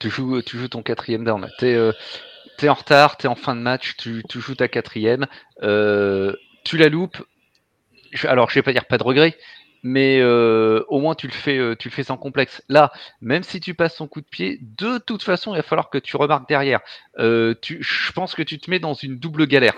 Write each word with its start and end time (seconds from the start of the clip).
Tu 0.00 0.10
joues, 0.10 0.40
ton 0.42 0.82
quatrième 0.82 1.24
down. 1.24 1.48
T'es 1.58 1.74
euh, 1.74 1.92
es 2.62 2.68
en 2.68 2.74
retard, 2.74 3.16
t'es 3.16 3.28
en 3.28 3.34
fin 3.34 3.54
de 3.54 3.60
match, 3.60 3.96
tu, 3.96 4.22
tu 4.28 4.40
joues 4.40 4.54
ta 4.54 4.68
quatrième, 4.68 5.26
euh, 5.62 6.34
tu 6.64 6.76
la 6.76 6.88
loupes. 6.88 7.22
Alors, 8.24 8.50
je 8.50 8.56
vais 8.56 8.62
pas 8.62 8.72
dire 8.72 8.86
pas 8.86 8.98
de 8.98 9.02
regret, 9.02 9.36
mais 9.82 10.18
euh, 10.20 10.82
au 10.88 11.00
moins 11.00 11.14
tu 11.14 11.26
le 11.26 11.32
fais, 11.32 11.76
tu 11.76 11.88
le 11.88 11.94
fais 11.94 12.02
sans 12.02 12.16
complexe. 12.16 12.62
Là, 12.68 12.92
même 13.20 13.42
si 13.42 13.60
tu 13.60 13.74
passes 13.74 13.96
son 13.96 14.08
coup 14.08 14.20
de 14.20 14.26
pied, 14.26 14.58
de 14.62 14.98
toute 14.98 15.22
façon, 15.22 15.52
il 15.54 15.58
va 15.58 15.62
falloir 15.62 15.90
que 15.90 15.98
tu 15.98 16.16
remarques 16.16 16.48
derrière. 16.48 16.80
Je 17.18 18.12
pense 18.12 18.34
que 18.34 18.42
tu 18.42 18.58
te 18.58 18.70
mets 18.70 18.80
dans 18.80 18.94
une 18.94 19.18
double 19.18 19.46
galère. 19.46 19.74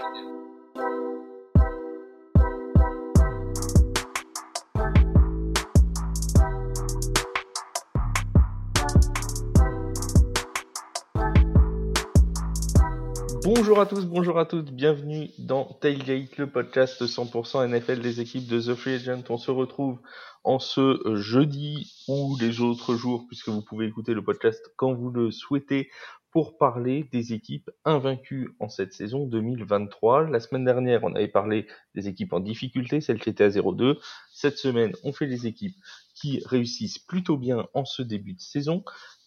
Bonjour 13.54 13.80
à 13.80 13.86
tous, 13.86 14.06
bonjour 14.06 14.38
à 14.38 14.46
toutes, 14.46 14.72
bienvenue 14.72 15.28
dans 15.36 15.64
Tailgate, 15.82 16.38
le 16.38 16.46
podcast 16.46 17.02
100% 17.02 17.68
NFL 17.68 18.00
des 18.00 18.22
équipes 18.22 18.48
de 18.48 18.58
The 18.58 18.74
Free 18.74 18.94
Agent. 18.94 19.24
On 19.28 19.36
se 19.36 19.50
retrouve 19.50 20.00
en 20.42 20.58
ce 20.58 20.98
jeudi 21.16 21.92
ou 22.08 22.38
les 22.40 22.62
autres 22.62 22.94
jours, 22.94 23.26
puisque 23.28 23.50
vous 23.50 23.60
pouvez 23.60 23.86
écouter 23.86 24.14
le 24.14 24.24
podcast 24.24 24.58
quand 24.76 24.94
vous 24.94 25.10
le 25.10 25.30
souhaitez, 25.30 25.90
pour 26.30 26.56
parler 26.56 27.10
des 27.12 27.34
équipes 27.34 27.70
invaincues 27.84 28.56
en 28.58 28.70
cette 28.70 28.94
saison 28.94 29.26
2023. 29.26 30.30
La 30.30 30.40
semaine 30.40 30.64
dernière, 30.64 31.04
on 31.04 31.14
avait 31.14 31.28
parlé 31.28 31.66
des 31.94 32.08
équipes 32.08 32.32
en 32.32 32.40
difficulté, 32.40 33.02
celles 33.02 33.20
qui 33.20 33.28
étaient 33.28 33.44
à 33.44 33.50
0-2. 33.50 33.98
Cette 34.32 34.56
semaine, 34.56 34.94
on 35.04 35.12
fait 35.12 35.26
les 35.26 35.46
équipes 35.46 35.76
qui 36.14 36.42
réussissent 36.46 36.98
plutôt 36.98 37.36
bien 37.36 37.66
en 37.74 37.84
ce 37.84 38.00
début 38.00 38.32
de 38.32 38.40
saison. 38.40 38.82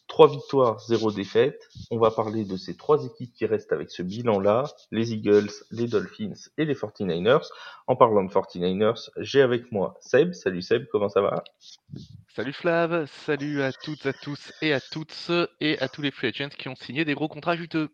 Trois 0.07 0.27
victoires, 0.27 0.79
zéro 0.81 1.11
défaite. 1.11 1.67
On 1.89 1.97
va 1.97 2.11
parler 2.11 2.45
de 2.45 2.57
ces 2.57 2.77
trois 2.77 3.03
équipes 3.05 3.33
qui 3.33 3.45
restent 3.45 3.73
avec 3.73 3.89
ce 3.89 4.03
bilan-là, 4.03 4.65
les 4.91 5.13
Eagles, 5.13 5.49
les 5.71 5.87
Dolphins 5.87 6.33
et 6.57 6.65
les 6.65 6.75
49ers. 6.75 7.47
En 7.87 7.95
parlant 7.95 8.23
de 8.23 8.31
49ers, 8.31 9.09
j'ai 9.17 9.41
avec 9.41 9.71
moi 9.71 9.95
Seb. 10.01 10.33
Salut 10.33 10.61
Seb, 10.61 10.85
comment 10.91 11.09
ça 11.09 11.21
va? 11.21 11.43
Salut 12.35 12.53
Flav, 12.53 13.07
salut 13.07 13.61
à 13.61 13.71
toutes, 13.71 14.05
à 14.05 14.13
tous 14.13 14.53
et 14.61 14.73
à 14.73 14.79
toutes, 14.79 15.31
et 15.59 15.79
à 15.79 15.87
tous 15.87 16.01
les 16.01 16.11
free 16.11 16.27
agents 16.27 16.49
qui 16.49 16.69
ont 16.69 16.75
signé 16.75 17.03
des 17.03 17.13
gros 17.13 17.27
contrats 17.27 17.55
juteux. 17.55 17.89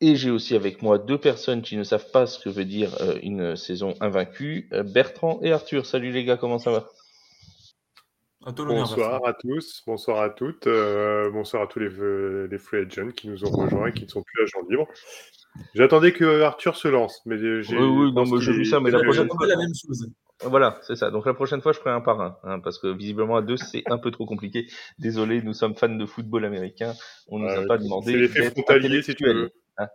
Et 0.00 0.14
j'ai 0.14 0.30
aussi 0.30 0.54
avec 0.54 0.80
moi 0.80 0.98
deux 0.98 1.18
personnes 1.18 1.62
qui 1.62 1.76
ne 1.76 1.82
savent 1.82 2.10
pas 2.12 2.26
ce 2.26 2.38
que 2.38 2.48
veut 2.48 2.64
dire 2.64 2.94
euh, 3.00 3.18
une 3.22 3.56
saison 3.56 3.94
invaincue, 4.00 4.68
euh, 4.72 4.84
Bertrand 4.84 5.40
et 5.42 5.50
Arthur. 5.50 5.86
Salut 5.86 6.12
les 6.12 6.24
gars, 6.24 6.36
comment 6.36 6.60
ça 6.60 6.70
va? 6.70 6.88
À 8.46 8.52
toi 8.52 8.66
l'honneur, 8.66 8.88
Bonsoir 8.88 9.26
à 9.26 9.32
tous, 9.34 9.82
bonsoir 9.86 10.22
à 10.22 10.30
toutes, 10.30 10.66
euh, 10.68 11.28
bonsoir 11.30 11.62
à 11.64 11.66
tous 11.66 11.80
les, 11.80 11.88
les 12.48 12.58
free 12.58 12.78
agents 12.78 13.10
qui 13.10 13.28
nous 13.28 13.44
ont 13.44 13.50
rejoints 13.50 13.88
et 13.88 13.92
qui 13.92 14.04
ne 14.04 14.08
sont 14.08 14.22
plus 14.22 14.42
agents 14.44 14.64
libres. 14.70 14.86
J'attendais 15.74 16.12
que 16.12 16.42
Arthur 16.42 16.76
se 16.76 16.86
lance, 16.86 17.20
mais 17.26 17.36
j'ai. 17.36 17.76
Oui, 17.76 18.12
oui, 18.14 18.38
vu 18.40 18.64
ça, 18.64 18.78
mais 18.78 18.90
la 18.90 18.98
qu'il- 18.98 19.06
prochaine 19.06 19.24
J'attendais 19.24 19.48
la 19.48 19.56
même 19.56 19.74
chose. 19.74 20.08
Voilà, 20.44 20.78
c'est 20.82 20.94
ça. 20.94 21.10
Donc 21.10 21.26
la 21.26 21.34
prochaine 21.34 21.60
fois, 21.60 21.72
je 21.72 21.80
ferai 21.80 21.90
un 21.90 22.00
par 22.00 22.20
un, 22.20 22.38
hein, 22.44 22.60
parce 22.60 22.78
que 22.78 22.86
visiblement 22.86 23.36
à 23.36 23.42
deux, 23.42 23.56
c'est 23.56 23.82
un 23.86 23.98
peu 23.98 24.12
trop 24.12 24.24
compliqué. 24.24 24.68
Désolé, 25.00 25.42
nous 25.42 25.52
sommes 25.52 25.74
fans 25.74 25.88
de 25.88 26.06
football 26.06 26.44
américain. 26.44 26.92
On 27.26 27.40
nous 27.40 27.48
a 27.48 27.66
pas 27.66 27.76
demandé 27.76 28.12
c'est 28.12 28.18
l'effet 28.18 28.50
frontalier, 28.52 29.02
si 29.02 29.16
tu 29.16 29.24
veux. 29.24 29.50
Hein. 29.78 29.88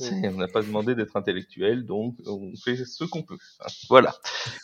On 0.00 0.32
n'a 0.38 0.48
pas 0.48 0.62
demandé 0.62 0.94
d'être 0.94 1.16
intellectuel, 1.16 1.84
donc 1.86 2.16
on 2.26 2.52
fait 2.62 2.76
ce 2.76 3.04
qu'on 3.04 3.22
peut. 3.22 3.38
hein. 3.60 3.66
Voilà. 3.88 4.14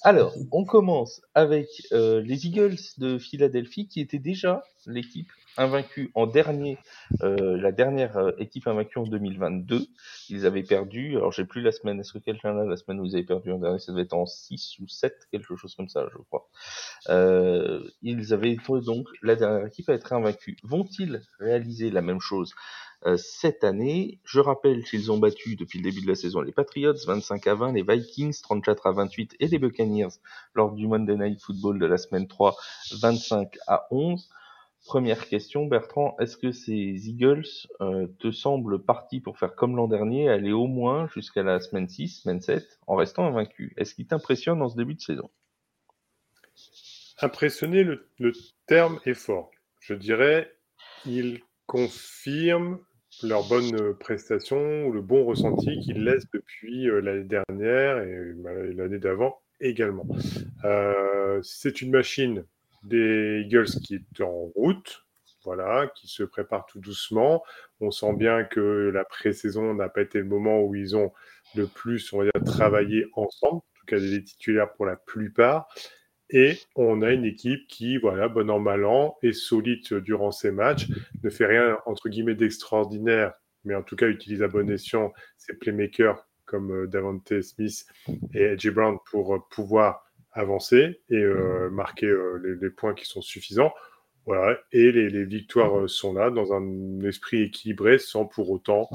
Alors, 0.02 0.34
on 0.52 0.64
commence 0.64 1.20
avec 1.34 1.68
euh, 1.92 2.20
les 2.22 2.46
Eagles 2.46 2.76
de 2.98 3.18
Philadelphie, 3.18 3.88
qui 3.88 4.00
étaient 4.00 4.18
déjà 4.18 4.62
l'équipe 4.86 5.28
invaincue 5.56 6.10
en 6.14 6.26
dernier, 6.26 6.78
euh, 7.22 7.56
la 7.60 7.72
dernière 7.72 8.16
euh, 8.16 8.30
équipe 8.38 8.66
invaincue 8.66 8.98
en 8.98 9.02
2022. 9.04 9.86
Ils 10.28 10.46
avaient 10.46 10.62
perdu, 10.62 11.16
alors 11.16 11.32
j'ai 11.32 11.44
plus 11.44 11.60
la 11.60 11.72
semaine, 11.72 12.00
est-ce 12.00 12.12
que 12.12 12.18
quelqu'un 12.18 12.56
a 12.56 12.64
la 12.64 12.76
semaine 12.76 13.00
où 13.00 13.04
ils 13.04 13.14
avaient 13.14 13.24
perdu 13.24 13.52
en 13.52 13.58
dernier? 13.58 13.78
Ça 13.78 13.92
devait 13.92 14.04
être 14.04 14.14
en 14.14 14.26
6 14.26 14.78
ou 14.80 14.88
7, 14.88 15.14
quelque 15.32 15.56
chose 15.56 15.74
comme 15.74 15.88
ça, 15.88 16.06
je 16.12 16.18
crois. 16.22 16.48
Euh, 17.08 17.82
ils 18.02 18.32
avaient 18.32 18.56
donc 18.84 19.08
la 19.22 19.36
dernière 19.36 19.66
équipe 19.66 19.88
à 19.88 19.94
être 19.94 20.12
invaincue. 20.12 20.56
Vont-ils 20.62 21.20
réaliser 21.38 21.90
la 21.90 22.00
même 22.00 22.20
chose 22.20 22.54
cette 23.16 23.64
année 23.64 24.18
Je 24.24 24.40
rappelle 24.40 24.84
qu'ils 24.84 25.10
ont 25.10 25.18
battu 25.18 25.56
depuis 25.56 25.78
le 25.78 25.84
début 25.84 26.02
de 26.02 26.08
la 26.08 26.14
saison 26.14 26.40
les 26.40 26.52
Patriots 26.52 26.94
25 27.06 27.46
à 27.46 27.54
20, 27.54 27.72
les 27.72 27.82
Vikings 27.82 28.40
34 28.42 28.86
à 28.86 28.92
28 28.92 29.36
et 29.40 29.48
les 29.48 29.58
Buccaneers 29.58 30.18
lors 30.54 30.72
du 30.72 30.86
Monday 30.86 31.16
Night 31.16 31.40
Football 31.40 31.78
de 31.78 31.86
la 31.86 31.96
semaine 31.96 32.28
3 32.28 32.56
25 33.00 33.56
à 33.66 33.86
11. 33.90 34.28
Première 34.86 35.28
question, 35.28 35.66
Bertrand, 35.66 36.16
est-ce 36.20 36.36
que 36.36 36.52
ces 36.52 37.08
Eagles 37.08 37.44
euh, 37.80 38.06
te 38.18 38.30
semblent 38.30 38.82
partis 38.82 39.20
pour 39.20 39.38
faire 39.38 39.54
comme 39.54 39.76
l'an 39.76 39.88
dernier, 39.88 40.28
aller 40.30 40.52
au 40.52 40.66
moins 40.66 41.06
jusqu'à 41.14 41.42
la 41.42 41.60
semaine 41.60 41.88
6, 41.88 42.22
semaine 42.22 42.40
7, 42.40 42.80
en 42.86 42.96
restant 42.96 43.26
invaincus? 43.26 43.72
Est-ce 43.76 43.94
qu'ils 43.94 44.06
t'impressionnent 44.06 44.58
dans 44.58 44.70
ce 44.70 44.76
début 44.76 44.94
de 44.94 45.00
saison? 45.00 45.30
Impressionné, 47.20 47.84
le, 47.84 48.08
le 48.18 48.32
terme 48.66 48.98
est 49.04 49.14
fort. 49.14 49.50
Je 49.80 49.92
dirais, 49.92 50.50
ils 51.04 51.42
confirment 51.66 52.78
leur 53.22 53.46
bonne 53.48 53.74
euh, 53.74 53.92
prestation 53.94 54.90
le 54.90 55.00
bon 55.00 55.24
ressenti 55.24 55.80
qu'ils 55.80 56.04
laissent 56.04 56.30
depuis 56.32 56.88
euh, 56.88 57.00
l'année 57.00 57.24
dernière 57.24 57.98
et 57.98 58.32
bah, 58.36 58.50
l'année 58.74 58.98
d'avant 58.98 59.40
également. 59.60 60.06
Euh, 60.64 61.40
c'est 61.42 61.82
une 61.82 61.90
machine 61.90 62.44
des 62.82 63.42
Eagles 63.44 63.66
qui 63.84 63.96
est 63.96 64.20
en 64.22 64.50
route, 64.54 65.04
voilà, 65.44 65.90
qui 65.94 66.08
se 66.08 66.22
prépare 66.22 66.66
tout 66.66 66.80
doucement. 66.80 67.42
On 67.80 67.90
sent 67.90 68.14
bien 68.14 68.44
que 68.44 68.90
la 68.92 69.04
pré-saison 69.04 69.74
n'a 69.74 69.88
pas 69.88 70.02
été 70.02 70.18
le 70.18 70.24
moment 70.24 70.62
où 70.62 70.74
ils 70.74 70.96
ont 70.96 71.12
le 71.54 71.66
plus, 71.66 72.12
on 72.12 72.18
va 72.18 72.24
dire, 72.24 72.44
travaillé 72.44 73.06
ensemble, 73.14 73.56
en 73.56 73.78
tout 73.78 73.86
cas 73.86 73.98
des 73.98 74.24
titulaires 74.24 74.72
pour 74.72 74.86
la 74.86 74.96
plupart. 74.96 75.68
Et 76.32 76.58
on 76.76 77.02
a 77.02 77.12
une 77.12 77.24
équipe 77.24 77.66
qui, 77.66 77.96
voilà, 77.96 78.28
bon 78.28 78.48
an, 78.50 78.60
mal 78.60 78.84
an, 78.84 79.16
est 79.22 79.32
solide 79.32 79.92
durant 79.94 80.30
ces 80.30 80.52
matchs, 80.52 80.88
ne 81.22 81.30
fait 81.30 81.46
rien, 81.46 81.78
entre 81.86 82.08
guillemets, 82.08 82.36
d'extraordinaire, 82.36 83.32
mais 83.64 83.74
en 83.74 83.82
tout 83.82 83.96
cas 83.96 84.06
utilise 84.06 84.42
à 84.42 84.48
bon 84.48 84.70
escient 84.70 85.12
ses 85.36 85.54
playmakers 85.54 86.24
comme 86.50 86.72
euh, 86.72 86.86
Davante 86.86 87.40
Smith 87.42 87.86
et 88.34 88.42
Edgy 88.42 88.70
Brown 88.70 88.98
pour 89.10 89.34
euh, 89.34 89.38
pouvoir 89.50 90.04
avancer 90.32 91.00
et 91.08 91.16
euh, 91.16 91.70
marquer 91.70 92.12
les, 92.60 92.70
points 92.70 92.94
qui 92.94 93.06
sont 93.06 93.20
suffisants. 93.20 93.72
Voilà, 94.26 94.58
et 94.70 94.92
les, 94.92 95.24
victoires 95.24 95.88
sont 95.88 96.12
là 96.12 96.30
dans 96.30 96.52
un 96.52 97.00
esprit 97.00 97.42
équilibré 97.42 97.98
sans 97.98 98.26
pour 98.26 98.50
autant 98.50 98.88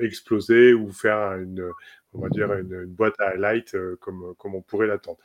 exploser 0.00 0.74
ou 0.74 0.90
faire 0.90 1.34
une, 1.36 1.70
on 2.12 2.20
va 2.20 2.28
dire 2.28 2.52
une, 2.52 2.84
boîte 2.84 3.14
à 3.20 3.28
highlight 3.28 3.74
comme, 4.00 4.34
comme 4.36 4.54
on 4.54 4.60
pourrait 4.60 4.88
l'attendre. 4.88 5.18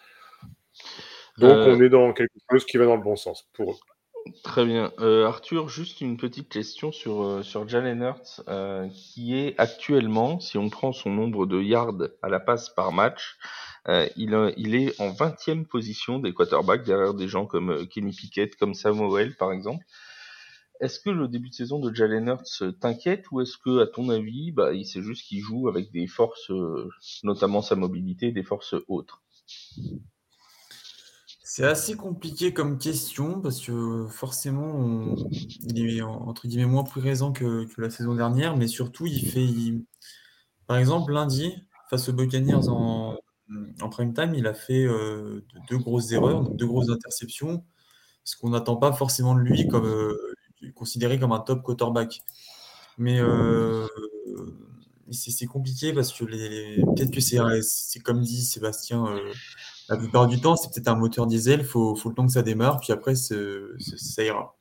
Donc 1.37 1.51
Euh, 1.51 1.75
on 1.75 1.81
est 1.81 1.89
dans 1.89 2.13
quelque 2.13 2.37
chose 2.51 2.65
qui 2.65 2.77
va 2.77 2.85
dans 2.85 2.95
le 2.95 3.03
bon 3.03 3.15
sens 3.15 3.47
pour 3.53 3.71
eux. 3.73 3.77
Très 4.43 4.65
bien. 4.65 4.91
Euh, 4.99 5.25
Arthur, 5.25 5.69
juste 5.69 6.01
une 6.01 6.17
petite 6.17 6.49
question 6.49 6.91
sur, 6.91 7.23
euh, 7.23 7.43
sur 7.43 7.67
Jalen 7.67 8.01
Hurts, 8.01 8.41
euh, 8.49 8.87
qui 8.89 9.35
est 9.35 9.55
actuellement, 9.57 10.39
si 10.39 10.57
on 10.57 10.69
prend 10.69 10.91
son 10.91 11.09
nombre 11.11 11.45
de 11.45 11.61
yards 11.61 12.09
à 12.21 12.27
la 12.29 12.39
passe 12.41 12.69
par 12.69 12.91
match, 12.91 13.37
euh, 13.87 14.07
il, 14.17 14.35
il 14.57 14.75
est 14.75 14.99
en 14.99 15.11
20e 15.11 15.65
position 15.65 16.19
des 16.19 16.33
quarterbacks, 16.33 16.83
derrière 16.83 17.13
des 17.13 17.29
gens 17.29 17.45
comme 17.45 17.87
Kenny 17.87 18.13
Pickett, 18.13 18.55
comme 18.57 18.73
Samuel 18.73 19.35
par 19.37 19.51
exemple. 19.53 19.85
Est-ce 20.81 20.99
que 20.99 21.09
le 21.09 21.27
début 21.27 21.49
de 21.49 21.55
saison 21.55 21.79
de 21.79 21.93
Jalen 21.93 22.27
Hurts 22.27 22.63
t'inquiète 22.79 23.31
ou 23.31 23.41
est-ce 23.41 23.57
que, 23.57 23.81
à 23.81 23.87
ton 23.87 24.09
avis, 24.09 24.51
bah, 24.51 24.73
il 24.73 24.85
sait 24.85 25.01
juste 25.01 25.25
qu'il 25.25 25.39
joue 25.39 25.69
avec 25.69 25.91
des 25.91 26.05
forces, 26.05 26.51
notamment 27.23 27.61
sa 27.61 27.75
mobilité, 27.75 28.31
des 28.31 28.43
forces 28.43 28.75
autres? 28.87 29.23
C'est 31.49 31.63
assez 31.63 31.95
compliqué 31.95 32.53
comme 32.53 32.77
question 32.77 33.39
parce 33.39 33.61
que 33.61 34.05
forcément, 34.09 35.15
il 35.63 35.97
est 35.97 36.01
en- 36.01 36.27
entre 36.27 36.45
guillemets 36.45 36.65
moins 36.65 36.83
présent 36.83 37.31
que, 37.31 37.63
que 37.73 37.81
la 37.81 37.89
saison 37.89 38.15
dernière, 38.15 38.57
mais 38.57 38.67
surtout, 38.67 39.05
il 39.05 39.21
fait. 39.21 39.47
Par 40.67 40.75
exemple, 40.77 41.13
lundi, 41.13 41.53
face 41.89 42.09
aux 42.09 42.13
Buccaneers 42.13 42.67
en, 42.67 43.15
en 43.81 43.89
prime 43.89 44.13
time, 44.13 44.33
il 44.35 44.45
a 44.45 44.53
fait 44.53 44.83
euh, 44.83 45.45
de- 45.53 45.59
deux 45.69 45.77
grosses 45.77 46.11
erreurs, 46.11 46.43
donc 46.43 46.57
deux 46.57 46.67
grosses 46.67 46.89
interceptions, 46.89 47.63
ce 48.25 48.35
qu'on 48.35 48.49
n'attend 48.49 48.75
pas 48.75 48.91
forcément 48.91 49.33
de 49.33 49.39
lui 49.39 49.67
comme 49.69 49.85
euh, 49.85 50.17
considéré 50.75 51.17
comme 51.17 51.31
un 51.31 51.39
top 51.39 51.63
quarterback. 51.63 52.21
Mais 52.97 53.19
euh, 53.21 53.87
c'est 55.11 55.45
compliqué 55.45 55.93
parce 55.93 56.11
que 56.11 56.25
les, 56.25 56.83
peut-être 56.95 57.11
que 57.11 57.21
c'est 57.21 57.99
comme 57.99 58.21
dit 58.21 58.43
Sébastien. 58.43 59.05
euh, 59.07 59.33
la 59.89 59.97
plupart 59.97 60.27
du 60.27 60.39
temps, 60.41 60.55
c'est 60.55 60.69
peut-être 60.73 60.89
un 60.89 60.95
moteur 60.95 61.27
diesel, 61.27 61.61
il 61.61 61.65
faut, 61.65 61.95
le 62.05 62.13
temps 62.13 62.25
que 62.25 62.31
ça 62.33 62.41
démarre, 62.41 62.79
puis 62.79 62.91
après, 62.91 63.15
ça 63.15 63.35
ira. 64.23 64.57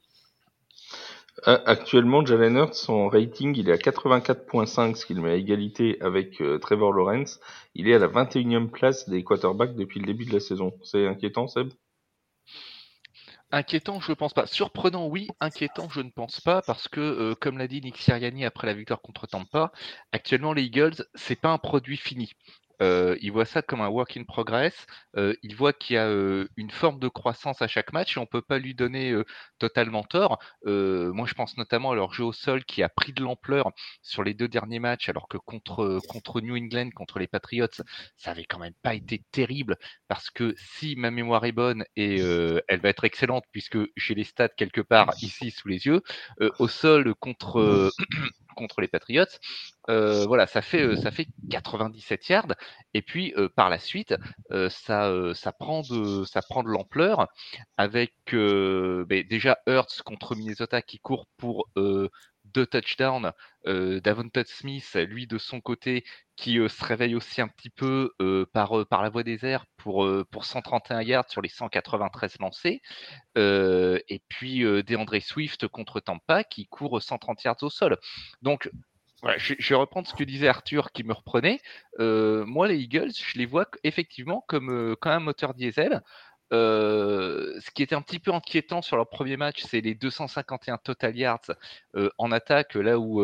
Actuellement, 1.42 2.24
Jalen 2.24 2.56
Hurts, 2.56 2.74
son 2.74 3.08
rating, 3.08 3.54
il 3.56 3.68
est 3.68 3.72
à 3.72 3.76
84.5, 3.76 4.94
ce 4.96 5.04
qui 5.04 5.14
met 5.14 5.30
à 5.30 5.34
égalité 5.34 5.98
avec 6.00 6.40
euh, 6.40 6.58
Trevor 6.58 6.92
Lawrence. 6.92 7.40
Il 7.74 7.88
est 7.88 7.94
à 7.94 7.98
la 7.98 8.08
21e 8.08 8.68
place 8.68 9.08
des 9.08 9.22
quarterbacks 9.22 9.76
depuis 9.76 10.00
le 10.00 10.06
début 10.06 10.24
de 10.24 10.32
la 10.32 10.40
saison. 10.40 10.72
C'est 10.82 11.06
inquiétant, 11.06 11.46
Seb? 11.46 11.68
Inquiétant, 13.50 14.00
je 14.00 14.10
ne 14.10 14.14
pense 14.14 14.34
pas. 14.34 14.46
Surprenant, 14.46 15.06
oui. 15.06 15.28
Inquiétant, 15.40 15.88
je 15.88 16.00
ne 16.00 16.10
pense 16.10 16.40
pas, 16.40 16.62
parce 16.62 16.88
que, 16.88 17.00
euh, 17.00 17.34
comme 17.34 17.58
l'a 17.58 17.66
dit 17.68 17.80
Nick 17.80 17.96
Siriani 17.98 18.44
après 18.44 18.66
la 18.66 18.74
victoire 18.74 19.00
contre 19.00 19.26
Tampa, 19.26 19.72
actuellement 20.12 20.52
les 20.52 20.62
Eagles, 20.64 21.04
c'est 21.14 21.40
pas 21.40 21.50
un 21.50 21.58
produit 21.58 21.96
fini. 21.96 22.32
Euh, 22.82 23.16
il 23.20 23.32
voit 23.32 23.44
ça 23.44 23.62
comme 23.62 23.80
un 23.80 23.88
work 23.88 24.16
in 24.16 24.24
progress. 24.24 24.86
Euh, 25.16 25.34
il 25.42 25.54
voit 25.56 25.72
qu'il 25.72 25.94
y 25.94 25.98
a 25.98 26.06
euh, 26.06 26.48
une 26.56 26.70
forme 26.70 26.98
de 26.98 27.08
croissance 27.08 27.62
à 27.62 27.68
chaque 27.68 27.92
match 27.92 28.16
on 28.18 28.22
ne 28.22 28.26
peut 28.26 28.42
pas 28.42 28.58
lui 28.58 28.74
donner 28.74 29.14
totalement 29.58 30.02
tort. 30.04 30.38
moi, 30.64 31.26
je 31.26 31.34
pense 31.34 31.56
notamment 31.56 31.92
à 31.92 31.94
leur 31.94 32.12
jeu 32.12 32.24
au 32.24 32.32
sol 32.32 32.64
qui 32.64 32.82
a 32.82 32.88
pris 32.88 33.12
de 33.12 33.22
l'ampleur 33.22 33.70
sur 34.02 34.22
les 34.22 34.34
deux 34.34 34.48
derniers 34.48 34.78
matchs, 34.78 35.08
alors 35.08 35.28
que 35.28 35.38
contre, 35.38 36.00
contre 36.08 36.40
New 36.40 36.56
England, 36.56 36.90
contre 36.94 37.18
les 37.18 37.26
Patriots, 37.26 37.66
ça 38.16 38.30
avait 38.30 38.44
quand 38.44 38.58
même 38.58 38.74
pas 38.82 38.94
été 38.94 39.24
terrible 39.32 39.76
parce 40.08 40.30
que 40.30 40.54
si 40.56 40.96
ma 40.96 41.10
mémoire 41.10 41.44
est 41.44 41.52
bonne 41.52 41.84
et 41.96 42.18
elle 42.68 42.80
va 42.80 42.88
être 42.88 43.04
excellente 43.04 43.44
puisque 43.52 43.78
j'ai 43.96 44.14
les 44.14 44.24
stats 44.24 44.48
quelque 44.48 44.80
part 44.80 45.12
ici 45.22 45.50
sous 45.50 45.68
les 45.68 45.86
yeux, 45.86 46.02
au 46.58 46.68
sol 46.68 47.14
contre 47.14 47.90
contre 48.56 48.80
les 48.80 48.88
Patriots. 48.88 49.24
Euh, 49.88 50.24
voilà, 50.26 50.48
ça 50.48 50.62
fait, 50.62 50.82
euh, 50.82 50.96
ça 50.96 51.12
fait 51.12 51.28
97 51.50 52.28
yards. 52.28 52.54
Et 52.94 53.02
puis 53.02 53.32
euh, 53.36 53.48
par 53.48 53.70
la 53.70 53.78
suite, 53.78 54.16
ça, 54.50 55.52
prend 55.58 55.82
de, 55.82 56.24
ça 56.24 56.42
prend 56.42 56.64
de 56.64 56.68
l'ampleur 56.68 57.28
avec 57.76 58.14
ben, 58.32 59.24
déjà 59.28 59.58
Hurts 59.66 60.02
contre 60.04 60.34
Minnesota 60.34 60.82
qui 60.82 60.98
court 60.98 61.26
pour 61.36 61.68
deux 62.54 62.66
touchdowns. 62.66 63.32
Davonta 63.64 64.44
Smith, 64.44 64.94
lui 64.94 65.26
de 65.26 65.38
son 65.38 65.60
côté, 65.60 66.04
qui 66.36 66.54
se 66.54 66.84
réveille 66.84 67.16
aussi 67.16 67.40
un 67.40 67.48
petit 67.48 67.70
peu 67.70 68.12
par, 68.52 68.86
par 68.86 69.02
la 69.02 69.08
voie 69.08 69.24
des 69.24 69.44
airs 69.44 69.66
pour, 69.76 70.08
pour 70.30 70.44
131 70.44 71.02
yards 71.02 71.28
sur 71.28 71.42
les 71.42 71.48
193 71.48 72.38
lancés. 72.38 72.80
et 73.36 74.22
puis 74.28 74.60
DeAndre 74.84 75.20
Swift 75.20 75.66
contre 75.68 76.00
Tampa 76.00 76.44
qui 76.44 76.66
court 76.66 77.02
130 77.02 77.42
yards 77.42 77.62
au 77.62 77.70
sol. 77.70 77.98
Donc 78.42 78.70
je, 79.36 79.68
vais 79.68 79.74
reprendre 79.74 80.06
ce 80.06 80.14
que 80.14 80.24
disait 80.24 80.48
Arthur 80.48 80.92
qui 80.92 81.04
me 81.04 81.12
reprenait. 81.12 81.60
moi, 81.98 82.68
les 82.68 82.78
Eagles, 82.78 83.12
je 83.14 83.38
les 83.38 83.46
vois 83.46 83.66
effectivement 83.82 84.44
comme, 84.46 84.96
comme 85.00 85.12
un 85.12 85.20
moteur 85.20 85.54
diesel. 85.54 86.02
Ce 86.50 87.70
qui 87.72 87.82
était 87.82 87.94
un 87.94 88.02
petit 88.02 88.18
peu 88.18 88.32
inquiétant 88.32 88.82
sur 88.82 88.96
leur 88.96 89.08
premier 89.08 89.36
match, 89.36 89.62
c'est 89.64 89.80
les 89.80 89.94
251 89.94 90.78
total 90.78 91.16
yards 91.16 91.50
en 92.18 92.32
attaque, 92.32 92.74
là 92.74 92.98
où 92.98 93.22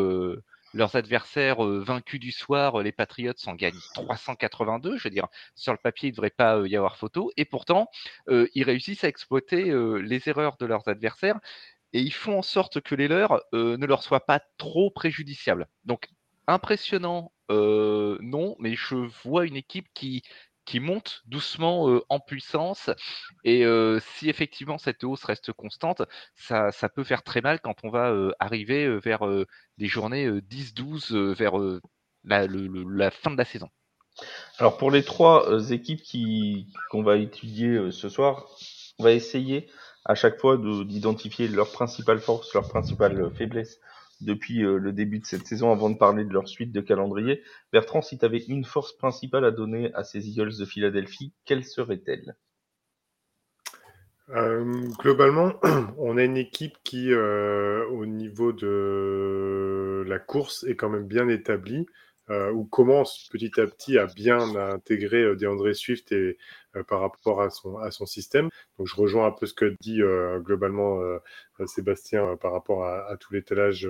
leurs 0.75 0.97
adversaires 0.97 1.63
vaincus 1.63 2.19
du 2.19 2.33
soir, 2.33 2.83
les 2.83 2.93
Patriots, 2.93 3.33
en 3.47 3.55
gagnent 3.55 3.79
382. 3.95 4.97
Je 4.97 5.05
veux 5.05 5.11
dire, 5.11 5.29
sur 5.55 5.73
le 5.73 5.79
papier, 5.79 6.09
il 6.09 6.13
ne 6.13 6.17
devrait 6.17 6.31
pas 6.31 6.67
y 6.67 6.77
avoir 6.77 6.97
photo. 6.97 7.31
Et 7.37 7.45
pourtant, 7.45 7.89
ils 8.29 8.65
réussissent 8.65 9.05
à 9.05 9.09
exploiter 9.09 9.73
les 10.01 10.29
erreurs 10.29 10.57
de 10.59 10.67
leurs 10.67 10.89
adversaires 10.89 11.39
et 11.93 12.01
ils 12.01 12.13
font 12.13 12.39
en 12.39 12.43
sorte 12.43 12.81
que 12.81 12.95
les 12.95 13.09
leurs 13.09 13.43
euh, 13.55 13.77
ne 13.77 13.87
leur 13.87 14.03
soient 14.03 14.25
pas 14.27 14.41
trop 14.59 14.91
préjudiciables. 14.91 15.69
Donc 15.85 16.09
impressionnant, 16.47 17.33
euh, 17.51 18.19
non, 18.21 18.57
mais 18.59 18.75
je 18.75 18.97
vois 19.25 19.47
une 19.47 19.57
équipe 19.57 19.89
qui, 19.95 20.23
qui 20.65 20.81
monte 20.81 21.23
doucement 21.27 21.89
euh, 21.89 22.03
en 22.09 22.21
puissance. 22.21 22.91
Et 23.45 23.65
si 24.01 24.29
effectivement 24.29 24.79
cette 24.79 25.05
hausse 25.05 25.25
reste 25.25 25.53
constante, 25.53 26.03
ça, 26.35 26.73
peut 26.95 27.05
faire 27.05 27.23
très 27.23 27.41
mal 27.41 27.61
quand 27.61 27.77
on 27.83 27.91
va 27.91 28.15
arriver 28.39 28.99
vers 28.99 29.21
des 29.79 29.87
journées 29.87 30.29
10-12, 30.29 31.35
vers 31.35 31.55
la, 32.25 33.11
fin 33.11 33.31
de 33.31 33.37
la 33.37 33.45
saison. 33.45 33.69
Alors 34.59 34.77
pour 34.77 34.91
les 34.91 35.03
trois 35.03 35.71
équipes 35.71 36.03
qui 36.03 36.69
qu'on 36.91 37.03
va 37.03 37.17
étudier 37.17 37.91
ce 37.91 38.09
soir, 38.09 38.47
on 38.99 39.05
va 39.05 39.13
essayer 39.13 39.69
à 40.05 40.15
chaque 40.15 40.39
fois 40.39 40.57
d'identifier 40.57 41.49
leur 41.49 41.71
principale 41.73 42.21
force, 42.21 42.53
leur 42.55 42.69
principale 42.69 43.31
faiblesse 43.35 43.81
depuis 44.25 44.65
euh, 44.65 44.79
le 44.79 44.93
début 44.93 45.19
de 45.19 45.27
cette 45.27 45.47
saison 45.47 45.73
avant 45.73 45.91
de 45.91 45.97
parler 45.97 46.25
de 46.25 46.33
leur 46.33 46.49
suite 46.49 46.73
de 46.73 46.81
calendrier. 46.81 47.43
Bertrand, 47.73 48.03
si 48.03 48.19
tu 48.19 48.25
avais 48.25 48.39
une 48.49 48.65
force 48.65 48.97
principale 48.97 49.45
à 49.45 49.51
donner 49.51 49.93
à 49.95 50.05
ces 50.05 50.29
Eagles 50.29 50.57
de 50.59 50.65
Philadelphie, 50.65 51.33
quelle 51.45 51.65
serait-elle? 51.65 52.37
Euh, 54.31 54.65
globalement, 54.99 55.53
on 55.99 56.17
a 56.17 56.25
une 56.25 56.37
équipe 56.37 56.77
qui, 56.85 57.13
euh, 57.13 57.87
au 57.89 58.07
niveau 58.07 58.53
de 58.53 60.05
la 60.07 60.19
course, 60.19 60.65
est 60.65 60.77
quand 60.77 60.89
même 60.89 61.07
bien 61.07 61.29
établie. 61.29 61.87
Ou 62.55 62.65
commence 62.65 63.29
petit 63.31 63.61
à 63.61 63.67
petit 63.67 63.99
à 63.99 64.07
bien 64.07 64.57
intégrer 64.57 65.37
DeAndre 65.37 65.75
Swift 65.75 66.13
et, 66.13 66.39
par 66.89 67.01
rapport 67.01 67.43
à 67.43 67.51
son, 67.51 68.07
système. 68.07 68.49
Donc 68.79 68.87
je 68.87 68.97
rejoins 68.97 69.27
un 69.27 69.33
peu 69.33 69.45
ce 69.45 69.53
que 69.53 69.77
dit 69.83 70.01
globalement 70.39 70.99
Sébastien 71.67 72.39
par 72.39 72.53
rapport 72.53 72.87
à 72.87 73.15
tout 73.19 73.35
l'étalage, 73.35 73.87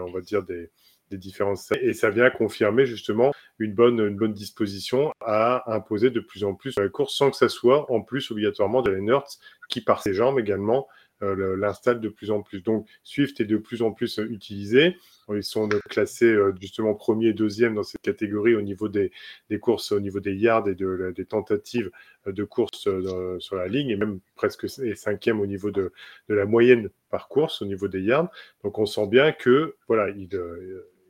on 0.00 0.10
va 0.10 0.20
dire, 0.20 0.42
des, 0.42 0.70
des 1.12 1.18
différences. 1.18 1.70
Et 1.80 1.92
ça 1.92 2.10
vient 2.10 2.30
confirmer 2.30 2.86
justement 2.86 3.32
une 3.58 3.74
bonne, 3.74 4.32
disposition 4.32 5.12
à 5.20 5.72
imposer 5.72 6.10
de 6.10 6.20
plus 6.20 6.42
en 6.44 6.54
plus 6.54 6.74
la 6.78 6.88
course 6.88 7.14
sans 7.14 7.30
que 7.30 7.36
ça 7.36 7.48
soit 7.48 7.90
en 7.92 8.00
plus 8.00 8.30
obligatoirement 8.30 8.82
de 8.82 8.92
Hurts 8.92 9.38
qui 9.68 9.80
par 9.80 10.02
ses 10.02 10.14
jambes 10.14 10.38
également 10.38 10.88
euh, 11.22 11.56
l'installe 11.56 12.00
de 12.00 12.08
plus 12.08 12.30
en 12.30 12.42
plus. 12.42 12.62
Donc 12.62 12.88
Swift 13.04 13.40
est 13.40 13.44
de 13.44 13.56
plus 13.56 13.82
en 13.82 13.92
plus 13.92 14.18
utilisé. 14.18 14.96
Ils 15.32 15.44
sont 15.44 15.68
classés 15.88 16.32
euh, 16.32 16.52
justement 16.60 16.94
premier 16.94 17.28
et 17.28 17.32
deuxième 17.32 17.74
dans 17.74 17.84
cette 17.84 18.02
catégorie 18.02 18.54
au 18.54 18.62
niveau 18.62 18.88
des, 18.88 19.12
courses, 19.60 19.92
au 19.92 20.00
niveau 20.00 20.20
des 20.20 20.34
yards 20.34 20.68
et 20.68 20.74
des 20.74 21.24
tentatives 21.24 21.90
de 22.26 22.44
course 22.44 22.86
euh, 22.88 23.38
sur 23.38 23.56
la 23.56 23.68
ligne, 23.68 23.90
et 23.90 23.96
même 23.96 24.20
presque 24.34 24.68
cinquième 24.68 25.40
au 25.40 25.46
niveau 25.46 25.70
de, 25.70 25.92
la 26.28 26.44
moyenne 26.44 26.90
par 27.10 27.28
course, 27.28 27.62
au 27.62 27.66
niveau 27.66 27.88
des 27.88 28.00
yards. 28.00 28.28
Donc 28.64 28.78
on 28.78 28.86
sent 28.86 29.06
bien 29.06 29.32
que 29.32 29.76
voilà, 29.86 30.12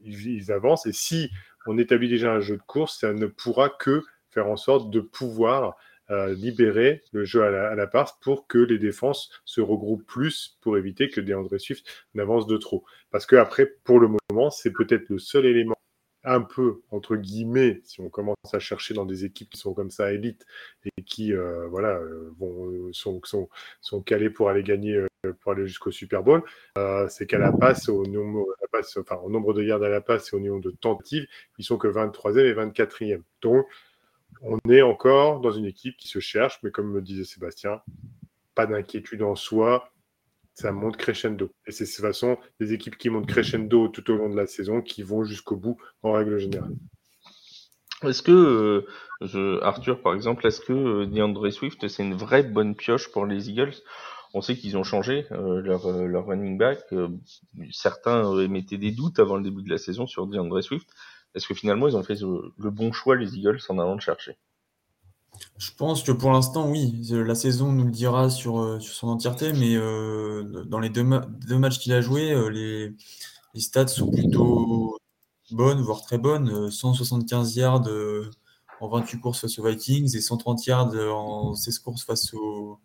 ils 0.05 0.53
avancent. 0.53 0.87
Et 0.87 0.93
si 0.93 1.31
on 1.67 1.79
établit 1.79 2.09
déjà 2.09 2.33
un 2.33 2.41
jeu 2.41 2.57
de 2.57 2.63
course, 2.63 3.01
ça 3.01 3.13
ne 3.13 3.27
pourra 3.27 3.71
que 3.71 4.03
faire 4.31 4.49
en 4.49 4.57
sorte 4.57 4.91
de 4.91 5.01
pouvoir 5.01 5.77
euh, 6.13 6.35
libérer 6.35 7.03
le 7.13 7.25
jeu 7.25 7.43
à 7.43 7.75
la, 7.75 7.87
part 7.87 8.19
pour 8.21 8.47
que 8.47 8.59
les 8.59 8.79
défenses 8.79 9.31
se 9.47 9.63
regroupent 9.63 10.05
plus 10.07 10.59
pour 10.61 10.77
éviter 10.77 11.09
que 11.09 11.23
DeAndre 11.23 11.59
Swift 11.59 11.87
n'avance 12.15 12.47
de 12.47 12.59
trop. 12.59 12.85
Parce 13.11 13.25
que 13.25 13.37
après, 13.37 13.67
pour 13.85 13.99
le 13.99 14.09
moment, 14.31 14.51
c'est 14.51 14.73
peut-être 14.73 15.09
le 15.09 15.19
seul 15.19 15.47
élément 15.47 15.77
un 16.25 16.43
peu 16.43 16.83
entre 16.91 17.17
guillemets, 17.17 17.81
si 17.85 18.01
on 18.01 18.11
commence 18.11 18.37
à 18.53 18.59
chercher 18.59 18.95
dans 18.95 19.07
des 19.07 19.25
équipes 19.25 19.51
qui 19.51 19.59
sont 19.59 19.75
comme 19.75 19.91
ça 19.91 20.13
élites 20.13 20.47
et 20.85 21.03
qui 21.03 21.33
euh, 21.33 21.67
voilà 21.69 21.97
euh, 21.97 22.31
vont, 22.39 22.93
sont, 22.93 23.21
sont, 23.81 24.03
calés 24.03 24.31
pour 24.31 24.49
aller 24.51 24.63
gagner, 24.63 25.05
pour 25.41 25.53
aller 25.53 25.67
jusqu'au 25.67 25.91
Super 25.91 26.23
Bowl, 26.23 26.43
c'est 27.09 27.27
qu'à 27.27 27.39
la 27.39 27.53
passe, 27.53 27.89
au 27.89 28.05
nombre, 28.07 28.47
enfin, 28.99 29.17
au 29.17 29.31
nombre 29.31 29.55
de 29.55 29.63
yards 29.65 29.83
à 29.83 29.89
la 29.89 30.01
passe 30.01 30.33
et 30.33 30.37
au 30.37 30.41
niveau 30.41 30.61
de 30.61 30.71
tentatives, 30.71 31.27
ils 31.59 31.65
sont 31.65 31.79
que 31.79 31.89
23e 31.89 32.39
et 32.39 32.55
24e. 32.55 33.23
Donc 33.41 33.67
on 34.43 34.59
est 34.69 34.83
encore 34.83 35.41
dans 35.41 35.53
une 35.53 35.67
équipe 35.67 35.97
qui 35.97 36.09
se 36.09 36.19
cherche, 36.19 36.59
mais 36.63 36.71
comme 36.71 36.91
me 36.91 37.01
disait 37.01 37.25
Sébastien, 37.25 37.81
pas 38.55 38.67
d'inquiétude 38.67 39.23
en 39.23 39.35
soi, 39.35 39.93
ça 40.55 40.73
monte 40.73 40.97
crescendo. 40.97 41.51
Et 41.67 41.73
c'est 41.73 41.85
de 41.85 41.91
toute 41.91 42.01
façon 42.01 42.37
des 42.61 42.73
équipes 42.73 42.99
qui 42.99 43.09
montent 43.09 43.29
crescendo 43.29 43.89
tout 43.89 44.11
au 44.11 44.17
long 44.17 44.29
de 44.29 44.37
la 44.37 44.47
saison 44.47 44.83
qui 44.83 45.03
vont 45.03 45.25
jusqu'au 45.25 45.57
bout 45.57 45.79
en 46.03 46.13
règle 46.13 46.39
générale. 46.39 46.75
Est-ce 48.03 48.23
que, 48.23 48.85
euh, 49.23 49.61
Arthur 49.63 50.01
par 50.01 50.15
exemple, 50.15 50.47
est-ce 50.47 50.61
que 50.61 50.73
euh, 50.73 51.07
DeAndre 51.07 51.53
Swift 51.53 51.87
c'est 51.87 52.03
une 52.03 52.15
vraie 52.15 52.43
bonne 52.43 52.75
pioche 52.75 53.11
pour 53.13 53.27
les 53.27 53.49
Eagles? 53.49 53.75
On 54.35 54.41
sait 54.41 54.57
qu'ils 54.57 54.77
ont 54.77 54.83
changé 54.83 55.27
euh, 55.31 55.61
leur, 55.61 55.91
leur, 55.93 56.27
running 56.27 56.59
back. 56.59 56.81
certains 57.71 58.39
émettaient 58.41 58.79
des 58.79 58.91
doutes 58.91 59.21
avant 59.21 59.37
le 59.37 59.45
début 59.45 59.63
de 59.63 59.71
la 59.71 59.79
saison 59.79 60.07
sur 60.07 60.27
DeAndre 60.27 60.63
Swift. 60.63 60.89
Est-ce 61.35 61.47
que 61.47 61.55
finalement 61.55 61.89
ils 61.89 61.97
ont 61.97 62.03
fait 62.03 62.21
le 62.21 62.71
bon 62.71 62.93
choix 62.93 63.17
les 63.17 63.37
Eagles 63.37 63.61
en 63.69 63.79
allant 63.79 63.95
le 63.95 64.01
chercher? 64.01 64.37
Je 65.59 65.71
pense 65.77 66.03
que 66.03 66.13
pour 66.13 66.33
l'instant 66.33 66.69
oui. 66.71 66.93
La 67.11 67.35
saison 67.35 67.73
nous 67.73 67.85
le 67.85 67.91
dira 67.91 68.31
sur, 68.31 68.61
euh, 68.61 68.81
son 68.81 69.09
entièreté, 69.09 69.53
mais 69.53 69.77
euh, 69.77 70.65
dans 70.65 70.81
les 70.81 70.91
deux, 70.91 71.05
matchs 71.05 71.79
qu'il 71.79 71.93
a 71.93 72.01
joués, 72.01 72.33
euh, 72.33 72.49
les, 72.49 73.61
stats 73.61 73.89
sont 73.89 74.11
plutôt 74.11 74.97
bonnes, 75.51 75.81
voire 75.83 76.03
très 76.03 76.19
bonnes. 76.19 76.71
175 76.71 77.57
yards 77.57 77.89
en 78.81 78.89
28 78.89 79.21
courses 79.21 79.41
face 79.41 79.59
aux 79.59 79.67
Vikings 79.67 80.17
et 80.17 80.21
130 80.21 80.67
yards 80.67 80.95
en 80.95 81.55
16 81.55 81.79
courses 81.81 82.05
face 82.05 82.35
aux, 82.35 82.79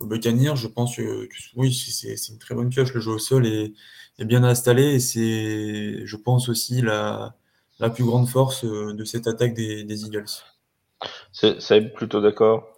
Buccaneers. 0.00 0.56
Je 0.56 0.68
pense 0.68 0.96
que, 0.96 1.28
oui, 1.56 1.72
c'est 1.72 2.28
une 2.28 2.38
très 2.38 2.54
bonne 2.54 2.68
pioche. 2.68 2.92
Le 2.94 3.00
jeu 3.00 3.12
au 3.12 3.18
sol 3.18 3.46
est, 3.46 3.74
bien 4.20 4.44
installé 4.44 4.98
je 5.00 6.16
pense 6.16 6.48
aussi, 6.48 6.80
la 6.82 7.36
la 7.78 7.90
plus 7.90 8.04
grande 8.04 8.28
force 8.28 8.64
euh, 8.64 8.94
de 8.94 9.04
cette 9.04 9.26
attaque 9.26 9.54
des, 9.54 10.04
Eagles. 10.04 10.26
C'est 11.32 11.92
plutôt 11.92 12.20
d'accord? 12.20 12.70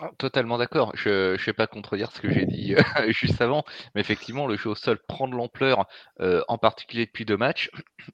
Ah, 0.00 0.10
totalement 0.16 0.58
d'accord. 0.58 0.92
Je 0.94 1.32
ne 1.32 1.36
vais 1.36 1.52
pas 1.52 1.66
contredire 1.66 2.12
ce 2.12 2.20
que 2.20 2.30
j'ai 2.30 2.46
dit 2.46 2.74
euh, 2.74 2.82
juste 3.12 3.40
avant, 3.40 3.64
mais 3.94 4.00
effectivement, 4.00 4.46
le 4.46 4.56
jeu 4.56 4.70
au 4.70 4.74
sol 4.74 4.98
prend 5.08 5.28
de 5.28 5.34
l'ampleur, 5.34 5.86
euh, 6.20 6.42
en 6.48 6.56
particulier 6.56 7.06
depuis 7.06 7.24
deux 7.24 7.36
matchs. 7.36 7.70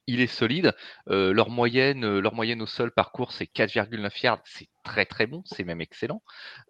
Il 0.07 0.21
est 0.21 0.27
solide. 0.27 0.75
leur, 1.07 1.51
moyenne, 1.51 2.19
leur 2.19 2.35
moyenne 2.35 2.63
au 2.63 2.67
sol 2.67 2.91
par 2.91 3.13
course, 3.13 3.37
c'est 3.39 3.53
4,9 3.53 4.23
yards. 4.23 4.41
C'est 4.45 4.69
très 4.89 5.05
très 5.05 5.27
bon, 5.27 5.43
c'est 5.45 5.65
même 5.65 5.81
excellent. 5.81 6.23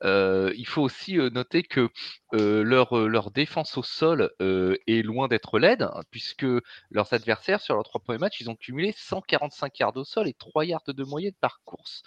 il 0.03 0.67
faut 0.67 0.83
aussi 0.83 1.15
noter 1.17 1.63
que 1.63 1.89
leur, 2.33 2.97
leur 3.09 3.31
défense 3.31 3.79
au 3.79 3.83
sol 3.83 4.33
est 4.41 5.03
loin 5.05 5.29
d'être 5.29 5.59
laide, 5.59 5.83
hein, 5.83 6.03
puisque 6.11 6.47
leurs 6.91 7.13
adversaires, 7.13 7.61
sur 7.61 7.75
leurs 7.75 7.85
trois 7.85 8.01
premiers 8.01 8.19
matchs, 8.19 8.41
ils 8.41 8.51
ont 8.51 8.57
cumulé 8.57 8.93
145 8.97 9.79
yards 9.79 9.97
au 9.97 10.05
sol 10.05 10.29
et 10.29 10.35
3 10.35 10.65
yards 10.65 10.83
de 10.89 11.05
moyenne 11.05 11.35
par 11.41 11.61
course. 11.65 12.03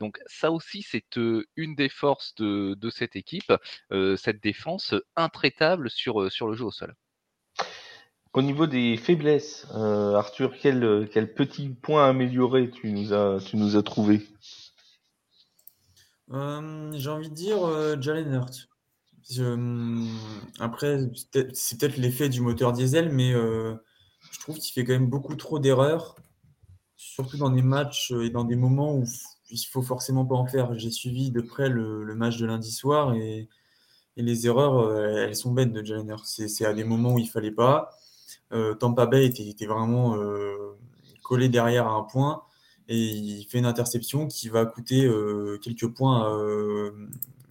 donc 0.00 0.18
ça 0.26 0.50
aussi, 0.52 0.82
c'est 0.82 1.18
une 1.56 1.74
des 1.74 1.88
forces 1.88 2.34
de, 2.36 2.74
de 2.74 2.90
cette 2.90 3.16
équipe, 3.16 3.52
cette 4.16 4.42
défense 4.42 4.94
intraitable 5.16 5.90
sur, 5.90 6.30
sur 6.30 6.46
le 6.48 6.54
jeu 6.54 6.64
au 6.64 6.70
sol. 6.70 6.94
Au 8.34 8.42
niveau 8.42 8.66
des 8.66 8.96
faiblesses, 8.96 9.66
Arthur, 9.74 10.54
quel, 10.60 11.08
quel 11.12 11.32
petit 11.34 11.70
point 11.70 12.08
amélioré 12.08 12.70
tu 12.70 12.92
nous 12.92 13.12
as, 13.12 13.40
tu 13.44 13.56
nous 13.56 13.76
as 13.76 13.82
trouvé? 13.82 14.20
J'ai 16.30 17.10
envie 17.10 17.30
de 17.30 17.34
dire 17.34 18.00
Jalen 18.00 18.32
Hurt. 18.32 18.68
après, 20.58 21.10
c'est 21.52 21.78
peut-être 21.78 21.96
l'effet 21.96 22.28
du 22.28 22.40
moteur 22.40 22.72
diesel, 22.72 23.10
mais 23.10 23.32
je 23.32 24.40
trouve 24.40 24.58
qu'il 24.58 24.72
fait 24.72 24.84
quand 24.84 24.92
même 24.92 25.08
beaucoup 25.08 25.36
trop 25.36 25.58
d'erreurs, 25.58 26.16
surtout 26.96 27.38
dans 27.38 27.50
des 27.50 27.62
matchs 27.62 28.10
et 28.10 28.30
dans 28.30 28.44
des 28.44 28.56
moments 28.56 28.96
où 28.96 29.04
il 29.50 29.58
faut 29.58 29.82
forcément 29.82 30.26
pas 30.26 30.34
en 30.34 30.46
faire. 30.46 30.78
J'ai 30.78 30.90
suivi 30.90 31.30
de 31.30 31.40
près 31.40 31.68
le, 31.68 32.14
match 32.14 32.36
de 32.38 32.46
lundi 32.46 32.72
soir 32.72 33.14
et, 33.14 33.48
les 34.16 34.48
erreurs, 34.48 34.98
elles 34.98 35.36
sont 35.36 35.52
bêtes 35.52 35.72
de 35.72 35.84
Jalen 35.84 36.08
Hurt. 36.08 36.26
C'est 36.26 36.66
à 36.66 36.74
des 36.74 36.82
moments 36.82 37.14
où 37.14 37.18
il 37.20 37.28
fallait 37.28 37.52
pas. 37.52 37.90
Euh, 38.52 38.74
Tampa 38.74 39.06
Bay 39.06 39.26
était, 39.26 39.66
vraiment 39.66 40.16
euh, 40.16 40.78
collé 41.22 41.48
derrière 41.48 41.86
à 41.86 41.92
un 41.92 42.02
point 42.02 42.42
et 42.88 42.96
il 42.96 43.44
fait 43.44 43.58
une 43.58 43.66
interception 43.66 44.26
qui 44.26 44.48
va 44.48 44.64
coûter 44.66 45.04
euh, 45.04 45.58
quelques 45.62 45.88
points 45.88 46.26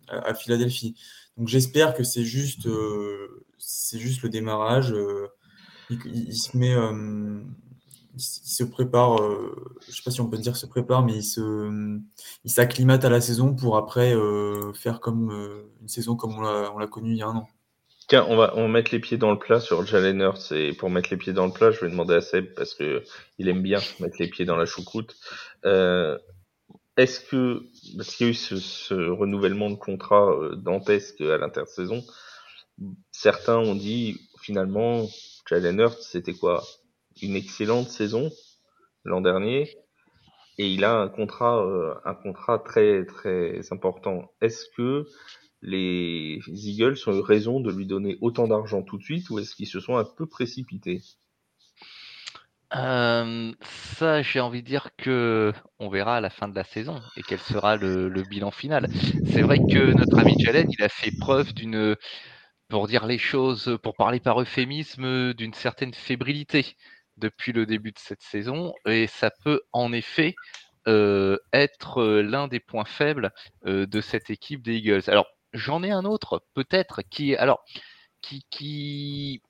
à, 0.08 0.34
Philadelphie. 0.34 0.96
Donc 1.38 1.48
j'espère 1.48 1.94
que 1.94 2.04
c'est 2.04 2.24
juste, 2.24 2.68
c'est 3.58 4.00
juste 4.00 4.24
le 4.24 4.30
démarrage. 4.30 4.96
Il, 5.90 6.36
se 6.36 6.58
met, 6.58 6.76
il, 8.16 8.20
se 8.20 8.64
prépare, 8.64 9.18
je 9.18 9.88
ne 9.88 9.92
sais 9.94 10.02
pas 10.04 10.12
si 10.12 10.22
on 10.22 10.30
peut 10.30 10.38
dire 10.38 10.58
se 10.58 10.66
prépare, 10.66 11.06
mais 11.06 11.24
il 11.24 12.02
il 12.44 12.52
s'acclimate 12.52 13.06
à 13.06 13.10
la 13.10 13.22
saison 13.22 13.54
pour 13.54 13.78
après 13.78 14.16
faire 14.74 15.00
comme 15.00 15.32
une 15.82 15.88
saison 15.88 16.16
comme 16.16 16.38
on 16.38 16.42
l'a 16.42 16.88
connue 16.88 17.12
il 17.12 17.18
y 17.18 17.22
a 17.22 17.28
un 17.28 17.36
an. 17.36 17.48
Tiens, 18.08 18.26
on 18.30 18.38
va, 18.38 18.54
on 18.56 18.70
mettre 18.70 18.94
les 18.94 19.00
pieds 19.00 19.18
dans 19.18 19.32
le 19.32 19.38
plat 19.38 19.60
sur 19.60 19.86
Jalen 19.86 20.22
Hurts 20.22 20.54
et 20.54 20.72
pour 20.72 20.90
mettre 20.90 21.10
les 21.12 21.18
pieds 21.18 21.34
dans 21.34 21.46
le 21.46 21.52
plat, 21.52 21.72
je 21.72 21.82
vais 21.82 21.92
demander 21.92 22.16
à 22.16 22.22
Seb 22.22 22.54
parce 22.56 22.74
que 22.74 23.04
il 23.38 23.50
aime 23.50 23.62
bien 23.62 23.80
mettre 24.00 24.16
les 24.20 24.30
pieds 24.30 24.46
dans 24.46 24.56
la 24.56 24.66
choucroute. 24.66 25.14
Euh, 25.66 26.18
est-ce 26.96 27.20
que, 27.20 27.64
parce 27.98 28.16
qu'il 28.16 28.28
y 28.28 28.30
a 28.30 28.32
eu 28.32 28.34
ce, 28.34 29.10
renouvellement 29.10 29.70
de 29.70 29.76
contrat 29.76 30.32
euh, 30.32 30.56
dantesque 30.56 31.20
à 31.20 31.38
l'intersaison, 31.38 32.02
certains 33.12 33.58
ont 33.58 33.76
dit 33.76 34.22
finalement 34.42 35.06
Jalen 35.50 35.80
Hurts 35.82 36.02
c'était 36.02 36.34
quoi? 36.34 36.64
Une 37.22 37.36
excellente 37.36 37.90
saison 37.90 38.32
l'an 39.04 39.20
dernier 39.20 39.70
et 40.58 40.70
il 40.70 40.86
a 40.86 40.94
un 40.94 41.10
contrat, 41.10 41.62
euh, 41.62 41.94
un 42.06 42.16
contrat 42.16 42.60
très 42.60 43.06
très 43.06 43.62
important. 43.72 44.32
Est-ce 44.42 44.66
que 44.78 45.06
les 45.62 46.40
Eagles 46.48 46.98
ont 47.08 47.14
eu 47.14 47.22
raison 47.22 47.60
de 47.60 47.72
lui 47.72 47.86
donner 47.86 48.18
autant 48.22 48.48
d'argent 48.48 48.84
tout 48.84 48.98
de 48.98 49.04
suite 49.04 49.30
ou 49.30 49.40
est-ce 49.40 49.56
qu'ils 49.56 49.68
se 49.68 49.80
sont 49.80 49.98
un 49.98 50.06
peu 50.06 50.26
précipités? 50.28 51.02
Euh, 52.76 53.54
ça, 53.62 54.22
j'ai 54.22 54.42
envie 54.42 54.62
de 54.62 54.68
dire 54.68 54.90
que 54.98 55.54
on 55.80 55.90
verra 55.90 56.18
à 56.18 56.22
la 56.22 56.30
fin 56.30 56.50
de 56.50 56.56
la 56.56 56.66
saison 56.66 57.02
et 57.16 57.24
quel 57.24 57.40
sera 57.40 57.78
le, 57.78 58.10
bilan 58.30 58.52
final. 58.52 58.90
C'est 59.26 59.42
vrai 59.42 59.58
que 59.58 59.94
notre 59.94 60.20
ami 60.20 60.36
Jalen, 60.40 60.70
il 60.70 60.84
a 60.84 60.90
fait 60.90 61.12
preuve 61.18 61.54
d'une, 61.54 61.96
pour 62.68 62.88
dire 62.88 63.06
les 63.06 63.18
choses, 63.18 63.78
pour 63.82 63.96
parler 63.96 64.20
par 64.20 64.42
euphémisme, 64.42 65.34
d'une 65.34 65.54
certaine 65.54 65.94
fébrilité 65.94 66.76
depuis 67.16 67.54
le 67.54 67.66
début 67.66 67.92
de 67.92 68.00
cette 68.00 68.22
saison 68.22 68.74
et 68.86 69.08
ça 69.08 69.32
peut 69.44 69.62
en 69.72 69.92
effet 69.94 70.36
euh, 70.88 71.38
être 71.54 72.04
l'un 72.04 72.48
des 72.48 72.60
points 72.60 72.86
faibles 72.86 73.32
euh, 73.66 73.86
de 73.88 74.02
cette 74.02 74.30
équipe 74.30 74.62
des 74.62 74.76
Eagles. 74.76 75.04
Alors 75.08 75.28
J'en 75.54 75.84
ai 75.84 75.92
un 75.92 76.06
autre, 76.06 76.44
peut-être, 76.54 77.02
qui 77.04 77.36
alors 77.36 77.64
qui, 78.22 78.46
qui... 78.50 79.42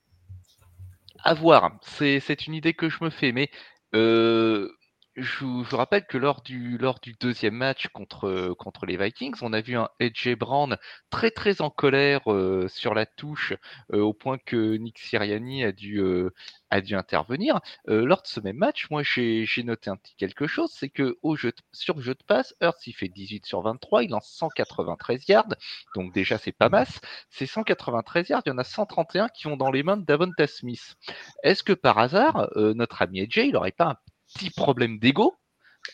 à 1.24 1.34
voir. 1.34 1.78
C'est 1.82 2.48
une 2.48 2.54
idée 2.54 2.74
que 2.74 2.90
je 2.90 3.04
me 3.04 3.10
fais, 3.10 3.32
mais 3.32 3.50
euh, 3.96 4.72
je, 5.18 5.46
vous 5.46 5.78
rappelle 5.78 6.06
que 6.06 6.18
lors 6.18 6.42
du, 6.42 6.78
lors 6.78 7.00
du 7.00 7.14
deuxième 7.20 7.56
match 7.56 7.88
contre, 7.88 8.54
contre 8.60 8.86
les 8.86 8.98
Vikings, 8.98 9.36
on 9.42 9.52
a 9.52 9.62
vu 9.62 9.76
un 9.76 9.90
AJ 10.00 10.36
Brown 10.36 10.78
très 11.10 11.32
très 11.32 11.62
en 11.62 11.72
colère 11.72 12.32
euh, 12.32 12.68
sur 12.68 12.94
la 12.94 13.08
touche, 13.08 13.54
euh, 13.94 14.02
au 14.02 14.14
point 14.14 14.38
que 14.38 14.76
Nick 14.78 15.00
Siriani 15.00 15.64
a 15.64 15.72
dû, 15.72 16.00
euh, 16.00 16.34
a 16.70 16.82
dû 16.82 16.96
intervenir. 16.96 17.60
lors 17.88 18.22
de 18.22 18.28
ce 18.28 18.40
même 18.40 18.58
match, 18.58 18.90
moi 18.92 19.02
j'ai 19.04 19.48
noté 19.64 19.90
un 19.90 19.96
petit 19.96 20.16
quelque 20.16 20.46
chose, 20.46 20.72
c'est 20.72 20.90
que 20.90 21.18
au 21.24 21.36
jeu 21.36 21.52
sur 21.72 21.96
le 21.96 22.02
jeu 22.02 22.14
de 22.14 22.24
passe, 22.28 22.56
Hurts 22.62 22.86
il 22.86 22.94
fait 22.94 23.10
18 23.10 23.46
sur 23.46 23.62
23, 23.62 24.04
il 24.04 24.12
lance 24.12 24.30
193 24.30 25.28
yards, 25.28 25.56
donc 25.96 26.14
déjà 26.14 26.38
c'est 26.38 26.52
pas 26.52 26.70
masse. 26.70 27.02
Ces 27.32 27.48
193 27.48 28.30
yards, 28.30 28.44
il 28.46 28.50
y 28.50 28.52
en 28.52 28.58
a 28.60 28.64
131 28.64 29.30
qui 29.30 29.46
vont 29.46 29.58
dans 29.58 29.72
les 29.72 29.82
mains 29.82 29.98
de 29.98 30.06
Davonta 30.06 30.46
Smith. 30.46 30.96
Est-ce 31.44 31.64
que 31.64 31.74
par 31.74 31.98
hasard, 31.98 32.50
notre 32.56 33.02
ami 33.02 33.22
AJ, 33.22 33.38
il 33.38 33.54
n'aurait 33.54 33.72
pas 33.72 33.86
un 33.86 33.98
petit 34.34 34.50
problème 34.50 35.00
d'ego 35.00 35.36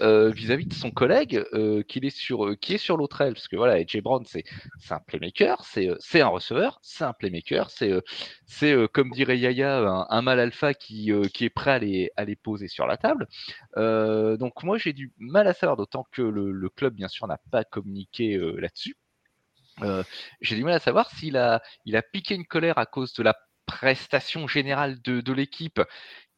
euh, 0.02 0.32
vis-à-vis 0.32 0.66
de 0.66 0.74
son 0.74 0.90
collègue 0.90 1.44
euh, 1.54 1.84
est 1.88 2.10
sur, 2.10 2.48
euh, 2.48 2.56
qui 2.56 2.74
est 2.74 2.78
sur 2.80 2.98
l'autre 2.98 3.22
aile. 3.22 3.34
Parce 3.34 3.48
que 3.48 3.56
voilà, 3.56 3.74
AJ 3.74 4.02
Brown, 4.02 4.26
c'est 4.26 4.44
un 4.90 5.00
playmaker, 5.00 5.64
c'est 5.66 6.22
un 6.22 6.28
receveur, 6.28 6.80
c'est 6.82 7.04
un 7.04 7.14
playmaker, 7.14 7.70
c'est 7.70 7.92
comme 8.92 9.12
dirait 9.12 9.38
Yaya, 9.38 10.06
un, 10.10 10.22
mal 10.22 10.40
alpha 10.40 10.74
qui, 10.74 11.12
qui 11.34 11.46
est 11.46 11.50
prêt 11.50 12.10
à 12.16 12.26
les, 12.26 12.36
poser 12.36 12.68
sur 12.68 12.88
la 12.88 12.98
table. 12.98 13.28
donc 13.76 14.64
moi, 14.64 14.78
j'ai 14.78 14.94
du 14.94 15.14
mal 15.18 15.48
à 15.48 15.54
savoir, 15.54 15.78
d'autant 15.78 16.06
que 16.12 16.22
le, 16.22 16.70
club, 16.70 16.96
bien 16.96 17.08
sûr, 17.08 17.28
n'a 17.28 17.40
pas 17.52 17.64
communiqué 17.64 18.38
là-dessus. 18.58 18.96
j'ai 20.42 20.56
du 20.56 20.64
mal 20.64 20.74
à 20.74 20.80
savoir 20.80 21.12
s'il 21.12 21.38
a, 21.38 21.62
piqué 22.12 22.36
une 22.36 22.46
colère 22.46 22.78
à 22.80 22.86
cause 22.86 23.14
de 23.14 23.22
la 23.22 23.36
prestation 23.66 24.48
générale 24.48 25.02
de 25.02 25.34
l'équipe 25.34 25.80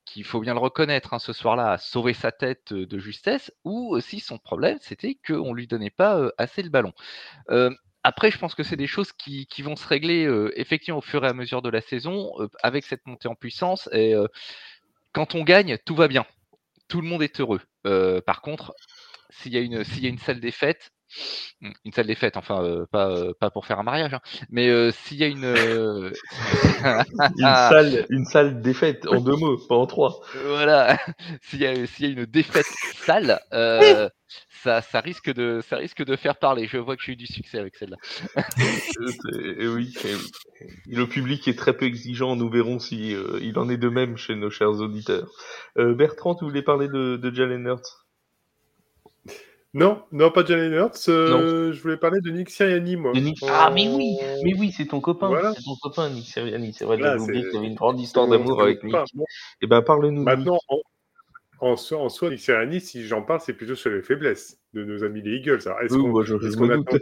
qu'il 0.05 0.24
faut 0.24 0.39
bien 0.39 0.53
le 0.53 0.59
reconnaître 0.59 1.13
hein, 1.13 1.19
ce 1.19 1.33
soir-là, 1.33 1.74
a 1.74 1.77
sauvé 1.77 2.13
sa 2.13 2.31
tête 2.31 2.74
de 2.74 3.00
justesse, 3.00 3.51
ou 3.63 3.93
aussi 3.95 4.19
son 4.19 4.38
problème, 4.38 4.77
c'était 4.81 5.17
qu'on 5.27 5.51
ne 5.51 5.55
lui 5.55 5.67
donnait 5.67 5.89
pas 5.89 6.31
assez 6.38 6.63
le 6.63 6.69
ballon. 6.69 6.93
après, 8.03 8.31
je 8.31 8.38
pense 8.38 8.55
que 8.55 8.63
c'est 8.63 8.75
des 8.77 8.88
choses 8.88 9.12
qui, 9.12 9.47
vont 9.63 9.75
se 9.75 9.88
régler 9.88 10.29
effectivement 10.55 11.00
au 11.00 11.01
fur 11.01 11.25
et 11.25 11.27
à 11.27 11.33
mesure 11.33 11.62
de 11.62 11.69
la 11.69 11.81
saison, 11.81 12.31
avec 12.62 12.85
cette 12.85 13.05
montée 13.07 13.27
en 13.27 13.35
puissance. 13.35 13.89
Quand 15.12 15.35
on 15.35 15.43
gagne, 15.43 15.77
tout 15.85 15.95
va 15.95 16.07
bien. 16.07 16.25
Tout 16.88 17.01
le 17.01 17.07
monde 17.07 17.24
est 17.24 17.39
heureux. 17.39 17.62
par 18.25 18.41
contre, 18.41 18.74
s'il 19.31 19.53
y, 19.53 19.57
a 19.57 19.62
une, 19.62 19.83
s'il 19.83 20.03
y 20.03 20.05
a 20.05 20.09
une 20.09 20.19
seule 20.19 20.39
défaite, 20.39 20.91
Mmh, 20.94 20.94
une 21.62 21.91
salle 21.91 22.07
des 22.07 22.15
fêtes, 22.15 22.38
enfin, 22.38 22.63
euh, 22.63 22.86
pas, 22.91 23.10
euh, 23.10 23.34
pas 23.39 23.50
pour 23.50 23.65
faire 23.65 23.79
un 23.79 23.84
mariage, 23.84 24.13
hein. 24.13 24.22
mais 24.50 24.67
euh, 24.69 24.91
s'il 24.91 25.17
y 25.17 25.24
a 25.24 25.27
une. 25.27 25.45
une, 25.45 26.12
salle, 27.39 28.05
une 28.10 28.25
salle 28.25 28.62
défaite, 28.62 29.07
en 29.07 29.22
deux 29.22 29.36
mots, 29.36 29.57
pas 29.57 29.75
en 29.75 29.86
trois. 29.86 30.22
Voilà, 30.45 30.98
s'il 31.41 31.62
y, 31.62 31.63
y 31.63 32.05
a 32.05 32.10
une 32.10 32.25
défaite 32.25 32.65
sale, 32.95 33.39
ça, 34.50 34.81
ça, 34.81 35.00
risque 35.00 35.31
de, 35.31 35.62
ça 35.67 35.77
risque 35.77 36.03
de 36.03 36.15
faire 36.15 36.38
parler. 36.38 36.67
Je 36.67 36.77
vois 36.77 36.95
que 36.95 37.03
j'ai 37.03 37.13
eu 37.13 37.15
du 37.15 37.27
succès 37.27 37.60
avec 37.60 37.75
celle-là. 37.75 37.98
oui, 39.62 39.93
le 40.88 41.05
public 41.05 41.48
est 41.48 41.57
très 41.57 41.77
peu 41.77 41.86
exigeant, 41.86 42.36
nous 42.36 42.50
verrons 42.50 42.79
si 42.79 43.15
il 43.41 43.60
en 43.60 43.69
est 43.69 43.77
de 43.77 43.89
même 43.89 44.17
chez 44.17 44.36
nos 44.36 44.50
chers 44.50 44.72
auditeurs. 44.72 45.29
Bertrand, 45.75 46.36
tu 46.36 46.45
voulais 46.45 46.63
parler 46.63 46.88
de, 46.88 47.17
de 47.17 47.34
Jalen 47.34 47.67
Hurts? 47.67 48.04
Non, 49.75 50.01
non, 50.13 50.32
pas 50.32 50.46
Jalen 50.46 50.72
Hurts. 50.72 51.10
Euh, 51.10 51.74
je 51.74 51.82
voulais 51.82 51.98
parler 51.98 52.22
de 52.22 52.32
Nick 52.32 52.50
Sirianni, 52.50 52.96
moi. 52.96 53.12
Ah, 53.50 53.70
mais 53.75 53.89
oui, 53.89 54.17
mais 54.41 54.53
oui, 54.58 54.72
c'est 54.72 54.86
ton 54.86 55.01
copain. 55.01 55.29
C'est 55.53 55.63
ton 55.63 55.75
copain, 55.82 56.10
Nick 56.10 56.25
Sirianni. 56.25 56.74
C'est 56.74 56.86
vrai, 56.86 56.98
j'avais 56.98 57.20
oublié 57.20 57.44
qu'il 57.44 57.55
y 57.55 57.58
avait 57.58 57.67
une 57.67 57.75
grande 57.75 58.00
histoire 58.00 58.27
d'amour 58.29 58.62
avec 58.62 58.84
Nick. 58.86 58.96
Eh 59.62 59.67
ben, 59.67 59.82
parle-nous. 59.82 60.24
Maintenant, 60.24 60.60
en, 60.70 60.79
en, 61.60 61.75
soi, 61.75 62.00
en 62.00 62.08
soi, 62.08 62.29
Nick 62.29 62.39
Sirianni, 62.39 62.79
si 62.79 63.05
j'en 63.05 63.22
parle, 63.22 63.41
c'est 63.41 63.51
plutôt 63.51 63.75
sur 63.75 63.91
les 63.91 64.01
faiblesses 64.01 64.58
de 64.74 64.86
nos 64.86 65.03
amis 65.03 65.22
les 65.22 65.39
Eagles. 65.39 65.60
Est-ce 65.84 65.94
qu'on 65.94 66.08
moi, 66.08 66.24
je, 66.24 66.36
est 66.36 66.72
attend... 66.72 66.98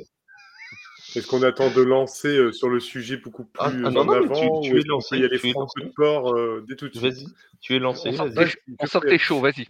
Est-ce 1.16 1.28
qu'on 1.28 1.44
attend 1.44 1.70
de 1.70 1.82
lancer 1.82 2.36
euh, 2.36 2.52
sur 2.52 2.70
le 2.70 2.80
sujet 2.80 3.18
beaucoup 3.18 3.48
ah, 3.58 3.70
plus 3.70 3.86
ah, 3.86 3.92
non, 3.92 4.02
en 4.02 4.06
non, 4.06 4.14
avant 4.14 4.62
tu, 4.62 4.70
tu 4.70 4.80
es 4.80 4.84
lancé, 4.84 5.16
Il 5.18 5.22
y 5.22 5.26
a 5.26 5.28
les 5.28 5.38
francs 5.38 5.70
de 5.78 5.92
port 5.96 6.34
euh, 6.36 6.64
dès 6.68 6.76
tout 6.76 6.90
de 6.90 6.98
suite? 6.98 7.14
Vas-y, 7.14 7.28
tu 7.62 7.76
es 7.76 7.80
lancé. 7.80 8.10
On, 8.20 8.32
on 8.80 8.86
sort 8.86 9.02
que 9.02 9.10
t'es 9.10 9.18
chaud, 9.18 9.40
vas-y. 9.40 9.66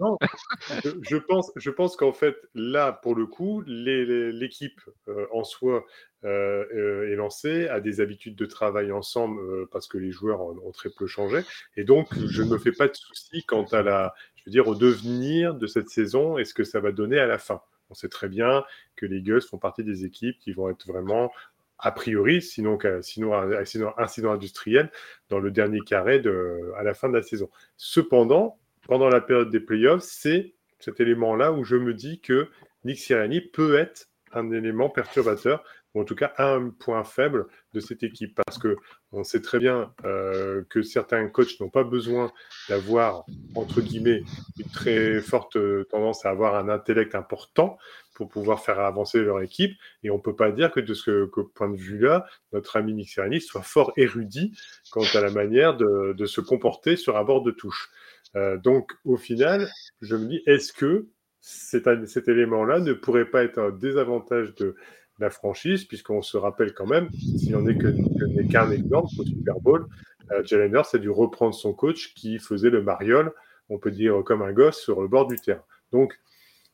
je, 0.84 0.90
je, 1.02 1.18
pense, 1.18 1.52
je 1.56 1.70
pense 1.70 1.96
qu'en 1.96 2.14
fait, 2.14 2.38
là, 2.56 2.92
pour 2.92 3.16
le 3.16 3.26
coup, 3.26 3.64
l'équipe 3.66 4.82
euh, 5.08 5.26
en 5.32 5.44
soi 5.44 5.86
euh, 6.26 6.64
euh, 6.74 7.12
est 7.12 7.16
lancée, 7.16 7.68
a 7.68 7.82
des 7.82 8.00
habitudes 8.00 8.36
de 8.36 8.46
travail 8.46 8.94
ensemble 8.94 9.42
euh, 9.42 9.68
parce 9.70 9.88
que 9.88 9.98
les 9.98 10.12
joueurs 10.12 10.40
ont, 10.40 10.56
ont, 10.64 10.72
très 10.72 10.90
peu 10.90 11.06
changé. 11.06 11.42
Et 11.76 11.84
donc, 11.84 12.08
je 12.30 12.44
ne 12.44 12.52
me 12.52 12.58
fais 12.58 12.72
pas 12.72 12.88
de 12.88 12.96
soucis 12.96 13.44
quant 13.44 13.66
à 13.74 13.82
la, 13.82 14.14
je 14.38 14.44
veux 14.46 14.52
dire, 14.52 14.70
au 14.70 14.76
devenir 14.76 15.54
de 15.54 15.68
cette 15.68 15.90
saison 15.90 16.38
et 16.38 16.46
ce 16.46 16.54
que 16.54 16.64
ça 16.64 16.80
va 16.80 16.94
donner 16.94 17.20
à 17.20 17.28
la 17.28 17.38
fin. 17.38 17.62
On 17.94 17.96
sait 17.96 18.10
très 18.10 18.28
bien 18.28 18.66
que 18.96 19.06
les 19.06 19.18
Eagles 19.18 19.44
font 19.44 19.60
partie 19.60 19.84
des 19.84 20.04
équipes 20.04 20.40
qui 20.40 20.52
vont 20.52 20.68
être 20.68 20.88
vraiment 20.88 21.32
a 21.78 21.92
priori, 21.92 22.42
sinon, 22.42 22.80
sinon, 23.02 23.36
incident 23.36 24.32
industriel, 24.32 24.90
dans 25.30 25.38
le 25.38 25.52
dernier 25.52 25.82
carré 25.82 26.20
de, 26.20 26.72
à 26.76 26.82
la 26.82 26.96
fin 26.96 27.08
de 27.08 27.14
la 27.14 27.22
saison. 27.22 27.52
Cependant, 27.78 28.58
pendant 28.88 29.10
la 29.10 29.22
période 29.22 29.52
des 29.52 29.60
playoffs, 29.60 30.02
c'est 30.02 30.56
cet 30.80 31.00
élément-là 31.02 31.52
où 31.52 31.64
je 31.64 31.76
me 31.76 31.94
dis 31.94 32.20
que 32.20 32.48
Nick 32.84 32.98
Sirianni 32.98 33.42
peut 33.42 33.78
être 33.78 34.10
un 34.32 34.50
élément 34.50 34.90
perturbateur, 34.90 35.64
ou 35.94 36.02
en 36.02 36.06
tout 36.06 36.16
cas 36.16 36.34
un 36.38 36.70
point 36.70 37.04
faible 37.04 37.48
de 37.74 37.80
cette 37.80 38.04
équipe, 38.04 38.40
parce 38.46 38.58
que 38.58 38.78
on 39.12 39.24
sait 39.24 39.42
très 39.42 39.60
bien 39.60 39.94
euh, 40.06 40.64
que 40.70 40.82
certains 40.82 41.28
coachs 41.28 41.60
n'ont 41.60 41.70
pas 41.70 41.84
besoin 41.84 42.32
d'avoir, 42.68 43.26
entre 43.56 43.82
guillemets, 43.82 44.24
une 44.58 44.72
très 44.72 45.22
forte 45.22 45.58
tendance 45.90 46.26
à 46.26 46.30
avoir 46.30 46.56
un 46.56 46.70
intellect 46.70 47.14
important 47.14 47.78
pour 48.14 48.30
pouvoir 48.30 48.64
faire 48.64 48.80
avancer 48.80 49.22
leur 49.22 49.42
équipe, 49.42 49.76
et 50.04 50.10
on 50.10 50.20
peut 50.20 50.36
pas 50.36 50.52
dire 50.52 50.72
que 50.72 50.80
de 50.80 50.94
ce 50.94 51.26
point 51.56 51.70
de 51.70 51.78
vue-là, 51.78 52.26
notre 52.52 52.78
ami 52.78 52.94
Nick 52.94 53.10
Sirianni 53.10 53.42
soit 53.42 53.64
fort 53.64 53.92
érudit 53.98 54.56
quant 54.92 55.04
à 55.14 55.22
la 55.22 55.32
manière 55.32 55.76
de, 55.76 56.26
se 56.26 56.42
comporter 56.42 56.96
sur 56.96 57.18
un 57.18 57.24
bord 57.24 57.42
de 57.42 57.52
touche. 57.52 57.90
Euh, 58.36 58.58
donc, 58.58 58.94
au 59.04 59.18
final, 59.18 59.70
je 60.02 60.16
me 60.16 60.28
dis, 60.28 60.42
est-ce 60.46 60.74
que 60.74 61.08
cet 61.42 62.28
élément-là 62.28 62.80
ne 62.80 62.94
pourrait 62.94 63.30
pas 63.30 63.44
être 63.44 63.60
un 63.60 63.72
désavantage 63.72 64.56
de 64.56 64.76
la 65.20 65.30
franchise, 65.30 65.86
puisqu'on 65.86 66.22
se 66.22 66.38
rappelle 66.38 66.74
quand 66.74 66.88
même, 66.88 67.10
s'il 67.12 67.56
en 67.56 67.68
est 67.68 67.78
que, 67.78 67.88
n'est 67.88 68.48
qu'un 68.48 68.72
exemple 68.72 69.10
au 69.20 69.26
Super 69.26 69.60
Bowl, 69.60 69.88
euh, 70.32 70.44
Jalen 70.44 70.74
Hurts 70.74 70.96
a 70.96 70.98
dû 70.98 71.10
reprendre 71.10 71.54
son 71.54 71.74
coach 71.74 72.14
qui 72.14 72.40
faisait 72.40 72.70
le 72.70 72.82
mariole, 72.82 73.32
on 73.70 73.78
peut 73.78 73.92
dire 73.92 74.24
comme 74.26 74.42
un 74.42 74.54
gosse, 74.54 74.82
sur 74.82 75.02
le 75.02 75.08
bord 75.08 75.28
du 75.28 75.36
terrain. 75.38 75.64
Donc, 75.92 76.20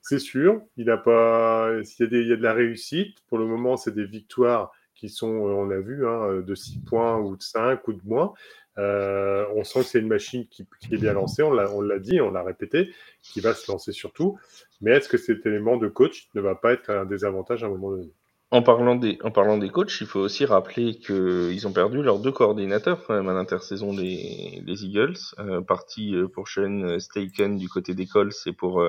c'est 0.01 0.19
sûr, 0.19 0.61
il 0.77 0.89
a 0.89 0.97
pas, 0.97 1.71
s'il 1.83 2.11
y, 2.11 2.31
a 2.31 2.35
de 2.35 2.41
la 2.41 2.53
réussite, 2.53 3.17
pour 3.27 3.37
le 3.37 3.45
moment, 3.45 3.75
c'est 3.75 3.93
des 3.93 4.05
victoires 4.05 4.71
qui 4.95 5.09
sont, 5.09 5.27
on 5.27 5.65
l'a 5.65 5.79
vu, 5.79 6.07
hein, 6.07 6.41
de 6.41 6.55
6 6.55 6.79
points 6.79 7.17
ou 7.19 7.35
de 7.35 7.41
5 7.41 7.87
ou 7.87 7.93
de 7.93 8.01
moins. 8.05 8.33
Euh, 8.77 9.45
on 9.55 9.63
sent 9.63 9.79
que 9.79 9.85
c'est 9.85 9.99
une 9.99 10.07
machine 10.07 10.47
qui, 10.47 10.65
est 10.91 10.97
bien 10.97 11.13
lancée, 11.13 11.43
on 11.43 11.51
l'a 11.51 11.99
dit, 11.99 12.21
on 12.21 12.31
l'a 12.31 12.43
répété, 12.43 12.93
qui 13.21 13.41
va 13.41 13.53
se 13.53 13.69
lancer 13.69 13.91
surtout. 13.91 14.39
Mais 14.81 14.91
est-ce 14.91 15.09
que 15.09 15.17
cet 15.17 15.45
élément 15.45 15.77
de 15.77 15.89
coach 15.89 16.29
ne 16.33 16.41
va 16.41 16.55
pas 16.55 16.73
être 16.73 16.89
un 16.89 17.05
désavantage 17.05 17.63
à 17.63 17.67
un 17.67 17.69
moment 17.69 17.91
donné? 17.91 18.11
En 18.51 18.61
parlant, 18.63 18.95
des, 18.95 19.19
en 19.23 19.31
parlant 19.31 19.57
des 19.57 19.69
coachs, 19.69 20.01
il 20.01 20.07
faut 20.07 20.19
aussi 20.19 20.45
rappeler 20.45 20.97
qu'ils 20.97 21.67
ont 21.67 21.71
perdu 21.71 22.01
leurs 22.01 22.19
deux 22.19 22.31
coordinateurs 22.31 23.03
quand 23.05 23.13
même 23.13 23.29
à 23.29 23.33
l'intersaison 23.33 23.93
des, 23.93 24.63
Eagles. 24.65 25.17
Euh, 25.39 25.61
parti 25.61 26.15
euh, 26.15 26.27
pour 26.27 26.47
Shane 26.47 26.99
Staken 26.99 27.57
du 27.57 27.69
côté 27.69 27.93
des 27.93 28.07
Colts 28.07 28.35
et 28.47 28.53
pour 28.53 28.83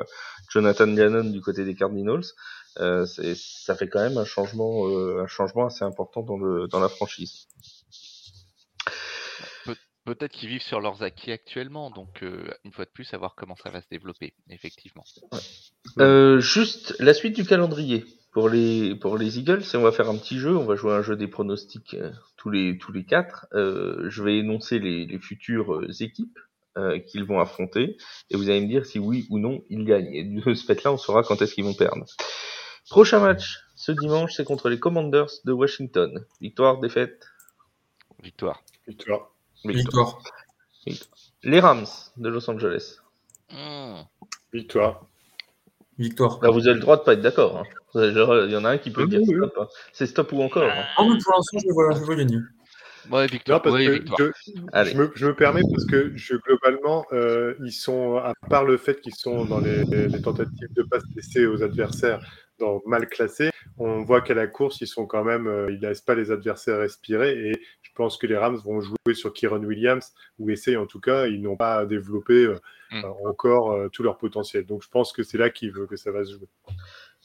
Jonathan 0.50 0.88
Gannon 0.88 1.24
du 1.24 1.40
côté 1.40 1.64
des 1.64 1.74
Cardinals. 1.74 2.24
ça 2.76 3.74
fait 3.76 3.88
quand 3.88 4.00
même 4.00 4.18
un 4.18 4.24
changement, 4.24 4.86
un 4.86 5.26
changement 5.26 5.66
assez 5.66 5.84
important 5.84 6.22
dans, 6.22 6.38
le, 6.38 6.68
dans 6.68 6.80
la 6.80 6.88
franchise 6.88 7.46
peut-être 10.04 10.32
qu'ils 10.32 10.48
vivent 10.48 10.62
sur 10.62 10.80
leurs 10.80 11.02
acquis 11.02 11.32
actuellement, 11.32 11.90
donc 11.90 12.22
euh, 12.22 12.50
une 12.64 12.72
fois 12.72 12.84
de 12.84 12.90
plus, 12.90 13.12
à 13.14 13.18
voir 13.18 13.34
comment 13.34 13.56
ça 13.56 13.70
va 13.70 13.80
se 13.80 13.88
développer, 13.90 14.34
effectivement. 14.48 15.04
Euh, 15.98 16.40
juste 16.40 16.96
la 16.98 17.14
suite 17.14 17.36
du 17.36 17.44
calendrier 17.44 18.04
pour 18.32 18.48
les 18.48 18.94
pour 18.94 19.18
les 19.18 19.38
Eagles, 19.38 19.62
on 19.74 19.80
va 19.80 19.92
faire 19.92 20.08
un 20.08 20.16
petit 20.16 20.38
jeu, 20.38 20.56
on 20.56 20.64
va 20.64 20.76
jouer 20.76 20.92
un 20.92 21.02
jeu 21.02 21.16
des 21.16 21.28
pronostics 21.28 21.94
euh, 21.94 22.10
tous 22.36 22.50
les 22.50 22.78
tous 22.78 22.92
les 22.92 23.04
quatre. 23.04 23.46
je 23.52 24.22
vais 24.22 24.38
énoncer 24.38 24.78
les, 24.78 25.06
les 25.06 25.18
futures 25.18 25.82
équipes 26.00 26.38
qu'ils 27.06 27.24
vont 27.24 27.40
affronter, 27.40 27.98
et 28.30 28.36
vous 28.36 28.48
allez 28.48 28.62
me 28.62 28.66
dire 28.66 28.86
si 28.86 28.98
oui 28.98 29.26
ou 29.28 29.38
non 29.38 29.62
ils 29.68 29.84
gagnent. 29.84 30.14
Et 30.14 30.24
de 30.24 30.54
ce 30.54 30.64
fait-là, 30.64 30.92
on 30.92 30.96
saura 30.96 31.22
quand 31.22 31.42
est-ce 31.42 31.54
qu'ils 31.54 31.64
vont 31.64 31.74
perdre. 31.74 32.06
Prochain 32.88 33.20
match 33.20 33.58
ce 33.80 33.92
dimanche, 33.92 34.34
c'est 34.34 34.44
contre 34.44 34.68
les 34.68 34.78
Commanders 34.78 35.30
de 35.46 35.52
Washington. 35.52 36.26
Victoire, 36.42 36.80
défaite. 36.80 37.26
Victoire. 38.22 38.62
Victoire. 38.86 39.32
Victoire. 39.64 40.22
Les 41.42 41.60
Rams 41.60 41.86
de 42.18 42.28
Los 42.28 42.50
Angeles. 42.50 42.98
Hmm. 43.50 44.02
Victoire. 44.52 45.06
Victoire. 46.00 46.38
Là, 46.42 46.50
vous 46.50 46.66
avez 46.66 46.76
le 46.76 46.80
droit 46.80 46.96
de 46.96 47.02
pas 47.02 47.12
être 47.12 47.20
d'accord. 47.20 47.58
Hein. 47.58 47.64
Il 47.94 48.50
y 48.50 48.56
en 48.56 48.64
a 48.64 48.70
un 48.70 48.78
qui 48.78 48.90
peut 48.90 49.06
dire 49.06 49.20
stop. 49.22 49.52
Hein. 49.60 49.66
C'est 49.92 50.06
stop 50.06 50.32
ou 50.32 50.40
encore. 50.40 50.64
Hein. 50.64 50.84
Ah, 50.96 51.02
pour 51.02 51.06
l'instant, 51.06 51.58
je 51.58 51.72
vois, 51.74 51.90
je 51.94 52.14
gagner. 52.14 52.38
Ouais, 53.10 53.26
victoire. 53.26 53.60
parce 53.60 53.76
que 53.76 53.82
Je, 53.84 54.96
me, 54.96 55.10
je, 55.14 55.26
me, 55.26 55.34
permets 55.34 55.60
parce 55.70 55.84
que 55.84 56.12
je, 56.16 56.36
globalement, 56.36 57.04
euh, 57.12 57.54
ils 57.62 57.72
sont, 57.72 58.16
à 58.16 58.32
part 58.48 58.64
le 58.64 58.78
fait 58.78 59.02
qu'ils 59.02 59.14
sont 59.14 59.44
dans 59.44 59.60
les, 59.60 59.84
les, 59.84 60.22
tentatives 60.22 60.72
de 60.72 60.82
passe 60.84 61.02
laissées 61.14 61.46
aux 61.46 61.62
adversaires 61.62 62.20
dans 62.58 62.80
mal 62.86 63.06
classés, 63.06 63.50
on 63.78 64.02
voit 64.02 64.22
qu'à 64.22 64.34
la 64.34 64.46
course, 64.46 64.80
ils 64.80 64.86
sont 64.86 65.06
quand 65.06 65.24
même, 65.24 65.46
euh, 65.46 65.70
ils 65.70 65.80
laissent 65.80 66.02
pas 66.02 66.14
les 66.14 66.30
adversaires 66.30 66.78
respirer 66.78 67.32
et 67.32 67.52
je 67.82 67.90
pense 67.94 68.16
que 68.16 68.26
les 68.26 68.36
Rams 68.36 68.60
vont 68.64 68.80
jouer 68.80 69.14
sur 69.14 69.32
Kieron 69.32 69.62
Williams 69.64 70.12
ou 70.38 70.50
essayent 70.50 70.76
en 70.76 70.86
tout 70.86 71.00
cas, 71.00 71.26
ils 71.26 71.40
n'ont 71.42 71.56
pas 71.56 71.86
développé 71.86 72.44
euh, 72.44 72.58
mm. 72.90 73.04
encore 73.26 73.90
tout 73.90 74.02
leur 74.02 74.18
potentiel. 74.18 74.66
Donc 74.66 74.82
je 74.82 74.88
pense 74.88 75.12
que 75.12 75.22
c'est 75.22 75.38
là 75.38 75.50
qu'il 75.50 75.72
veut 75.72 75.86
que 75.86 75.96
ça 75.96 76.10
va 76.10 76.24
se 76.24 76.32
jouer. 76.32 76.48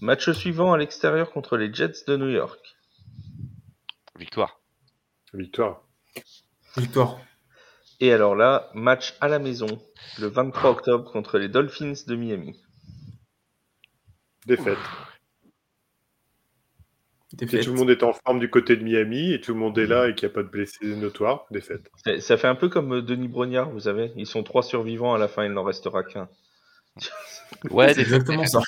Match 0.01 0.29
suivant 0.31 0.73
à 0.73 0.77
l'extérieur 0.77 1.31
contre 1.31 1.57
les 1.57 1.73
Jets 1.73 2.05
de 2.07 2.17
New 2.17 2.29
York. 2.29 2.75
Victoire. 4.17 4.59
Victoire. 5.33 5.81
Victoire. 6.77 7.19
Et 7.99 8.11
alors 8.11 8.35
là, 8.35 8.69
match 8.73 9.15
à 9.21 9.27
la 9.27 9.39
maison, 9.39 9.67
le 10.19 10.27
23 10.27 10.71
octobre 10.71 11.11
contre 11.11 11.37
les 11.37 11.47
Dolphins 11.47 11.93
de 12.07 12.15
Miami. 12.15 12.61
Défaite. 14.45 14.77
Défaite. 17.37 17.63
tout 17.63 17.71
le 17.71 17.77
monde 17.77 17.89
est 17.89 18.03
en 18.03 18.13
forme 18.13 18.39
du 18.39 18.49
côté 18.49 18.77
de 18.77 18.83
Miami 18.83 19.33
et 19.33 19.41
tout 19.41 19.53
le 19.53 19.59
monde 19.59 19.77
est 19.77 19.87
là 19.87 20.07
et 20.07 20.15
qu'il 20.15 20.27
n'y 20.27 20.31
a 20.31 20.35
pas 20.35 20.43
de 20.43 20.47
blessés 20.47 20.95
notoires, 20.95 21.45
défaite. 21.51 21.89
Ça 22.19 22.37
fait 22.37 22.47
un 22.47 22.55
peu 22.55 22.69
comme 22.69 23.01
Denis 23.01 23.27
Brognard, 23.27 23.69
vous 23.69 23.81
savez. 23.81 24.11
Ils 24.15 24.25
sont 24.25 24.43
trois 24.43 24.63
survivants, 24.63 25.13
à 25.13 25.17
la 25.17 25.27
fin 25.27 25.45
il 25.45 25.51
n'en 25.51 25.63
restera 25.63 26.03
qu'un. 26.03 26.29
Ouais, 27.69 27.93
c'est 27.93 28.01
exactement 28.01 28.45
ça. 28.45 28.61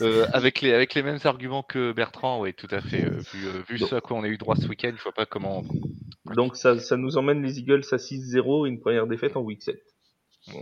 Euh, 0.00 0.26
avec, 0.32 0.60
les, 0.60 0.72
avec 0.72 0.94
les 0.94 1.02
mêmes 1.02 1.18
arguments 1.24 1.62
que 1.62 1.92
Bertrand, 1.92 2.40
oui, 2.40 2.54
tout 2.54 2.68
à 2.70 2.80
fait. 2.80 3.04
Euh, 3.04 3.18
vu, 3.32 3.46
euh, 3.46 3.62
vu 3.68 3.78
ce 3.78 3.94
à 3.94 4.00
quoi 4.00 4.16
on 4.16 4.22
a 4.22 4.28
eu 4.28 4.38
droit 4.38 4.56
ce 4.56 4.66
week-end, 4.66 4.92
je 4.96 5.02
vois 5.02 5.12
pas 5.12 5.26
comment. 5.26 5.64
Donc 6.34 6.56
ça, 6.56 6.78
ça 6.78 6.96
nous 6.96 7.16
emmène 7.16 7.42
les 7.42 7.58
Eagles 7.58 7.82
à 7.92 7.96
6-0 7.96 8.66
et 8.66 8.70
une 8.70 8.80
première 8.80 9.06
défaite 9.06 9.36
en 9.36 9.40
week 9.40 9.62
7. 9.62 9.76
Ouais, 10.48 10.54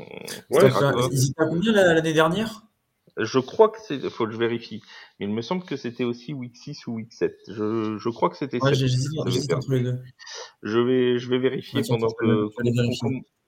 ils 0.51 1.31
étaient 1.31 1.43
à 1.43 1.47
combien 1.47 1.73
l'année 1.73 2.13
dernière? 2.13 2.63
Je 3.17 3.39
crois 3.39 3.69
que 3.69 3.79
c'est. 3.81 4.11
Faut 4.11 4.27
que 4.27 4.33
je 4.33 4.39
vérifie. 4.39 4.83
Mais 5.19 5.27
il 5.27 5.33
me 5.33 5.43
semble 5.43 5.65
que 5.65 5.77
c'était 5.77 6.05
aussi 6.05 6.33
week 6.33 6.57
6 6.57 6.87
ou 6.87 6.95
week 6.95 7.13
7. 7.13 7.37
Je, 7.49 7.97
je 7.99 8.09
crois 8.09 8.29
que 8.29 8.37
c'était 8.37 8.63
ouais, 8.63 8.75
j'hésite 8.75 9.53
entre 9.53 9.73
les 9.73 9.83
deux. 9.83 9.99
Je 10.63 10.79
vais, 10.79 11.19
je 11.19 11.29
vais 11.31 11.39
vérifier 11.39 11.83
pendant 11.89 12.11
que. 12.11 12.49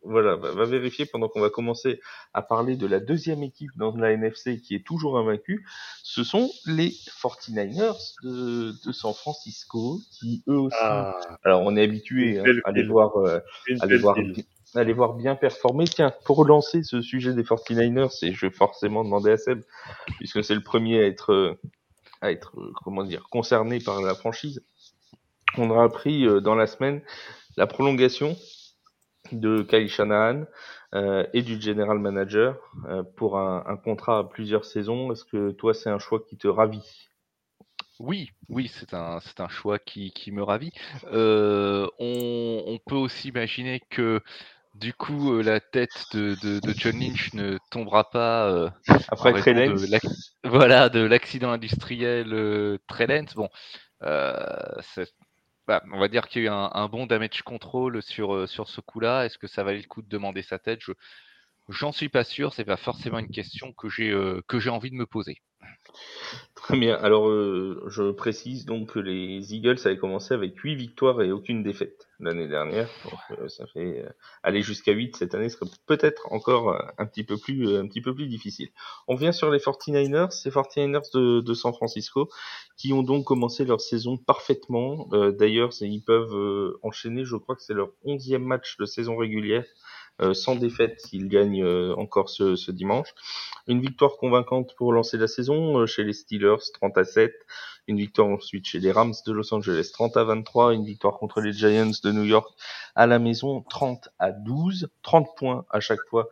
Voilà, 0.09 0.37
va, 0.37 0.65
vérifier 0.67 1.05
pendant 1.05 1.29
qu'on 1.29 1.41
va 1.41 1.51
commencer 1.51 2.01
à 2.33 2.41
parler 2.41 2.77
de 2.77 2.87
la 2.87 3.01
deuxième 3.01 3.43
équipe 3.43 3.73
dans 3.75 3.97
la 3.97 4.13
NFC 4.13 4.61
qui 4.61 4.77
est 4.77 4.87
toujours 4.87 5.19
invaincue. 5.19 5.67
Ce 6.05 6.23
sont 6.23 6.49
les 6.65 6.91
49ers 7.21 8.15
de, 8.23 8.73
de 8.87 8.93
San 8.93 9.13
Francisco 9.15 9.99
qui 10.13 10.45
eux 10.49 10.59
aussi. 10.59 10.77
Ah. 10.81 11.19
alors 11.43 11.63
on 11.63 11.77
est 11.77 11.83
habitué 11.83 12.39
hein, 12.39 12.45
à 12.65 12.71
les 12.71 12.85
voir, 12.85 13.17
euh, 13.17 13.41
à 13.81 13.87
les 13.87 13.99
voir, 13.99 14.17
à 14.77 14.85
les 14.85 14.93
voir 14.93 15.15
bien 15.15 15.35
performer. 15.35 15.85
Tiens, 15.85 16.13
pour 16.25 16.37
relancer 16.37 16.83
ce 16.83 17.01
sujet 17.03 17.33
des 17.33 17.43
49ers, 17.43 18.25
et 18.25 18.33
je 18.33 18.47
vais 18.47 18.53
forcément 18.53 19.05
demander 19.05 19.33
à 19.33 19.37
Seb, 19.37 19.63
puisque 20.19 20.43
c'est 20.45 20.55
le 20.55 20.63
premier 20.63 21.01
à 21.01 21.07
être, 21.07 21.59
à 22.21 22.31
être, 22.31 22.57
comment 22.85 23.05
dire, 23.05 23.27
concerné 23.31 23.81
par 23.81 24.01
la 24.03 24.15
franchise. 24.15 24.63
On 25.59 25.77
a 25.79 25.83
appris 25.83 26.27
euh, 26.27 26.41
dans 26.41 26.55
la 26.55 26.67
semaine 26.67 27.01
la 27.57 27.67
prolongation 27.67 28.37
de 29.33 29.63
Kyle 29.63 29.89
Shanahan 29.89 30.45
euh, 30.95 31.27
et 31.33 31.43
du 31.43 31.61
general 31.61 31.99
manager 31.99 32.57
euh, 32.87 33.03
pour 33.03 33.39
un, 33.39 33.77
contrat 33.77 34.19
à 34.19 34.25
plusieurs 34.25 34.65
saisons. 34.65 35.13
Est-ce 35.13 35.25
que 35.25 35.51
toi, 35.51 35.75
c'est 35.75 35.91
un 35.91 35.99
choix 35.99 36.21
qui 36.21 36.37
te 36.37 36.49
ravit? 36.49 37.09
Oui, 37.99 38.31
oui, 38.49 38.69
c'est 38.73 38.93
un, 38.95 39.21
c'est 39.21 39.41
un 39.41 39.49
choix 39.49 39.79
qui, 39.79 40.11
qui 40.11 40.31
me 40.31 40.43
ravit. 40.43 40.73
Euh, 41.13 41.87
on, 41.99 42.79
peut 42.87 42.95
aussi 42.95 43.29
imaginer 43.29 43.81
que 43.91 44.21
du 44.79 44.93
coup, 44.93 45.33
euh, 45.33 45.43
la 45.43 45.61
tête 45.61 46.07
de, 46.13 46.37
de, 46.43 46.61
de, 46.61 46.75
John 46.77 46.99
Lynch 46.99 47.33
ne 47.35 47.59
tombera 47.71 48.11
pas 48.11 48.47
euh, 48.49 48.71
après 49.09 49.33
de 49.33 49.99
voilà, 50.45 50.89
de 50.89 51.01
l'accident 51.01 51.51
industriel 51.51 52.33
euh, 52.33 52.79
Bon, 53.35 53.49
euh, 54.03 54.81
bah, 55.67 55.83
on 55.93 55.99
va 55.99 56.09
dire 56.09 56.29
qu'il 56.29 56.43
y 56.43 56.49
a 56.49 56.51
eu 56.51 56.53
un, 56.53 56.89
bon 56.89 57.07
damage 57.07 57.43
control 57.43 58.03
sur, 58.03 58.49
sur 58.49 58.69
ce 58.69 58.81
coup-là. 58.81 59.25
Est-ce 59.25 59.39
que 59.39 59.47
ça 59.47 59.65
valait 59.65 59.81
le 59.81 59.89
coup 59.89 60.03
de 60.03 60.09
demander 60.09 60.43
sa 60.43 60.59
tête? 60.59 60.81
Je, 60.83 60.93
J'en 61.69 61.93
suis 61.93 62.09
pas 62.09 62.25
sûr, 62.25 62.53
c'est 62.53 62.65
pas 62.65 62.77
forcément 62.77 63.19
une 63.19 63.31
question 63.31 63.73
que 63.73 63.89
j'ai 63.89 64.11
euh, 64.11 64.41
que 64.47 64.61
j'ai 64.61 64.71
envie 64.71 64.91
de 64.91 64.97
me 64.97 65.07
poser. 65.07 65.43
Très 66.55 66.79
bien. 66.79 66.97
Alors, 66.97 67.29
euh, 67.29 67.83
je 67.89 68.11
précise 68.11 68.65
donc 68.67 68.93
que 68.95 68.99
les 68.99 69.55
Eagles 69.55 69.79
avaient 69.85 69.97
commencé 69.99 70.35
avec 70.35 70.57
8 70.59 70.75
victoires 70.75 71.23
et 71.23 71.31
aucune 71.31 71.63
défaite 71.63 72.07
l'année 72.19 72.49
dernière. 72.49 72.89
Donc, 73.05 73.39
euh, 73.39 73.49
ça 73.49 73.67
fait 73.67 74.05
euh, 74.05 74.09
aller 74.43 74.63
jusqu'à 74.63 74.93
8 74.93 75.17
cette 75.17 75.35
année 75.35 75.49
serait 75.49 75.67
peut-être 75.87 76.31
encore 76.33 76.71
euh, 76.71 76.79
un 76.99 77.07
petit 77.07 77.25
peu 77.25 77.37
plus 77.37 77.77
un 77.77 77.87
petit 77.87 78.01
peu 78.01 78.15
plus 78.15 78.27
difficile. 78.27 78.69
On 79.07 79.15
vient 79.15 79.33
sur 79.33 79.51
les 79.51 79.59
49ers, 79.59 80.31
ces 80.31 80.51
49ers 80.51 81.13
de, 81.15 81.41
de 81.41 81.55
San 81.55 81.73
Francisco 81.73 82.29
qui 82.77 82.93
ont 82.93 83.03
donc 83.03 83.25
commencé 83.25 83.65
leur 83.65 83.81
saison 83.81 84.17
parfaitement. 84.17 85.09
Euh, 85.13 85.33
D'ailleurs, 85.33 85.71
ils 85.81 86.03
peuvent 86.03 86.35
euh, 86.35 86.79
enchaîner, 86.83 87.25
je 87.25 87.37
crois 87.37 87.57
que 87.57 87.63
c'est 87.63 87.75
leur 87.75 87.91
11e 88.05 88.39
match 88.39 88.77
de 88.79 88.85
saison 88.87 89.17
régulière 89.17 89.65
sans 90.35 90.57
défaite 90.57 91.01
s'ils 91.01 91.29
gagnent 91.29 91.63
euh, 91.63 91.95
encore 91.97 92.31
ce, 92.31 92.57
ce 92.57 92.71
dimanche. 92.71 93.15
Une 93.67 93.81
victoire 93.81 94.17
convaincante 94.17 94.75
pour 94.77 94.93
lancer 94.93 95.19
la 95.19 95.27
saison 95.27 95.79
euh, 95.79 95.87
chez 95.87 96.05
les 96.05 96.13
Steelers 96.13 96.57
30 96.75 96.97
à 96.99 97.05
7. 97.05 97.33
Une 97.89 97.99
victoire 97.99 98.29
ensuite 98.29 98.67
chez 98.67 98.79
les 98.79 98.93
Rams 98.93 99.15
de 99.27 99.33
Los 99.33 99.53
Angeles 99.53 99.91
30 99.93 100.17
à 100.17 100.25
23. 100.25 100.75
Une 100.75 100.85
victoire 100.85 101.19
contre 101.19 101.41
les 101.41 101.53
Giants 101.53 101.91
de 102.03 102.13
New 102.13 102.25
York 102.25 102.49
à 102.95 103.07
la 103.07 103.19
maison 103.19 103.63
30 103.63 104.09
à 104.19 104.33
12. 104.33 104.89
30 105.03 105.29
points 105.37 105.67
à 105.71 105.81
chaque 105.81 106.03
fois 106.09 106.29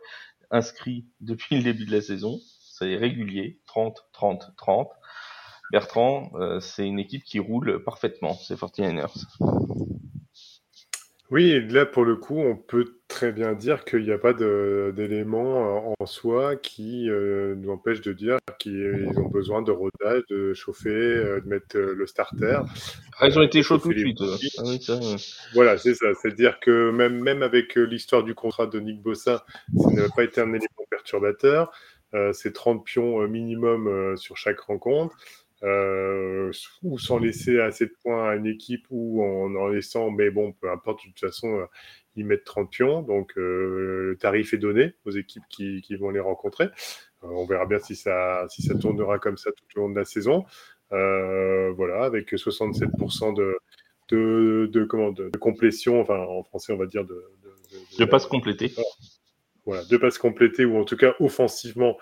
inscrits 0.51 1.05
depuis 1.21 1.57
le 1.57 1.63
début 1.63 1.85
de 1.85 1.91
la 1.91 2.01
saison. 2.01 2.39
C'est 2.61 2.95
régulier. 2.95 3.59
30, 3.67 4.05
30, 4.13 4.53
30. 4.57 4.89
Bertrand, 5.71 6.31
euh, 6.35 6.59
c'est 6.59 6.87
une 6.87 6.99
équipe 6.99 7.23
qui 7.23 7.39
roule 7.39 7.83
parfaitement, 7.83 8.35
ces 8.35 8.55
49ers. 8.55 9.25
Oui, 11.31 11.49
et 11.49 11.59
là, 11.59 11.87
pour 11.87 12.05
le 12.05 12.15
coup, 12.15 12.37
on 12.39 12.55
peut 12.55 12.85
très 13.07 13.31
bien 13.31 13.53
dire 13.53 13.83
qu'il 13.83 14.03
n'y 14.03 14.11
a 14.11 14.17
pas 14.19 14.33
de- 14.33 14.93
d'éléments 14.95 15.89
euh, 15.89 15.93
en 15.99 16.05
soi 16.05 16.55
qui 16.55 17.09
euh, 17.09 17.55
nous 17.55 17.71
empêchent 17.71 18.01
de 18.01 18.13
dire 18.13 18.37
qu'ils 18.59 19.07
ont 19.17 19.29
besoin 19.29 19.63
de 19.63 19.71
rodage, 19.71 20.21
de 20.29 20.53
chauffer, 20.53 20.89
euh, 20.89 21.41
de 21.41 21.47
mettre 21.47 21.77
euh, 21.77 21.95
le 21.95 22.05
starter. 22.05 22.59
Ah, 23.19 23.27
ils 23.27 23.39
ont 23.39 23.41
été 23.41 23.63
chauds 23.63 23.79
tout 23.79 23.89
de 23.89 23.93
les 23.95 24.01
suite. 24.01 24.17
bougies. 24.19 24.51
Ah 24.59 24.63
oui, 24.65 24.79
ça, 24.81 24.93
euh. 24.93 25.17
Voilà, 25.53 25.77
c'est 25.79 25.95
ça. 25.95 26.13
C'est-à-dire 26.21 26.59
que 26.59 26.91
même, 26.91 27.19
même 27.19 27.41
avec 27.41 27.75
euh, 27.77 27.83
l'histoire 27.85 28.23
du 28.23 28.35
contrat 28.35 28.67
de 28.67 28.79
Nick 28.79 29.01
Bossa, 29.01 29.45
ça 29.79 29.89
n'a 29.91 30.07
pas 30.15 30.23
été 30.23 30.41
un 30.41 30.49
élément 30.49 30.85
perturbateur. 30.91 31.71
Euh, 32.13 32.33
c'est 32.33 32.53
30 32.53 32.85
pions 32.85 33.21
euh, 33.21 33.27
minimum 33.27 33.87
euh, 33.87 34.15
sur 34.15 34.37
chaque 34.37 34.59
rencontre. 34.59 35.17
Euh, 35.65 36.51
ou 36.83 36.99
sans 36.99 37.17
laisser 37.17 37.59
assez 37.59 37.87
de 37.87 37.93
points 38.03 38.29
à 38.29 38.35
une 38.35 38.45
équipe 38.45 38.85
ou 38.91 39.23
en 39.23 39.55
en 39.55 39.67
laissant, 39.67 40.11
mais 40.11 40.29
bon, 40.29 40.51
peu 40.53 40.69
importe, 40.69 40.99
de 41.03 41.09
toute 41.09 41.19
façon, 41.19 41.59
euh, 41.59 41.65
ils 42.15 42.25
mettent 42.25 42.43
30 42.43 42.69
pions. 42.69 43.01
Donc, 43.01 43.33
euh, 43.37 44.09
le 44.11 44.17
tarif 44.17 44.53
est 44.53 44.59
donné 44.59 44.93
aux 45.05 45.11
équipes 45.11 45.43
qui, 45.49 45.81
qui 45.81 45.95
vont 45.95 46.11
les 46.11 46.19
rencontrer. 46.19 46.65
Euh, 46.65 47.27
on 47.29 47.45
verra 47.45 47.65
bien 47.65 47.79
si 47.79 47.95
ça, 47.95 48.45
si 48.49 48.61
ça 48.61 48.75
tournera 48.75 49.17
comme 49.17 49.37
ça 49.37 49.51
tout 49.51 49.79
au 49.79 49.81
long 49.81 49.89
de 49.89 49.97
la 49.97 50.05
saison. 50.05 50.45
Voilà, 50.91 52.03
avec 52.03 52.31
67% 52.31 53.35
de, 53.35 53.57
de, 54.09 54.69
de, 54.71 54.83
comment, 54.85 55.11
de, 55.11 55.29
de 55.29 55.37
complétion, 55.37 55.99
enfin 55.99 56.17
en 56.17 56.43
français 56.43 56.73
on 56.73 56.77
va 56.77 56.85
dire 56.85 57.03
de, 57.03 57.23
de, 57.43 58.03
De 58.03 58.05
passes 58.05 58.27
complétées. 58.27 58.71
Voilà, 59.65 59.83
de 59.85 59.97
passes 59.97 60.17
complétées 60.19 60.65
ou 60.65 60.77
en 60.77 60.85
tout 60.85 60.97
cas 60.97 61.15
offensivement, 61.19 61.97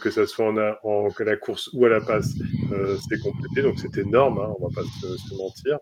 que 0.00 0.10
ça 0.10 0.26
soit 0.26 0.46
en, 0.46 0.56
a- 0.56 0.78
en 0.82 1.08
à 1.10 1.24
la 1.24 1.36
course 1.36 1.70
ou 1.74 1.84
à 1.84 1.88
la 1.90 2.00
passe, 2.00 2.34
euh, 2.72 2.96
c'est 3.08 3.18
complété. 3.20 3.62
Donc 3.62 3.78
c'est 3.78 3.98
énorme, 3.98 4.38
hein, 4.38 4.54
on 4.58 4.66
va 4.68 4.74
pas 4.74 4.82
se, 4.82 5.34
mentir. 5.36 5.78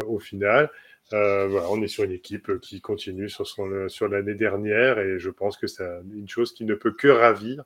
Euh, 0.00 0.06
au 0.06 0.18
final, 0.18 0.70
euh, 1.12 1.48
voilà, 1.48 1.66
on 1.70 1.82
est 1.82 1.88
sur 1.88 2.04
une 2.04 2.12
équipe 2.12 2.58
qui 2.60 2.80
continue 2.80 3.28
sur, 3.28 3.46
sur 3.46 4.08
l'année 4.08 4.34
dernière 4.34 4.98
et 4.98 5.18
je 5.18 5.30
pense 5.30 5.56
que 5.56 5.66
c'est 5.66 5.84
une 6.14 6.28
chose 6.28 6.52
qui 6.54 6.64
ne 6.64 6.74
peut 6.74 6.92
que 6.92 7.08
ravir 7.08 7.64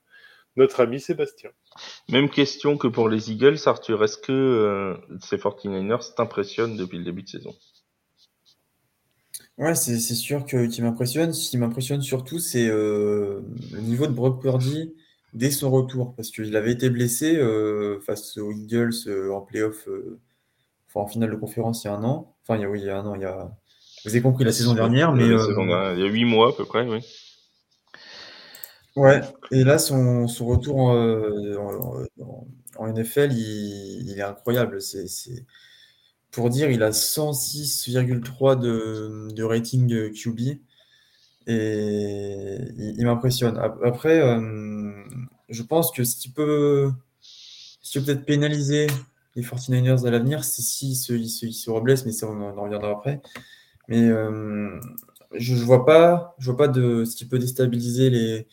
notre 0.56 0.80
ami 0.80 1.00
Sébastien. 1.00 1.50
Même 2.08 2.30
question 2.30 2.76
que 2.78 2.86
pour 2.86 3.08
les 3.08 3.30
Eagles, 3.30 3.58
Arthur. 3.66 4.02
Est-ce 4.04 4.18
que 4.18 4.32
euh, 4.32 4.94
ces 5.20 5.36
49ers 5.36 6.14
t'impressionnent 6.14 6.76
depuis 6.76 6.98
le 6.98 7.04
début 7.04 7.22
de 7.22 7.28
saison? 7.28 7.54
Ouais, 9.58 9.74
c'est 9.76 10.00
c'est 10.00 10.14
sûr 10.16 10.44
que 10.46 10.66
qui 10.66 10.82
m'impressionne. 10.82 11.32
Ce 11.32 11.50
qui 11.50 11.58
m'impressionne 11.58 12.02
surtout, 12.02 12.38
c'est 12.40 12.66
euh, 12.68 13.40
le 13.72 13.80
niveau 13.80 14.06
de 14.06 14.12
Brock 14.12 14.42
Purdy 14.42 14.94
dès 15.32 15.50
son 15.50 15.70
retour, 15.70 16.14
parce 16.16 16.30
qu'il 16.30 16.54
avait 16.56 16.72
été 16.72 16.90
blessé 16.90 17.36
euh, 17.36 18.00
face 18.00 18.36
aux 18.38 18.52
Eagles 18.52 18.92
euh, 19.06 19.32
en 19.32 19.40
playoff, 19.42 19.88
enfin 20.88 21.00
en 21.00 21.06
finale 21.08 21.30
de 21.30 21.36
conférence 21.36 21.84
il 21.84 21.88
y 21.88 21.90
a 21.90 21.94
un 21.94 22.04
an. 22.04 22.36
Enfin, 22.42 22.56
il 22.58 22.62
y 22.62 22.64
a, 22.64 22.70
oui, 22.70 22.80
il 22.80 22.86
y 22.86 22.90
a 22.90 22.98
un 22.98 23.06
an, 23.06 23.14
il 23.14 23.22
y 23.22 23.24
a. 23.24 23.50
Vous 24.04 24.10
avez 24.10 24.22
compris 24.22 24.44
la 24.44 24.52
saison 24.52 24.74
dernière, 24.74 25.12
mais 25.12 25.28
La 25.28 25.38
saison 25.38 25.66
dernière, 25.66 25.94
Il 25.94 26.00
y 26.00 26.04
a 26.08 26.10
8 26.10 26.24
mois 26.24 26.50
à 26.50 26.52
peu 26.52 26.64
près, 26.64 26.86
oui. 26.88 27.00
ouais. 28.96 29.20
Et 29.50 29.64
là, 29.64 29.78
son, 29.78 30.28
son 30.28 30.46
retour 30.46 30.76
en, 30.78 30.94
en- 30.96 32.04
en- 32.20 32.46
en 32.76 32.86
NFL, 32.88 33.32
il, 33.32 34.08
il 34.10 34.18
est 34.18 34.22
incroyable. 34.22 34.80
C'est, 34.80 35.06
c'est- 35.08 35.44
pour 36.34 36.50
dire, 36.50 36.70
il 36.70 36.82
a 36.82 36.92
106,3 36.92 38.56
de, 38.56 39.28
de 39.32 39.42
rating 39.44 39.92
euh, 39.92 40.10
QB. 40.10 40.58
Et 41.46 42.58
il, 42.78 43.04
m'impressionne. 43.04 43.58
Ap- 43.58 43.78
Après, 43.84 44.20
euh, 44.20 44.92
je 45.48 45.62
pense 45.62 45.92
que 45.92 46.04
ce 46.04 46.16
qui 46.16 46.30
peut, 46.30 46.90
ce 47.20 47.92
qui 47.92 47.98
peut 48.00 48.06
peut-être 48.06 48.24
pénaliser 48.24 48.86
les 49.36 49.42
49ers 49.42 50.06
à 50.06 50.10
l'avenir, 50.10 50.44
c'est 50.44 50.62
s'ils 50.62 50.96
se, 50.96 51.12
ils 51.12 51.28
se, 51.28 51.46
ils 51.46 51.52
se 51.52 51.70
reblessent, 51.70 52.06
mais 52.06 52.12
ça, 52.12 52.26
on 52.28 52.40
en 52.40 52.62
reviendra 52.62 52.90
après. 52.92 53.20
Mais 53.88 54.02
euh, 54.08 54.78
je 55.34 55.54
ne 55.54 55.60
vois 55.60 55.84
pas, 55.86 56.34
je 56.38 56.46
vois 56.50 56.56
pas 56.58 56.68
de 56.68 57.04
ce 57.04 57.16
qui 57.16 57.26
peut 57.26 57.38
déstabiliser 57.38 58.10
les, 58.10 58.46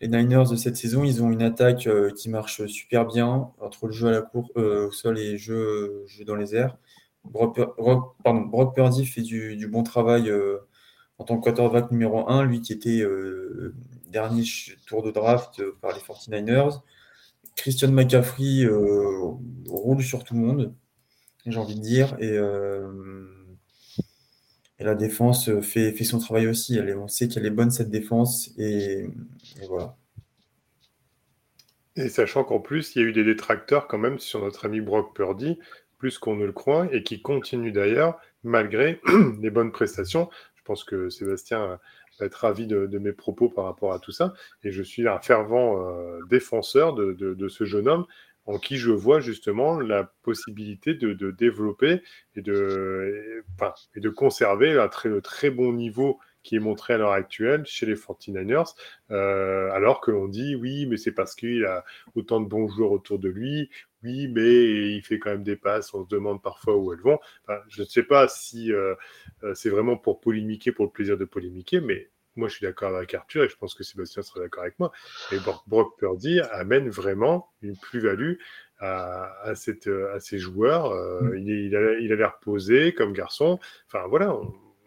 les 0.00 0.08
Niners 0.08 0.44
de 0.50 0.56
cette 0.56 0.76
saison. 0.76 1.04
Ils 1.04 1.22
ont 1.22 1.30
une 1.32 1.42
attaque 1.42 1.88
qui 2.16 2.30
marche 2.30 2.66
super 2.66 3.06
bien 3.06 3.50
entre 3.60 3.86
le 3.88 3.92
jeu 3.92 4.08
à 4.08 4.12
la 4.12 4.22
cour, 4.22 4.50
au 4.56 4.92
sol 4.92 5.18
et 5.18 5.32
le 5.32 5.38
jeu, 5.38 6.04
jeu 6.08 6.24
dans 6.24 6.36
les 6.36 6.54
airs. 6.56 6.76
Brock, 7.24 8.74
Purdy 8.74 9.06
fait 9.06 9.22
du, 9.22 9.66
bon 9.68 9.82
travail 9.82 10.28
euh, 10.28 10.58
en 11.18 11.24
tant 11.24 11.38
que 11.38 11.44
quarterback 11.44 11.90
numéro 11.90 12.28
1, 12.28 12.44
lui 12.44 12.60
qui 12.60 12.72
était 12.72 13.00
euh, 13.00 13.74
dernier 14.08 14.44
tour 14.86 15.02
de 15.02 15.10
draft 15.10 15.60
euh, 15.60 15.76
par 15.80 15.92
les 15.92 16.00
49ers. 16.00 16.80
Christian 17.56 17.92
McCaffrey 17.92 18.66
roule 19.68 20.02
sur 20.02 20.24
tout 20.24 20.34
le 20.34 20.40
monde, 20.40 20.74
j'ai 21.44 21.58
envie 21.58 21.74
de 21.74 21.80
dire. 21.80 22.16
Et, 22.18 22.38
la 24.78 24.96
défense 24.96 25.48
fait, 25.60 25.94
son 26.02 26.18
travail 26.18 26.48
aussi. 26.48 26.80
On 26.96 27.06
sait 27.06 27.28
qu'elle 27.28 27.46
est 27.46 27.50
bonne, 27.50 27.70
cette 27.70 27.90
défense. 27.90 28.50
Et, 28.58 29.04
et 29.60 29.66
voilà. 29.68 29.96
Et 31.96 32.08
sachant 32.08 32.42
qu'en 32.42 32.58
plus, 32.58 32.96
il 32.96 33.02
y 33.02 33.04
a 33.04 33.08
eu 33.08 33.12
des 33.12 33.24
détracteurs 33.24 33.86
quand 33.86 33.98
même 33.98 34.18
sur 34.18 34.40
notre 34.40 34.64
ami 34.64 34.80
Brock 34.80 35.14
Purdy, 35.14 35.58
plus 36.02 36.18
qu'on 36.18 36.34
ne 36.34 36.44
le 36.44 36.50
croit, 36.50 36.88
et 36.90 37.04
qui 37.04 37.22
continuent 37.22 37.70
d'ailleurs, 37.70 38.18
malgré 38.42 39.00
les 39.40 39.50
bonnes 39.50 39.70
prestations. 39.70 40.28
Je 40.56 40.62
pense 40.64 40.82
que 40.82 41.10
Sébastien 41.10 41.78
va 42.18 42.26
être 42.26 42.34
ravi 42.34 42.66
de, 42.66 42.98
mes 42.98 43.12
propos 43.12 43.48
par 43.48 43.66
rapport 43.66 43.92
à 43.92 44.00
tout 44.00 44.10
ça. 44.10 44.34
Et 44.64 44.72
je 44.72 44.82
suis 44.82 45.06
un 45.06 45.20
fervent 45.20 45.80
euh, 45.80 46.18
défenseur 46.28 46.92
de, 46.94 47.48
ce 47.48 47.62
jeune 47.62 47.86
homme 47.86 48.06
en 48.46 48.58
qui 48.58 48.78
je 48.78 48.90
vois 48.90 49.20
justement 49.20 49.78
la 49.78 50.12
possibilité 50.24 50.94
de, 50.94 51.30
développer 51.30 52.02
et 52.34 52.42
de 52.42 54.08
conserver 54.08 54.76
un 54.76 54.88
très, 54.88 55.08
le 55.08 55.22
très 55.22 55.50
bon 55.50 55.72
niveau 55.72 56.18
qui 56.42 56.56
est 56.56 56.60
montré 56.60 56.94
à 56.94 56.98
l'heure 56.98 57.12
actuelle 57.12 57.64
chez 57.66 57.86
les 57.86 57.94
49ers, 57.94 58.74
euh, 59.10 59.70
alors 59.72 60.00
que 60.00 60.10
l'on 60.10 60.26
dit 60.26 60.56
oui, 60.56 60.86
mais 60.86 60.96
c'est 60.96 61.12
parce 61.12 61.34
qu'il 61.34 61.64
a 61.64 61.84
autant 62.14 62.40
de 62.40 62.48
bons 62.48 62.68
joueurs 62.68 62.92
autour 62.92 63.18
de 63.18 63.28
lui, 63.28 63.70
oui, 64.04 64.28
mais 64.28 64.94
il 64.94 65.02
fait 65.02 65.18
quand 65.18 65.30
même 65.30 65.42
des 65.44 65.56
passes, 65.56 65.92
on 65.94 66.02
se 66.04 66.08
demande 66.08 66.42
parfois 66.42 66.76
où 66.76 66.92
elles 66.92 67.00
vont. 67.00 67.18
Enfin, 67.46 67.60
je 67.68 67.82
ne 67.82 67.86
sais 67.86 68.02
pas 68.02 68.28
si 68.28 68.72
euh, 68.72 68.94
euh, 69.44 69.54
c'est 69.54 69.70
vraiment 69.70 69.96
pour 69.96 70.20
polémiquer, 70.20 70.72
pour 70.72 70.84
le 70.86 70.90
plaisir 70.90 71.16
de 71.16 71.24
polémiquer, 71.24 71.80
mais 71.80 72.10
moi 72.34 72.48
je 72.48 72.54
suis 72.56 72.64
d'accord 72.64 72.96
avec 72.96 73.12
Arthur 73.14 73.44
et 73.44 73.48
je 73.48 73.56
pense 73.56 73.74
que 73.74 73.84
Sébastien 73.84 74.22
sera 74.22 74.40
d'accord 74.40 74.62
avec 74.62 74.78
moi. 74.78 74.90
Et 75.32 75.36
Brock, 75.66 75.98
Purdy 75.98 76.40
amène 76.40 76.88
vraiment 76.88 77.50
une 77.60 77.76
plus-value 77.76 78.34
à, 78.78 79.32
à, 79.42 79.54
cette, 79.54 79.86
à 79.86 80.18
ces 80.18 80.38
joueurs. 80.38 80.90
Euh, 80.92 81.38
il, 81.38 81.50
est- 81.74 82.02
il 82.02 82.12
a 82.12 82.16
l'air 82.16 82.38
posé 82.40 82.94
comme 82.94 83.12
garçon. 83.12 83.58
Enfin 83.86 84.06
voilà, 84.08 84.36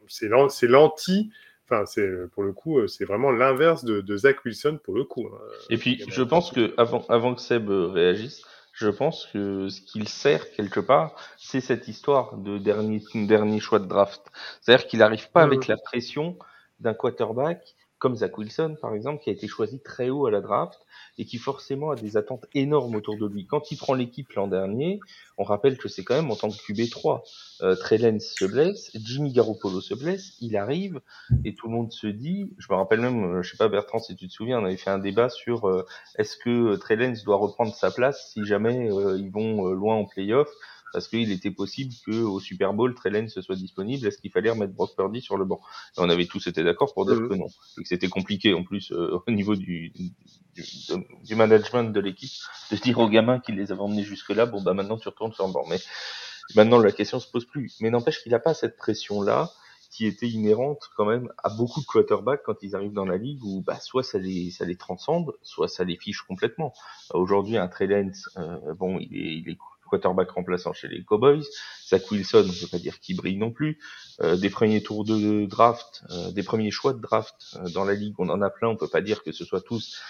c'est 0.08 0.28
l'an- 0.28 0.50
c'est 0.50 0.68
l'anti. 0.68 1.32
Enfin, 1.68 1.86
c'est 1.88 2.08
pour 2.34 2.44
le 2.44 2.52
coup, 2.54 2.88
c'est 2.88 3.06
vraiment 3.06 3.32
l'inverse 3.32 3.84
de, 3.86 4.00
de 4.02 4.18
Zach 4.18 4.46
Wilson 4.46 4.80
pour 4.84 4.94
le 4.94 5.04
coup. 5.04 5.28
hein. 5.34 5.38
Et 5.72 5.78
puis, 5.78 6.04
je 6.08 6.22
pense 6.22 6.52
que 6.52 6.74
avant, 6.78 7.04
avant 7.10 7.34
que 7.34 7.42
Seb 7.42 7.70
réagisse, 7.70 8.44
je 8.76 8.90
pense 8.90 9.26
que 9.32 9.70
ce 9.70 9.82
qu'il 9.82 10.08
sert 10.08 10.52
quelque 10.52 10.82
part, 10.82 11.16
c'est 11.38 11.62
cette 11.62 11.88
histoire 11.88 12.38
de 12.38 12.58
dernier, 12.58 13.02
dernier 13.14 13.60
choix 13.60 13.80
de 13.80 13.86
draft. 13.86 14.22
C'est-à-dire 14.62 14.88
qu'il 14.88 15.00
n'arrive 15.00 15.32
pas 15.32 15.44
avec 15.44 15.68
la 15.68 15.78
pression 15.78 16.38
d'un 16.80 16.94
quarterback 16.94 17.76
comme 18.00 18.16
Zach 18.16 18.38
Wilson 18.38 18.78
par 18.82 18.94
exemple, 18.94 19.24
qui 19.24 19.30
a 19.30 19.34
été 19.34 19.48
choisi 19.48 19.80
très 19.80 20.10
haut 20.10 20.26
à 20.26 20.32
la 20.32 20.42
draft 20.42 20.80
et 21.18 21.26
qui 21.26 21.38
forcément 21.38 21.92
a 21.92 21.96
des 21.96 22.18
attentes 22.18 22.46
énormes 22.54 22.96
autour 22.96 23.18
de 23.18 23.26
lui. 23.26 23.46
Quand 23.46 23.72
il 23.72 23.78
prend 23.78 23.94
l'équipe 23.94 24.32
l'an 24.34 24.48
dernier, 24.48 25.00
on 25.38 25.44
rappelle 25.44 25.78
que 25.78 25.88
c'est 25.88 26.04
quand 26.04 26.16
même 26.16 26.32
en 26.32 26.36
tant 26.36 26.50
que 26.50 26.56
QB3. 26.56 27.22
Euh, 27.62 27.76
Trey 27.76 27.98
se 28.20 28.46
blesse, 28.46 28.92
Jimmy 28.96 29.32
Garoppolo 29.32 29.80
se 29.82 29.94
blesse, 29.94 30.34
il 30.42 30.58
arrive 30.58 31.00
et 31.44 31.56
tout 31.56 31.68
le 31.68 31.74
monde 31.74 31.92
se 31.92 32.08
dit, 32.08 32.54
je 32.58 32.68
me 32.70 32.76
rappelle 32.76 33.00
même, 33.00 33.38
euh, 33.38 33.42
je 33.42 33.52
sais 33.52 33.58
pas 33.58 33.70
Bertrand 33.70 34.00
si 34.00 34.16
tu 34.16 34.28
te 34.28 34.34
souviens, 34.34 34.60
on 34.60 34.66
avait 34.66 34.78
fait 34.78 34.90
un 34.90 35.00
débat 35.00 35.30
sur 35.30 35.68
euh, 35.68 35.86
est-ce 36.18 36.38
que 36.38 36.76
Trey 36.76 36.96
doit 37.26 37.38
reprendre 37.38 37.74
sa 37.74 37.92
place 37.92 38.32
si 38.32 38.46
jamais 38.46 38.92
euh, 38.92 39.18
ils 39.18 39.32
vont 39.32 39.66
loin 39.68 39.96
en 39.96 40.06
playoff 40.06 40.50
parce 40.96 41.10
qu'il 41.10 41.30
était 41.34 41.52
possible 41.52 41.94
que 42.06 42.22
au 42.22 42.40
Super 42.40 42.74
Bowl, 42.74 42.96
Trellen 42.96 43.28
se 43.28 43.42
soit 43.42 43.58
disponible. 43.58 44.08
Est-ce 44.08 44.18
qu'il 44.18 44.32
fallait 44.32 44.50
remettre 44.50 44.72
Brock 44.72 44.96
Purdy 44.96 45.20
sur 45.20 45.36
le 45.36 45.44
banc? 45.44 45.60
Et 45.98 46.00
On 46.00 46.10
avait 46.10 46.26
tous 46.26 46.48
été 46.48 46.64
d'accord 46.64 46.94
pour 46.94 47.06
dire 47.06 47.18
que 47.18 47.34
non, 47.34 47.48
et 47.78 47.82
que 47.82 47.88
c'était 47.90 48.08
compliqué 48.08 48.54
en 48.54 48.64
plus 48.64 48.94
euh, 48.94 49.20
au 49.28 49.32
niveau 49.32 49.58
du, 49.58 49.90
du, 49.90 50.64
du 51.26 51.36
management 51.36 51.92
de 51.92 52.00
l'équipe 52.00 52.32
de 52.72 52.78
dire 52.78 52.98
aux 52.98 53.10
gamins 53.10 53.42
qui 53.42 53.52
les 53.52 53.74
avaient 53.74 53.82
emmenés 53.82 54.06
jusque 54.06 54.30
là, 54.30 54.46
bon 54.46 54.62
bah 54.62 54.74
maintenant 54.74 54.98
tu 54.98 55.10
retournes 55.10 55.34
sur 55.34 55.46
le 55.46 55.52
banc. 55.52 55.66
Mais 55.70 55.80
maintenant 56.56 56.80
la 56.80 56.94
question 56.94 57.20
se 57.20 57.30
pose 57.30 57.44
plus. 57.44 57.76
Mais 57.82 57.90
n'empêche 57.90 58.24
qu'il 58.24 58.32
n'a 58.32 58.40
pas 58.40 58.54
cette 58.54 58.78
pression 58.78 59.22
là 59.22 59.52
qui 59.92 60.06
était 60.06 60.30
inhérente 60.30 60.90
quand 60.96 61.06
même 61.06 61.30
à 61.44 61.50
beaucoup 61.50 61.82
de 61.82 61.86
quarterbacks 61.86 62.44
quand 62.46 62.64
ils 62.64 62.74
arrivent 62.74 62.94
dans 62.94 63.06
la 63.06 63.18
ligue 63.18 63.44
où 63.44 63.62
bah, 63.62 63.82
soit 63.82 64.04
ça 64.04 64.18
les, 64.18 64.50
ça 64.50 64.64
les 64.64 64.78
transcende, 64.78 65.34
soit 65.42 65.68
ça 65.68 65.84
les 65.84 65.98
fiche 65.98 66.22
complètement. 66.22 66.74
Aujourd'hui, 67.14 67.58
un 67.58 67.68
Trey 67.68 67.88
euh, 67.88 68.74
bon, 68.76 68.98
il 69.00 69.14
est, 69.14 69.38
il 69.40 69.50
est 69.50 69.58
quarterback 69.96 70.32
remplaçant 70.32 70.74
chez 70.74 70.88
les 70.88 71.04
Cowboys. 71.04 71.44
Zach 71.88 72.10
Wilson, 72.12 72.46
on 72.48 72.62
peut 72.62 72.72
pas 72.72 72.80
dire 72.80 73.00
qu'il 73.00 73.16
brille 73.18 73.38
non 73.38 73.52
plus. 73.52 73.80
Euh, 74.22 74.36
des 74.36 74.50
premiers 74.50 74.82
tours 74.82 75.06
de 75.06 75.46
draft, 75.46 76.04
euh, 76.10 76.32
des 76.32 76.44
premiers 76.44 76.72
choix 76.72 76.94
de 76.94 77.00
draft 77.00 77.36
euh, 77.56 77.70
dans 77.74 77.86
la 77.86 77.94
ligue, 77.94 78.16
on 78.18 78.30
en 78.30 78.42
a 78.42 78.50
plein. 78.50 78.70
On 78.70 78.76
peut 78.76 78.88
pas 78.88 79.02
dire 79.02 79.24
que 79.24 79.32
ce 79.32 79.46
soit 79.46 79.62
tous 79.62 80.02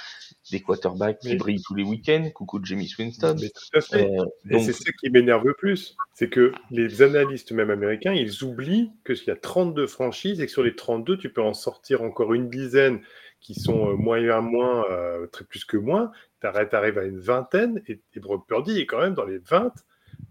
des 0.51 0.61
quarterbacks 0.61 1.19
qui 1.19 1.35
brillent 1.35 1.61
tous 1.61 1.75
les 1.75 1.83
week-ends. 1.83 2.29
Coucou 2.33 2.63
Jamie 2.63 2.91
Winston. 2.97 3.35
Mais 3.39 3.49
tout 3.49 3.77
à 3.77 3.81
fait. 3.81 4.09
Et 4.49 4.59
c'est 4.59 4.73
ça 4.73 4.91
qui 4.99 5.09
m'énerve 5.09 5.45
le 5.45 5.53
plus, 5.53 5.95
c'est 6.13 6.29
que 6.29 6.53
les 6.71 7.01
analystes 7.01 7.51
même 7.51 7.69
américains, 7.69 8.13
ils 8.13 8.43
oublient 8.43 8.91
que 9.03 9.15
s'il 9.15 9.27
y 9.27 9.31
a 9.31 9.35
32 9.35 9.87
franchises 9.87 10.41
et 10.41 10.45
que 10.45 10.51
sur 10.51 10.63
les 10.63 10.75
32, 10.75 11.17
tu 11.17 11.31
peux 11.31 11.41
en 11.41 11.53
sortir 11.53 12.01
encore 12.01 12.33
une 12.33 12.49
dizaine 12.49 13.01
qui 13.45 13.53
sont 13.53 13.95
moyen 13.95 14.41
moins, 14.41 14.85
très 15.31 15.45
plus 15.45 15.65
que 15.65 15.77
moins, 15.77 16.11
tu 16.41 16.47
arrives 16.47 16.97
à 16.97 17.03
une 17.03 17.19
vingtaine 17.19 17.79
et, 17.87 18.01
Brock 18.17 18.47
Purdy 18.47 18.79
est 18.79 18.87
quand 18.87 18.99
même 18.99 19.13
dans 19.13 19.25
les 19.25 19.37
20 19.37 19.71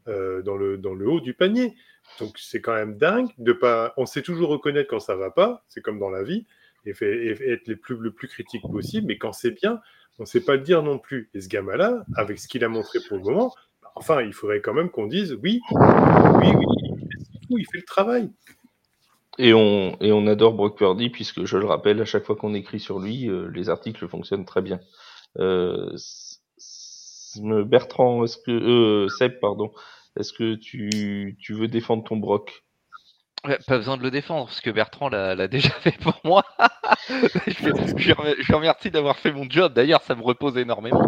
euh, 0.08 0.42
dans, 0.42 0.56
le, 0.56 0.78
dans 0.78 0.94
le 0.94 1.08
haut 1.08 1.20
du 1.20 1.32
panier. 1.32 1.74
Donc 2.18 2.38
c'est 2.38 2.60
quand 2.60 2.74
même 2.74 2.98
dingue 2.98 3.28
de 3.38 3.52
pas. 3.52 3.94
On 3.96 4.04
sait 4.04 4.22
toujours 4.22 4.50
reconnaître 4.50 4.90
quand 4.90 5.00
ça 5.00 5.14
va 5.14 5.30
pas, 5.30 5.64
c'est 5.68 5.80
comme 5.80 6.00
dans 6.00 6.10
la 6.10 6.24
vie, 6.24 6.44
et, 6.86 6.90
être 6.90 7.68
les 7.68 7.76
plus, 7.76 7.96
le 7.96 8.10
plus 8.10 8.28
critique 8.28 8.62
possible, 8.70 9.06
mais 9.06 9.16
quand 9.16 9.32
c'est 9.32 9.52
bien, 9.52 9.80
on 10.18 10.24
ne 10.24 10.26
sait 10.26 10.40
pas 10.40 10.56
le 10.56 10.62
dire 10.62 10.82
non 10.82 10.98
plus. 10.98 11.30
Et 11.34 11.40
ce 11.40 11.48
gamin-là, 11.48 12.04
avec 12.16 12.40
ce 12.40 12.48
qu'il 12.48 12.64
a 12.64 12.68
montré 12.68 12.98
pour 13.08 13.16
le 13.16 13.22
moment, 13.22 13.54
enfin, 13.94 14.22
il 14.22 14.32
faudrait 14.32 14.60
quand 14.60 14.74
même 14.74 14.90
qu'on 14.90 15.06
dise 15.06 15.38
oui, 15.42 15.60
oui, 15.70 16.48
oui, 17.50 17.56
il 17.60 17.66
fait 17.72 17.78
le 17.78 17.84
travail. 17.84 18.30
Et 19.38 19.52
on, 19.52 19.96
et 20.00 20.12
on 20.12 20.26
adore 20.26 20.54
Brock 20.54 20.78
Purdy, 20.78 21.10
puisque 21.10 21.44
je 21.44 21.56
le 21.56 21.66
rappelle, 21.66 22.00
à 22.00 22.04
chaque 22.04 22.24
fois 22.24 22.36
qu'on 22.36 22.54
écrit 22.54 22.80
sur 22.80 23.00
lui, 23.00 23.28
euh, 23.28 23.50
les 23.52 23.68
articles 23.68 24.06
fonctionnent 24.08 24.44
très 24.44 24.62
bien. 24.62 24.80
Euh, 25.38 25.96
Bertrand, 27.36 28.24
est-ce 28.24 28.38
que 28.38 28.52
euh, 28.52 29.08
Seb, 29.08 29.40
pardon, 29.40 29.72
est-ce 30.18 30.32
que 30.32 30.54
tu, 30.54 31.36
tu 31.40 31.52
veux 31.54 31.66
défendre 31.66 32.04
ton 32.04 32.16
Brock? 32.16 32.64
Pas 33.66 33.76
besoin 33.76 33.98
de 33.98 34.02
le 34.02 34.10
défendre, 34.10 34.46
parce 34.46 34.62
que 34.62 34.70
Bertrand 34.70 35.10
l'a 35.10 35.48
déjà 35.48 35.70
fait 35.80 35.98
pour 35.98 36.18
moi. 36.24 36.44
je, 37.08 38.14
je, 38.40 38.54
remercie 38.54 38.90
d'avoir 38.90 39.18
fait 39.18 39.32
mon 39.32 39.48
job. 39.50 39.74
D'ailleurs, 39.74 40.00
ça 40.02 40.14
me 40.14 40.22
repose 40.22 40.56
énormément. 40.56 41.02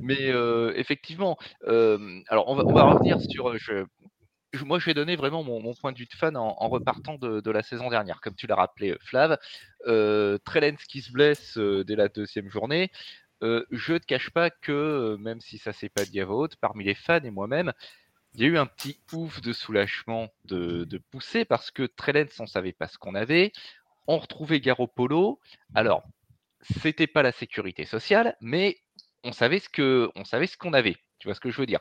Mais 0.00 0.30
euh, 0.30 0.72
effectivement, 0.76 1.36
euh, 1.68 2.20
alors 2.28 2.48
on 2.48 2.54
va, 2.54 2.64
on 2.64 2.72
va, 2.72 2.84
revenir 2.84 3.20
sur. 3.20 3.56
Je, 3.58 3.84
moi, 4.64 4.78
je 4.78 4.86
vais 4.86 4.94
donner 4.94 5.16
vraiment 5.16 5.42
mon, 5.42 5.74
point 5.74 5.92
de 5.92 5.98
vue 5.98 6.06
de 6.06 6.14
fan 6.14 6.36
en, 6.36 6.68
repartant 6.68 7.16
de, 7.16 7.50
la 7.50 7.62
saison 7.62 7.88
dernière. 7.88 8.20
Comme 8.20 8.34
tu 8.34 8.46
l'as 8.46 8.56
rappelé, 8.56 8.96
Flav, 9.00 9.38
euh, 9.86 10.38
Trellens 10.44 10.76
qui 10.88 11.02
se 11.02 11.12
blesse 11.12 11.56
dès 11.58 11.96
la 11.96 12.08
deuxième 12.08 12.50
journée. 12.50 12.90
Euh, 13.42 13.64
je 13.70 13.94
ne 13.94 13.98
te 13.98 14.06
cache 14.06 14.30
pas 14.30 14.50
que, 14.50 14.72
euh, 14.72 15.16
même 15.16 15.40
si 15.40 15.58
ça 15.58 15.72
s'est 15.72 15.88
pas 15.88 16.04
dit 16.04 16.20
à 16.20 16.28
haute, 16.28 16.56
parmi 16.56 16.84
les 16.84 16.94
fans 16.94 17.22
et 17.22 17.30
moi-même, 17.30 17.72
il 18.34 18.40
y 18.40 18.44
a 18.44 18.48
eu 18.48 18.56
un 18.56 18.66
petit 18.66 19.00
ouf 19.12 19.40
de 19.40 19.52
soulagement 19.52 20.28
de, 20.44 20.84
de 20.84 20.98
pousser 20.98 21.44
parce 21.44 21.70
que 21.70 21.82
Trellens, 21.82 22.28
on 22.38 22.46
savait 22.46 22.72
pas 22.72 22.86
ce 22.86 22.98
qu'on 22.98 23.14
avait. 23.14 23.52
On 24.06 24.18
retrouvait 24.18 24.60
Garoppolo. 24.60 25.40
Alors, 25.74 26.04
c'était 26.82 27.08
pas 27.08 27.22
la 27.22 27.32
sécurité 27.32 27.84
sociale, 27.84 28.36
mais 28.40 28.78
on 29.24 29.32
savait 29.32 29.60
ce 29.60 30.56
qu'on 30.56 30.72
avait. 30.72 30.96
Tu 31.18 31.28
vois 31.28 31.36
ce 31.36 31.40
que 31.40 31.50
je 31.50 31.58
veux 31.58 31.66
dire? 31.66 31.78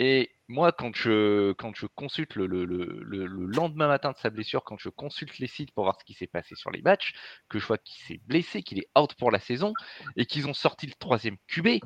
Et 0.00 0.32
moi, 0.48 0.72
quand 0.72 0.94
je, 0.96 1.52
quand 1.52 1.72
je 1.76 1.86
consulte 1.86 2.34
le, 2.34 2.46
le, 2.46 2.64
le, 2.64 3.26
lendemain 3.26 3.86
matin 3.86 4.10
de 4.10 4.16
sa 4.16 4.28
blessure, 4.28 4.64
quand 4.64 4.76
je 4.76 4.88
consulte 4.88 5.38
les 5.38 5.46
sites 5.46 5.70
pour 5.70 5.84
voir 5.84 5.96
ce 6.00 6.04
qui 6.04 6.14
s'est 6.14 6.26
passé 6.26 6.56
sur 6.56 6.72
les 6.72 6.82
matchs, 6.82 7.14
que 7.48 7.60
je 7.60 7.66
vois 7.66 7.78
qu'il 7.78 8.04
s'est 8.04 8.20
blessé, 8.26 8.64
qu'il 8.64 8.80
est 8.80 8.88
out 8.98 9.14
pour 9.14 9.30
la 9.30 9.38
saison, 9.38 9.72
et 10.16 10.26
qu'ils 10.26 10.48
ont 10.48 10.54
sorti 10.54 10.86
le 10.86 10.94
troisième 10.98 11.36
QB, 11.46 11.78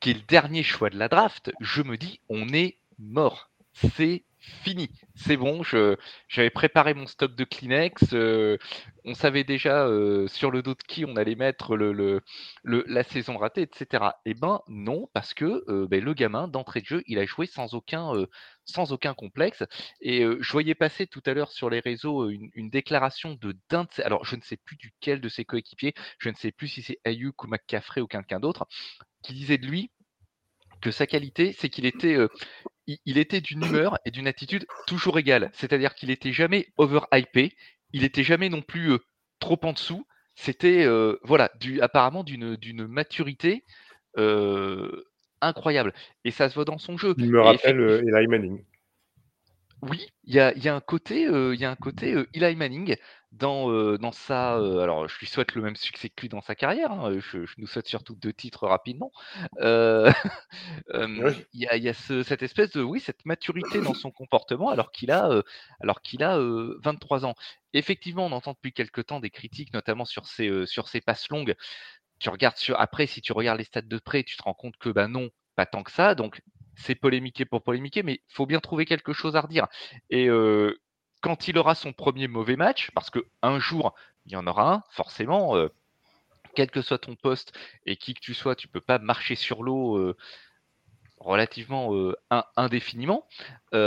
qui 0.00 0.10
est 0.10 0.14
le 0.14 0.26
dernier 0.26 0.64
choix 0.64 0.90
de 0.90 0.98
la 0.98 1.08
draft, 1.08 1.52
je 1.60 1.82
me 1.82 1.96
dis, 1.96 2.20
on 2.28 2.48
est 2.48 2.78
mort. 2.98 3.50
C'est 3.74 4.24
fini. 4.38 4.90
C'est 5.14 5.36
bon, 5.36 5.62
j'avais 6.28 6.50
préparé 6.50 6.94
mon 6.94 7.06
stock 7.06 7.34
de 7.34 7.44
Kleenex. 7.44 8.12
Euh, 8.12 8.58
on 9.04 9.14
savait 9.14 9.44
déjà 9.44 9.86
euh, 9.86 10.28
sur 10.28 10.50
le 10.50 10.62
dos 10.62 10.74
de 10.74 10.82
qui 10.82 11.04
on 11.04 11.16
allait 11.16 11.34
mettre 11.34 11.76
la 12.64 13.02
saison 13.04 13.36
ratée, 13.36 13.62
etc. 13.62 14.04
Eh 14.26 14.34
ben 14.34 14.60
non, 14.68 15.08
parce 15.12 15.34
que 15.34 15.64
euh, 15.68 15.86
ben, 15.88 16.02
le 16.02 16.14
gamin, 16.14 16.48
d'entrée 16.48 16.82
de 16.82 16.86
jeu, 16.86 17.02
il 17.06 17.18
a 17.18 17.26
joué 17.26 17.46
sans 17.46 17.74
aucun, 17.74 18.12
sans 18.64 18.92
aucun 18.92 19.14
complexe. 19.14 19.62
Et 20.00 20.22
je 20.22 20.52
voyais 20.52 20.74
passer 20.74 21.06
tout 21.06 21.22
à 21.26 21.34
l'heure 21.34 21.50
sur 21.52 21.70
les 21.70 21.80
réseaux 21.80 22.28
une, 22.28 22.70
déclaration 22.70 23.34
de 23.34 23.56
d'un 23.70 23.86
alors 23.98 24.24
je 24.24 24.36
ne 24.36 24.40
sais 24.40 24.56
plus 24.56 24.76
duquel 24.76 25.20
de 25.20 25.28
ses 25.28 25.44
coéquipiers, 25.44 25.94
je 26.18 26.28
ne 26.28 26.34
sais 26.34 26.52
plus 26.52 26.68
si 26.68 26.82
c'est 26.82 26.98
Ayuk 27.04 27.44
ou 27.44 27.46
McCaffrey 27.46 28.00
ou 28.00 28.06
quelqu'un 28.06 28.40
d'autre, 28.40 28.66
qui 29.22 29.32
disait 29.34 29.58
de 29.58 29.66
lui 29.66 29.90
que 30.80 30.90
sa 30.90 31.06
qualité, 31.06 31.52
c'est 31.52 31.70
qu'il 31.70 31.86
était, 31.86 32.18
il, 32.86 33.18
était 33.18 33.40
d'une 33.40 33.64
humeur 33.64 33.98
et 34.04 34.10
d'une 34.10 34.26
attitude 34.26 34.66
toujours 34.86 35.18
égale. 35.18 35.50
C'est-à-dire 35.52 35.94
qu'il 35.94 36.10
était 36.10 36.32
jamais 36.32 36.68
overhypé, 36.76 37.56
il 37.92 38.04
était 38.04 38.24
jamais 38.24 38.48
non 38.48 38.62
plus 38.62 38.92
euh, 38.92 38.98
trop 39.38 39.58
en 39.62 39.72
dessous. 39.72 40.06
C'était 40.34 40.84
euh, 40.84 41.18
voilà, 41.22 41.50
du, 41.60 41.80
apparemment 41.80 42.24
d'une, 42.24 42.86
maturité 42.86 43.64
euh, 44.18 45.04
incroyable. 45.40 45.92
Et 46.24 46.30
ça 46.30 46.48
se 46.48 46.54
voit 46.54 46.64
dans 46.64 46.78
son 46.78 46.96
jeu. 46.96 47.14
Il 47.18 47.30
me 47.30 47.40
rappelle 47.40 47.80
Eli 47.80 48.26
Manning. 48.26 48.64
Oui, 49.82 50.08
il 50.24 50.34
y 50.34 50.40
a, 50.40 50.56
y 50.56 50.68
a, 50.68 50.74
un 50.74 50.80
côté, 50.80 51.22
il 51.22 51.60
y 51.60 51.64
a 51.64 51.70
un 51.70 51.76
côté 51.76 52.16
Eli 52.32 52.56
Manning 52.56 52.96
dans, 53.38 53.96
dans 53.98 54.12
sa. 54.12 54.54
alors, 54.54 55.08
je 55.08 55.18
lui 55.18 55.26
souhaite 55.26 55.54
le 55.54 55.62
même 55.62 55.76
succès 55.76 56.08
que 56.08 56.20
lui 56.20 56.28
dans 56.28 56.40
sa 56.40 56.54
carrière. 56.54 56.92
Hein, 56.92 57.18
je, 57.18 57.38
nous 57.58 57.66
souhaite 57.66 57.86
surtout 57.86 58.14
deux 58.14 58.32
titres 58.32 58.66
rapidement. 58.66 59.12
Il 59.60 60.12
y 61.54 61.66
a, 61.66 61.76
y 61.76 61.88
a 61.88 61.94
ce, 61.94 62.22
cette 62.22 62.42
espèce 62.42 62.72
de, 62.72 62.82
oui, 62.82 63.00
cette 63.00 63.24
maturité 63.26 63.80
dans 63.80 63.94
son 63.94 64.10
comportement 64.10 64.70
alors 64.70 64.92
qu'il 64.92 65.10
a, 65.10 65.42
alors 65.80 66.02
qu'il 66.02 66.22
a 66.22 66.38
23 66.82 67.24
ans. 67.26 67.34
Effectivement, 67.72 68.26
on 68.26 68.32
entend 68.32 68.52
depuis 68.52 68.72
quelque 68.72 69.00
temps 69.00 69.20
des 69.20 69.30
critiques, 69.30 69.72
notamment 69.72 70.04
sur 70.04 70.26
ses, 70.26 70.66
sur 70.66 70.88
ses 70.88 71.00
passes 71.00 71.28
longues. 71.28 71.54
Tu 72.18 72.28
regardes 72.30 72.56
sur, 72.56 72.78
après, 72.80 73.06
si 73.06 73.20
tu 73.20 73.32
regardes 73.32 73.58
les 73.58 73.64
stats 73.64 73.82
de 73.82 73.98
près, 73.98 74.22
tu 74.22 74.36
te 74.36 74.42
rends 74.42 74.54
compte 74.54 74.76
que, 74.78 74.88
bah 74.88 75.08
non, 75.08 75.30
pas 75.56 75.66
tant 75.66 75.82
que 75.82 75.90
ça. 75.90 76.14
Donc, 76.14 76.40
c'est 76.76 76.94
polémiqué 76.94 77.44
pour 77.44 77.62
polémiquer, 77.62 78.02
mais 78.02 78.14
il 78.14 78.34
faut 78.34 78.46
bien 78.46 78.60
trouver 78.60 78.84
quelque 78.84 79.12
chose 79.12 79.36
à 79.36 79.40
redire. 79.40 79.66
Et 80.10 80.28
euh, 80.28 80.80
quand 81.24 81.48
il 81.48 81.58
aura 81.58 81.74
son 81.74 81.92
premier 81.92 82.28
mauvais 82.28 82.56
match, 82.56 82.90
parce 82.94 83.10
qu'un 83.10 83.58
jour, 83.58 83.94
il 84.26 84.32
y 84.32 84.36
en 84.36 84.46
aura 84.46 84.74
un, 84.74 84.82
forcément, 84.90 85.56
euh, 85.56 85.68
quel 86.54 86.70
que 86.70 86.82
soit 86.82 86.98
ton 86.98 87.16
poste 87.16 87.52
et 87.86 87.96
qui 87.96 88.14
que 88.14 88.20
tu 88.20 88.34
sois, 88.34 88.54
tu 88.54 88.68
peux 88.68 88.80
pas 88.80 88.98
marcher 88.98 89.34
sur 89.34 89.62
l'eau 89.62 89.96
euh, 89.96 90.16
relativement 91.18 91.92
indéfiniment. 92.56 93.26
il 93.72 93.78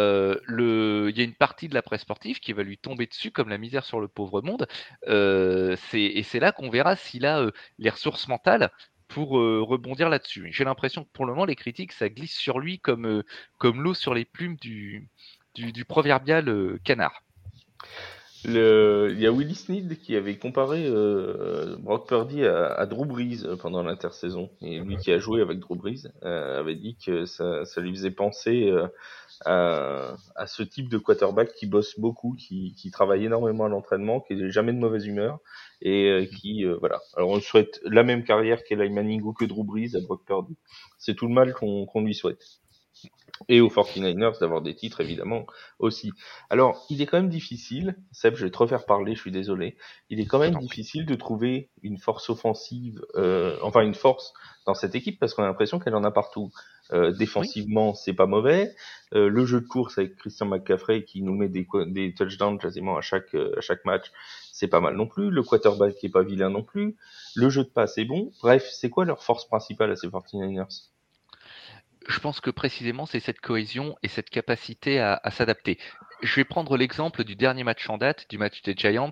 y 1.16 1.22
a 1.22 1.24
une 1.24 1.36
partie 1.36 1.70
de 1.70 1.76
la 1.76 1.84
presse 1.84 2.02
sportive 2.02 2.40
qui 2.40 2.52
va 2.54 2.64
lui 2.64 2.80
tomber 2.80 3.06
dessus 3.06 3.32
comme 3.32 3.50
la 3.50 3.60
misère 3.60 3.86
sur 3.86 4.00
le 4.00 4.08
pauvre 4.08 4.42
monde. 4.42 4.68
et 5.06 6.24
c'est 6.24 6.40
là 6.40 6.52
qu'on 6.52 6.72
verra 6.72 6.96
s'il 6.96 7.28
a 7.28 7.46
les 7.78 7.90
ressources 7.92 8.28
mentales 8.28 8.72
pour 9.08 9.40
euh, 9.40 9.62
rebondir 9.62 10.10
là-dessus. 10.10 10.50
J'ai 10.52 10.64
l'impression 10.64 11.04
que 11.04 11.10
pour 11.12 11.26
le 11.26 11.34
moment, 11.34 11.46
les 11.46 11.56
critiques, 11.56 11.92
ça 11.92 12.10
glisse 12.10 12.36
sur 12.36 12.60
lui 12.60 12.80
comme, 12.80 13.06
euh, 13.06 13.24
comme 13.58 13.82
l'eau 13.82 13.94
sur 13.94 14.14
les 14.14 14.26
plumes 14.26 14.56
du, 14.58 15.10
du, 15.56 15.86
proverbial 15.86 16.50
euh, 16.50 16.80
canard. 16.84 17.24
Le... 18.46 19.10
Il 19.14 19.20
y 19.20 19.26
a 19.26 19.32
Willie 19.32 19.56
Sneed 19.56 20.00
qui 20.00 20.16
avait 20.16 20.38
comparé 20.38 20.86
euh, 20.86 21.76
Brock 21.80 22.08
Purdy 22.08 22.46
à, 22.46 22.68
à, 22.68 22.86
Drew 22.86 23.06
Brees 23.06 23.46
pendant 23.60 23.84
l'intersaison. 23.84 24.50
Et 24.62 24.80
lui 24.80 24.98
qui 24.98 25.12
a 25.12 25.18
joué 25.18 25.42
avec 25.42 25.60
Drew 25.60 25.76
Brees 25.76 26.08
euh, 26.24 26.60
avait 26.60 26.76
dit 26.76 26.98
que 27.04 27.26
ça, 27.26 27.66
ça 27.66 27.82
lui 27.82 27.92
faisait 27.92 28.12
penser 28.12 28.70
euh, 28.70 28.88
à, 29.46 30.16
à, 30.36 30.48
ce 30.48 30.64
type 30.64 30.88
de 30.90 30.98
quarterback 30.98 31.54
qui 31.54 31.66
bosse 31.66 32.00
beaucoup, 32.00 32.36
qui, 32.36 32.74
qui 32.76 32.92
travaille 32.92 33.26
énormément 33.26 33.66
à 33.66 33.70
l'entraînement, 33.70 34.22
qui 34.22 34.36
n'est 34.36 34.52
jamais 34.52 34.74
de 34.74 34.80
mauvaise 34.80 35.06
humeur 35.06 35.40
et 35.82 36.10
euh, 36.10 36.26
qui 36.26 36.66
euh, 36.66 36.78
voilà. 36.80 37.00
Alors 37.16 37.30
on 37.30 37.40
souhaite 37.40 37.80
la 37.86 38.04
même 38.04 38.24
carrière 38.24 38.64
qu'Eli 38.64 38.90
Manning 38.90 39.22
ou 39.24 39.34
que 39.34 39.46
Drew 39.46 39.64
Brees 39.64 39.96
à 39.96 40.00
Brock 40.02 40.26
Purdy. 40.26 40.56
C'est 40.98 41.16
tout 41.16 41.28
le 41.28 41.34
mal 41.34 41.54
qu'on 41.54 41.86
qu'on 41.86 42.02
lui 42.02 42.16
souhaite 42.16 42.44
et 43.50 43.62
aux 43.62 43.70
49ers 43.70 44.40
d'avoir 44.40 44.62
des 44.62 44.76
titres 44.76 45.02
évidemment 45.02 45.46
aussi. 45.80 46.12
Alors, 46.50 46.86
il 46.90 47.02
est 47.02 47.06
quand 47.06 47.18
même 47.18 47.30
difficile, 47.30 47.98
Seb, 48.12 48.36
je 48.36 48.46
vais 48.46 48.52
te 48.52 48.58
refaire 48.58 48.86
parler, 48.86 49.16
je 49.16 49.22
suis 49.22 49.32
désolé, 49.32 49.78
il 50.10 50.20
est 50.20 50.26
quand 50.26 50.40
même 50.40 50.56
difficile 50.56 51.06
de 51.06 51.16
trouver 51.16 51.70
une 51.84 51.98
force 51.98 52.30
offensive, 52.30 53.02
euh, 53.16 53.58
enfin 53.62 53.82
une 53.82 53.96
force 53.96 54.34
dans 54.66 54.74
cette 54.74 54.96
équipe 54.96 55.20
parce 55.20 55.34
qu'on 55.34 55.44
a 55.44 55.48
l'impression 55.48 55.80
qu'elle 55.80 55.96
en 55.96 56.04
a 56.04 56.12
partout. 56.12 56.52
Euh, 56.94 57.12
défensivement, 57.12 57.90
oui. 57.90 57.98
c'est 58.02 58.14
pas 58.14 58.28
mauvais. 58.28 58.74
Euh, 59.14 59.28
le 59.28 59.46
jeu 59.46 59.60
de 59.60 59.68
course 59.68 59.98
avec 59.98 60.16
Christian 60.16 60.46
McCaffrey 60.46 61.04
qui 61.04 61.22
nous 61.22 61.36
met 61.36 61.50
des, 61.50 61.68
des 61.88 62.14
touchdowns 62.14 62.58
quasiment 62.58 62.96
à 62.96 63.02
chaque 63.02 63.36
à 63.36 63.60
chaque 63.60 63.84
match, 63.84 64.10
c'est 64.54 64.70
pas 64.70 64.80
mal 64.80 64.96
non 64.96 65.06
plus. 65.06 65.30
Le 65.30 65.44
quarterback 65.44 65.96
qui 65.96 66.06
est 66.06 66.10
pas 66.10 66.24
vilain 66.24 66.50
non 66.50 66.64
plus. 66.64 66.96
Le 67.36 67.50
jeu 67.50 67.66
de 67.66 67.70
passe 67.70 67.98
est 67.98 68.06
bon. 68.06 68.32
Bref, 68.42 68.70
c'est 68.72 68.90
quoi 68.90 69.04
leur 69.04 69.22
force 69.22 69.46
principale 69.46 69.92
à 69.92 69.98
ces 69.98 70.08
49ers 70.08 70.88
je 72.08 72.20
pense 72.20 72.40
que 72.42 72.50
précisément 72.50 73.06
c'est 73.06 73.20
cette 73.20 73.40
cohésion 73.40 73.96
et 74.04 74.08
cette 74.08 74.30
capacité 74.30 75.00
à, 75.00 75.20
à 75.24 75.32
s'adapter. 75.32 75.78
Je 76.22 76.36
vais 76.36 76.44
prendre 76.44 76.78
l'exemple 76.78 77.24
du 77.24 77.36
dernier 77.36 77.64
match 77.64 77.90
en 77.90 77.98
date, 77.98 78.26
du 78.30 78.38
match 78.38 78.62
des 78.64 78.74
Giants. 78.76 79.12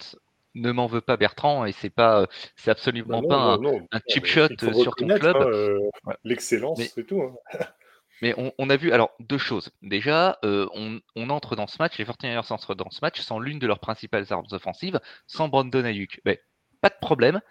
Ne 0.56 0.72
m'en 0.72 0.88
veux 0.88 1.02
pas 1.02 1.18
Bertrand 1.18 1.66
et 1.66 1.74
c'est 1.74 1.90
pas, 1.90 2.28
c'est 2.56 2.72
absolument 2.72 3.22
non, 3.22 3.28
pas 3.28 3.36
non, 3.36 3.52
un, 3.52 3.58
non, 3.58 3.88
un, 3.92 4.00
cheap 4.08 4.26
shot 4.26 4.48
sur 4.58 4.96
ton 4.96 5.08
club. 5.08 5.36
Hein, 5.36 5.48
euh, 5.48 5.80
ouais. 6.06 6.16
L'excellence, 6.24 6.82
c'est 6.82 7.06
tout. 7.06 7.22
Hein. 7.22 7.36
Mais 8.22 8.34
on, 8.38 8.54
on, 8.58 8.70
a 8.70 8.78
vu 8.78 8.94
alors 8.94 9.12
deux 9.20 9.38
choses. 9.38 9.72
Déjà, 9.82 10.40
euh, 10.46 10.68
on, 10.74 11.02
on, 11.18 11.30
entre 11.30 11.58
dans 11.58 11.68
ce 11.68 11.76
match, 11.80 11.98
les 11.98 12.06
49ers 12.06 12.54
entrent 12.54 12.74
dans 12.74 12.90
ce 12.90 13.00
match 13.02 13.20
sans 13.20 13.40
l'une 13.40 13.60
de 13.60 13.68
leurs 13.68 13.80
principales 13.80 14.26
armes 14.30 14.48
offensives, 14.52 15.02
sans 15.28 15.50
Brandon 15.50 15.84
Ayuk. 15.84 16.22
Mais 16.24 16.42
pas 16.80 16.90
de 16.90 16.96
problème 17.02 17.42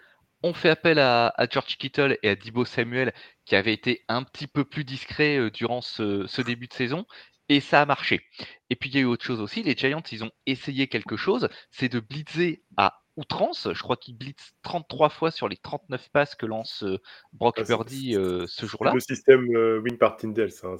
on 0.45 0.53
fait 0.53 0.69
appel 0.69 0.99
à, 0.99 1.33
à, 1.35 1.47
George 1.49 1.77
Kittle 1.77 2.19
et 2.21 2.29
à 2.29 2.35
Dibo 2.35 2.65
Samuel, 2.65 3.13
qui 3.45 3.55
avaient 3.55 3.73
été 3.73 4.05
un 4.07 4.23
petit 4.23 4.45
peu 4.45 4.63
plus 4.63 4.83
discrets 4.83 5.37
euh, 5.37 5.49
durant 5.49 5.81
ce, 5.81 6.27
ce, 6.27 6.41
début 6.43 6.67
de 6.67 6.73
saison, 6.73 7.05
et 7.49 7.59
ça 7.59 7.81
a 7.81 7.85
marché. 7.87 8.21
Et 8.69 8.75
puis 8.75 8.89
il 8.89 8.95
y 8.95 8.99
a 8.99 9.01
eu 9.01 9.05
autre 9.05 9.25
chose 9.25 9.41
aussi, 9.41 9.63
les 9.63 9.75
Giants, 9.75 10.03
ils 10.11 10.23
ont 10.23 10.31
essayé 10.45 10.87
quelque 10.87 11.17
chose, 11.17 11.49
c'est 11.71 11.89
de 11.89 11.99
blitzer 11.99 12.63
à 12.77 13.01
outrance. 13.17 13.69
Je 13.73 13.81
crois 13.81 13.97
qu'ils 13.97 14.17
blitzent 14.17 14.53
33 14.61 15.09
fois 15.09 15.31
sur 15.31 15.47
les 15.47 15.57
39 15.57 16.09
passes 16.11 16.35
que 16.35 16.45
lance 16.45 16.83
euh, 16.83 16.99
Brock 17.33 17.55
ah, 17.59 17.63
Purdy 17.63 18.15
euh, 18.15 18.45
ce 18.47 18.67
jour-là. 18.67 18.93
Le 18.93 18.99
système 18.99 19.47
euh, 19.55 19.79
win 19.79 19.97
par. 19.97 20.17
Hein, 20.23 20.75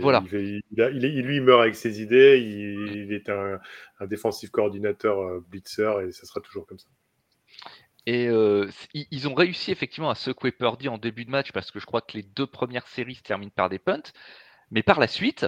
voilà. 0.00 0.22
Il, 0.24 0.28
fait, 0.28 0.60
il, 0.70 0.82
a, 0.82 0.90
il, 0.90 1.04
est, 1.04 1.22
lui, 1.22 1.36
il 1.36 1.42
meurt 1.42 1.60
avec 1.60 1.74
ses 1.74 2.00
idées. 2.02 2.38
Il, 2.40 3.12
est 3.12 3.28
un, 3.28 3.60
un 4.00 4.06
défensif 4.06 4.50
coordinateur 4.50 5.40
blitzer 5.42 5.92
et 6.06 6.12
ça 6.12 6.26
sera 6.26 6.40
toujours 6.40 6.66
comme 6.66 6.78
ça. 6.78 6.88
Et 8.06 8.28
euh, 8.28 8.70
ils 8.94 9.28
ont 9.28 9.34
réussi 9.34 9.70
effectivement 9.70 10.10
à 10.10 10.14
secouer 10.14 10.52
Purdy 10.52 10.88
en 10.88 10.98
début 10.98 11.24
de 11.24 11.30
match 11.30 11.52
parce 11.52 11.70
que 11.70 11.78
je 11.78 11.86
crois 11.86 12.00
que 12.00 12.16
les 12.16 12.22
deux 12.22 12.46
premières 12.46 12.86
séries 12.86 13.16
se 13.16 13.22
terminent 13.22 13.52
par 13.54 13.68
des 13.68 13.78
punts. 13.78 14.12
Mais 14.70 14.82
par 14.82 14.98
la 14.98 15.08
suite, 15.08 15.46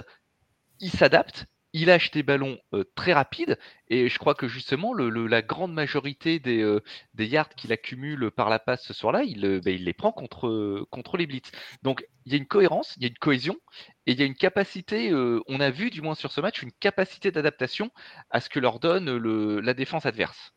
il 0.79 0.91
s'adapte, 0.91 1.47
il 1.73 1.87
lâche 1.87 2.11
des 2.11 2.23
ballons 2.23 2.59
euh, 2.73 2.83
très 2.95 3.13
rapides 3.13 3.57
et 3.87 4.09
je 4.09 4.19
crois 4.19 4.35
que 4.35 4.47
justement 4.47 4.93
la 4.93 5.41
grande 5.41 5.73
majorité 5.73 6.39
des, 6.39 6.61
euh, 6.61 6.81
des 7.13 7.27
yards 7.27 7.49
qu'il 7.49 7.71
accumule 7.71 8.31
par 8.31 8.49
la 8.49 8.59
passe 8.59 8.83
ce 8.85 8.93
soir-là, 8.93 9.23
il, 9.23 9.61
ben, 9.63 9.77
les 9.77 9.93
prend 9.93 10.11
contre, 10.11 11.17
les 11.17 11.27
blitz. 11.27 11.51
Donc 11.83 12.05
il 12.25 12.31
y 12.33 12.35
a 12.35 12.37
une 12.37 12.47
cohérence, 12.47 12.93
il 12.97 13.03
y 13.03 13.05
a 13.05 13.09
une 13.09 13.17
cohésion 13.17 13.57
et 14.05 14.11
il 14.13 14.19
y 14.19 14.23
a 14.23 14.25
une 14.25 14.35
capacité, 14.35 15.11
on 15.13 15.59
a 15.59 15.69
vu 15.71 15.89
du 15.89 16.01
moins 16.01 16.15
sur 16.15 16.31
ce 16.31 16.41
match, 16.41 16.61
une 16.61 16.71
capacité 16.73 17.31
d'adaptation 17.31 17.91
à 18.29 18.41
ce 18.41 18.49
que 18.49 18.59
leur 18.59 18.79
donne 18.79 19.17
la 19.59 19.73
défense 19.73 20.05
adverse. 20.05 20.53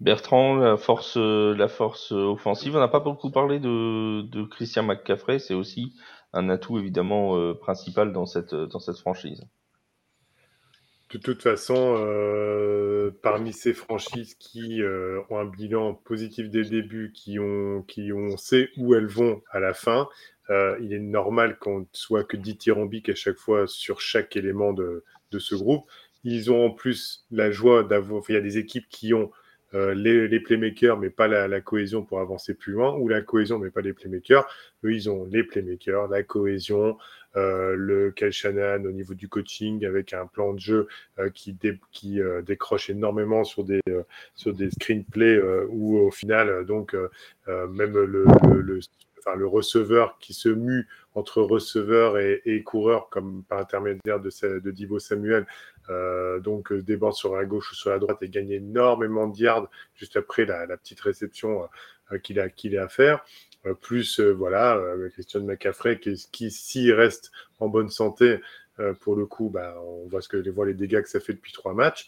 Bertrand, 0.00 0.56
la 0.56 0.76
force, 0.76 1.16
la 1.16 1.68
force 1.68 2.12
offensive. 2.12 2.76
On 2.76 2.80
n'a 2.80 2.88
pas 2.88 3.00
beaucoup 3.00 3.30
parlé 3.30 3.58
de, 3.58 4.44
Christian 4.44 4.82
McCaffrey. 4.82 5.38
C'est 5.38 5.54
aussi 5.54 5.94
un 6.32 6.48
atout 6.50 6.78
évidemment 6.78 7.36
euh, 7.36 7.54
principal 7.54 8.12
dans 8.12 8.26
cette, 8.26 8.54
dans 8.54 8.78
cette 8.78 8.98
franchise. 8.98 9.46
De 11.12 11.18
toute 11.18 11.40
façon, 11.40 11.96
euh, 12.00 13.12
parmi 13.22 13.52
ces 13.52 13.72
franchises 13.72 14.34
qui 14.34 14.82
euh, 14.82 15.20
ont 15.30 15.38
un 15.38 15.44
bilan 15.44 15.94
positif 15.94 16.50
dès 16.50 16.62
le 16.62 16.68
début, 16.68 17.12
qui 17.12 17.38
ont, 17.38 17.82
qui 17.82 18.12
ont 18.12 18.36
sait 18.36 18.70
où 18.76 18.92
elles 18.94 19.06
vont 19.06 19.40
à 19.52 19.60
la 19.60 19.72
fin, 19.72 20.08
euh, 20.50 20.76
il 20.82 20.92
est 20.92 20.98
normal 20.98 21.58
qu'on 21.60 21.86
soit 21.92 22.24
que 22.24 22.36
dithyrambique 22.36 23.08
à 23.08 23.14
chaque 23.14 23.38
fois 23.38 23.68
sur 23.68 24.00
chaque 24.00 24.36
élément 24.36 24.72
de, 24.72 25.04
de 25.30 25.38
ce 25.38 25.54
groupe. 25.54 25.84
Ils 26.24 26.50
ont 26.50 26.66
en 26.66 26.70
plus 26.70 27.24
la 27.30 27.52
joie 27.52 27.84
d'avoir. 27.84 28.24
Il 28.28 28.34
y 28.34 28.38
a 28.38 28.40
des 28.40 28.58
équipes 28.58 28.88
qui 28.88 29.14
ont 29.14 29.30
euh, 29.74 29.94
les, 29.94 30.28
les, 30.28 30.40
playmakers, 30.40 30.98
mais 30.98 31.10
pas 31.10 31.26
la, 31.26 31.48
la, 31.48 31.60
cohésion 31.60 32.04
pour 32.04 32.20
avancer 32.20 32.54
plus 32.54 32.72
loin, 32.72 32.94
ou 32.94 33.08
la 33.08 33.20
cohésion, 33.20 33.58
mais 33.58 33.70
pas 33.70 33.80
les 33.80 33.92
playmakers. 33.92 34.46
Eux, 34.84 34.92
ils 34.92 35.10
ont 35.10 35.24
les 35.24 35.42
playmakers, 35.42 36.08
la 36.08 36.22
cohésion, 36.22 36.96
euh, 37.36 37.74
le 37.76 38.14
Shannon 38.30 38.84
au 38.84 38.92
niveau 38.92 39.14
du 39.14 39.28
coaching, 39.28 39.84
avec 39.84 40.12
un 40.12 40.26
plan 40.26 40.54
de 40.54 40.60
jeu 40.60 40.88
euh, 41.18 41.30
qui, 41.30 41.52
dé, 41.52 41.78
qui 41.92 42.20
euh, 42.20 42.42
décroche 42.42 42.88
énormément 42.90 43.44
sur 43.44 43.64
des, 43.64 43.80
euh, 43.88 44.02
sur 44.34 44.54
des 44.54 44.70
screenplays, 44.70 45.40
où 45.68 45.98
au 45.98 46.10
final, 46.10 46.64
donc, 46.64 46.94
même 47.46 47.92
le, 47.92 48.06
le, 48.06 48.60
le 48.60 48.80
Enfin, 49.26 49.36
le 49.36 49.46
receveur 49.48 50.18
qui 50.20 50.34
se 50.34 50.48
mue 50.48 50.86
entre 51.16 51.42
receveur 51.42 52.18
et, 52.18 52.42
et 52.44 52.62
coureur, 52.62 53.08
comme 53.08 53.42
par 53.48 53.58
intermédiaire 53.58 54.20
de, 54.20 54.30
de 54.58 54.70
Divo 54.70 54.98
Samuel, 54.98 55.46
euh, 55.88 56.38
donc 56.40 56.70
euh, 56.70 56.82
déborde 56.82 57.14
sur 57.14 57.34
la 57.34 57.44
gauche 57.44 57.72
ou 57.72 57.74
sur 57.74 57.90
la 57.90 57.98
droite 57.98 58.18
et 58.22 58.28
gagne 58.28 58.50
énormément 58.50 59.26
de 59.26 59.36
yards 59.38 59.70
juste 59.94 60.16
après 60.16 60.44
la, 60.44 60.66
la 60.66 60.76
petite 60.76 61.00
réception 61.00 61.68
euh, 62.12 62.18
qu'il 62.18 62.38
a, 62.38 62.48
qu'il 62.50 62.76
a 62.78 62.84
à 62.84 62.88
faire. 62.88 63.24
Euh, 63.64 63.74
plus 63.74 64.20
euh, 64.20 64.32
voilà, 64.32 64.80
Christian 65.12 65.40
McCaffrey 65.40 65.98
qui, 65.98 66.14
qui 66.30 66.50
s'il 66.50 66.92
reste 66.92 67.32
en 67.58 67.68
bonne 67.68 67.90
santé, 67.90 68.40
pour 69.00 69.16
le 69.16 69.24
coup, 69.24 69.48
bah, 69.48 69.74
on 69.82 70.06
voit 70.06 70.20
ce 70.20 70.28
que 70.28 70.50
voit 70.50 70.66
les 70.66 70.74
dégâts 70.74 71.00
que 71.00 71.08
ça 71.08 71.18
fait 71.18 71.32
depuis 71.32 71.54
trois 71.54 71.72
matchs. 71.72 72.06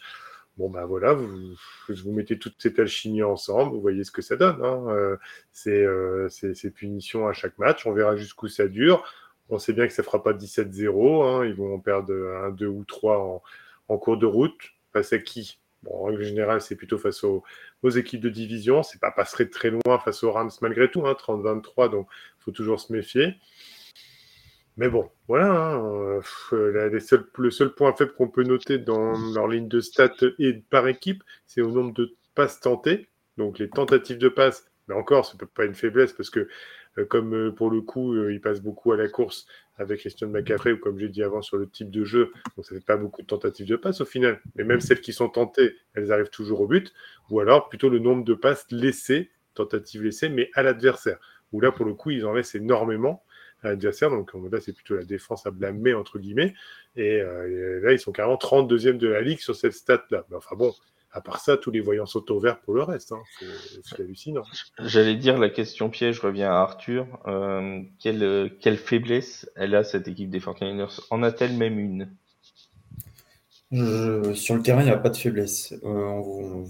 Bon 0.59 0.69
ben 0.69 0.85
voilà, 0.85 1.13
vous, 1.13 1.55
vous 1.87 2.11
mettez 2.11 2.37
toutes 2.37 2.55
ces 2.57 2.77
alchimies 2.81 3.23
ensemble, 3.23 3.71
vous 3.71 3.79
voyez 3.79 4.03
ce 4.03 4.11
que 4.11 4.21
ça 4.21 4.35
donne. 4.35 4.61
Hein. 4.61 4.87
Euh, 4.89 5.15
c'est 5.53 5.71
euh, 5.85 6.27
punitions 6.75 7.29
à 7.29 7.33
chaque 7.33 7.57
match, 7.59 7.85
on 7.85 7.93
verra 7.93 8.17
jusqu'où 8.17 8.49
ça 8.49 8.67
dure. 8.67 9.05
On 9.47 9.57
sait 9.57 9.71
bien 9.71 9.87
que 9.87 9.93
ça 9.93 10.03
fera 10.03 10.21
pas 10.21 10.33
17-0, 10.33 11.23
hein. 11.23 11.45
ils 11.45 11.53
vont 11.53 11.73
en 11.73 11.79
perdre 11.79 12.13
un, 12.43 12.49
deux 12.49 12.67
ou 12.67 12.83
trois 12.83 13.41
en, 13.87 13.97
cours 13.97 14.17
de 14.17 14.25
route. 14.25 14.59
Face 14.91 15.13
à 15.13 15.19
qui? 15.19 15.59
En 15.89 16.03
règle 16.03 16.23
générale, 16.23 16.59
c'est 16.59 16.75
plutôt 16.75 16.97
face 16.97 17.23
aux, 17.23 17.41
équipes 17.95 18.19
de 18.19 18.29
division. 18.29 18.83
C'est 18.83 18.99
pas 18.99 19.11
passerait 19.11 19.47
très 19.47 19.69
loin 19.69 19.97
face 20.03 20.23
aux 20.23 20.31
Rams 20.33 20.51
malgré 20.61 20.91
tout, 20.91 21.07
hein, 21.07 21.13
30-23, 21.13 21.89
donc 21.89 22.09
il 22.11 22.43
faut 22.43 22.51
toujours 22.51 22.81
se 22.81 22.91
méfier. 22.91 23.35
Mais 24.79 24.87
bon, 24.87 25.09
voilà. 25.27 25.73
Hein, 25.73 26.21
euh, 26.53 26.99
seuls, 26.99 27.25
le 27.37 27.51
seul 27.51 27.75
point 27.75 27.93
faible 27.93 28.13
qu'on 28.13 28.29
peut 28.29 28.43
noter 28.43 28.77
dans 28.77 29.11
leur 29.33 29.49
ligne 29.49 29.67
de 29.67 29.81
stats 29.81 30.13
et 30.39 30.53
par 30.53 30.87
équipe, 30.87 31.21
c'est 31.45 31.61
au 31.61 31.69
nombre 31.69 31.93
de 31.93 32.15
passes 32.33 32.61
tentées. 32.61 33.09
Donc 33.37 33.59
les 33.59 33.69
tentatives 33.69 34.17
de 34.17 34.29
passes, 34.29 34.65
mais 34.87 34.95
encore, 34.95 35.25
ça 35.25 35.37
peut 35.37 35.45
pas 35.45 35.65
une 35.65 35.75
faiblesse 35.75 36.13
parce 36.13 36.29
que 36.29 36.47
euh, 36.97 37.05
comme 37.05 37.35
euh, 37.35 37.51
pour 37.51 37.69
le 37.69 37.81
coup, 37.81 38.13
euh, 38.13 38.31
il 38.31 38.39
passe 38.39 38.61
beaucoup 38.61 38.93
à 38.93 38.97
la 38.97 39.09
course 39.09 39.47
avec 39.77 39.99
Christian 39.99 40.29
McCaffrey, 40.29 40.71
ou 40.71 40.77
comme 40.77 40.97
j'ai 40.97 41.09
dit 41.09 41.23
avant 41.23 41.41
sur 41.41 41.57
le 41.57 41.69
type 41.69 41.91
de 41.91 42.05
jeu, 42.05 42.31
donc 42.55 42.65
ça 42.65 42.73
fait 42.73 42.83
pas 42.83 42.97
beaucoup 42.97 43.21
de 43.21 43.27
tentatives 43.27 43.67
de 43.67 43.75
passes 43.75 43.99
au 43.99 44.05
final. 44.05 44.39
Mais 44.55 44.63
même 44.63 44.79
celles 44.79 45.01
qui 45.01 45.11
sont 45.11 45.27
tentées, 45.27 45.75
elles 45.93 46.13
arrivent 46.13 46.29
toujours 46.29 46.61
au 46.61 46.67
but. 46.67 46.93
Ou 47.29 47.41
alors 47.41 47.67
plutôt 47.67 47.89
le 47.89 47.99
nombre 47.99 48.23
de 48.23 48.33
passes 48.33 48.65
laissées, 48.71 49.29
tentatives 49.55 50.03
laissées, 50.03 50.29
mais 50.29 50.49
à 50.53 50.63
l'adversaire. 50.63 51.19
Où 51.51 51.59
là, 51.59 51.73
pour 51.73 51.85
le 51.85 51.93
coup, 51.93 52.11
ils 52.11 52.25
en 52.25 52.33
laissent 52.33 52.55
énormément 52.55 53.23
Donc 53.63 54.33
là, 54.51 54.59
c'est 54.61 54.73
plutôt 54.73 54.95
la 54.95 55.03
défense 55.03 55.45
à 55.45 55.51
blâmer, 55.51 55.93
entre 55.93 56.19
guillemets. 56.19 56.53
Et, 56.95 57.21
euh, 57.21 57.79
et 57.79 57.85
là, 57.85 57.91
ils 57.93 57.99
sont 57.99 58.11
carrément 58.11 58.37
32e 58.37 58.97
de 58.97 59.07
la 59.07 59.21
ligue 59.21 59.39
sur 59.39 59.55
cette 59.55 59.73
stat-là. 59.73 60.25
Mais 60.29 60.35
enfin 60.37 60.55
bon, 60.55 60.73
à 61.11 61.21
part 61.21 61.39
ça, 61.39 61.57
tous 61.57 61.71
les 61.71 61.79
voyants 61.79 62.05
sont 62.05 62.31
au 62.31 62.39
vert 62.39 62.59
pour 62.61 62.73
le 62.73 62.83
reste. 62.83 63.11
Hein. 63.11 63.21
C'est 63.83 64.01
hallucinant. 64.01 64.43
J'allais 64.79 65.15
dire 65.15 65.37
la 65.37 65.49
question 65.49 65.89
piège, 65.89 66.19
revient 66.19 66.43
à 66.43 66.61
Arthur. 66.61 67.07
Euh, 67.27 67.81
quelle, 67.99 68.51
quelle 68.61 68.77
faiblesse 68.77 69.49
elle 69.55 69.75
a 69.75 69.83
cette 69.83 70.07
équipe 70.07 70.29
des 70.29 70.39
49ers 70.39 71.01
En 71.09 71.23
a-t-elle 71.23 71.53
même 71.53 71.79
une? 71.79 72.09
Je, 73.71 74.33
sur 74.33 74.55
le 74.55 74.63
terrain, 74.63 74.81
il 74.81 74.85
n'y 74.85 74.91
a 74.91 74.97
pas 74.97 75.09
de 75.09 75.17
faiblesse. 75.17 75.73
Euh, 75.83 76.63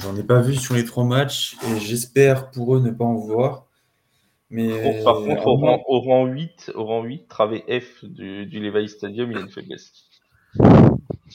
J'en 0.00 0.16
ai 0.16 0.22
pas 0.22 0.40
vu 0.40 0.54
sur 0.54 0.74
les 0.74 0.84
trois 0.84 1.04
matchs 1.04 1.56
et 1.68 1.78
j'espère 1.78 2.50
pour 2.50 2.74
eux 2.76 2.80
ne 2.80 2.90
pas 2.90 3.04
en 3.04 3.16
voir. 3.16 3.66
Mais 4.52 5.02
par 5.02 5.14
contre, 5.16 5.46
au 5.46 5.56
rang, 5.56 5.82
au 5.88 6.00
rang 6.00 6.26
8, 6.26 6.72
au 6.74 6.84
rang 6.84 7.02
8, 7.02 7.26
travée 7.28 7.64
F 7.80 8.04
du, 8.04 8.46
du 8.46 8.60
Levi 8.60 8.88
Stadium, 8.88 9.30
il 9.32 9.34
y 9.34 9.38
a 9.38 9.42
une 9.42 9.50
faiblesse. 9.50 9.92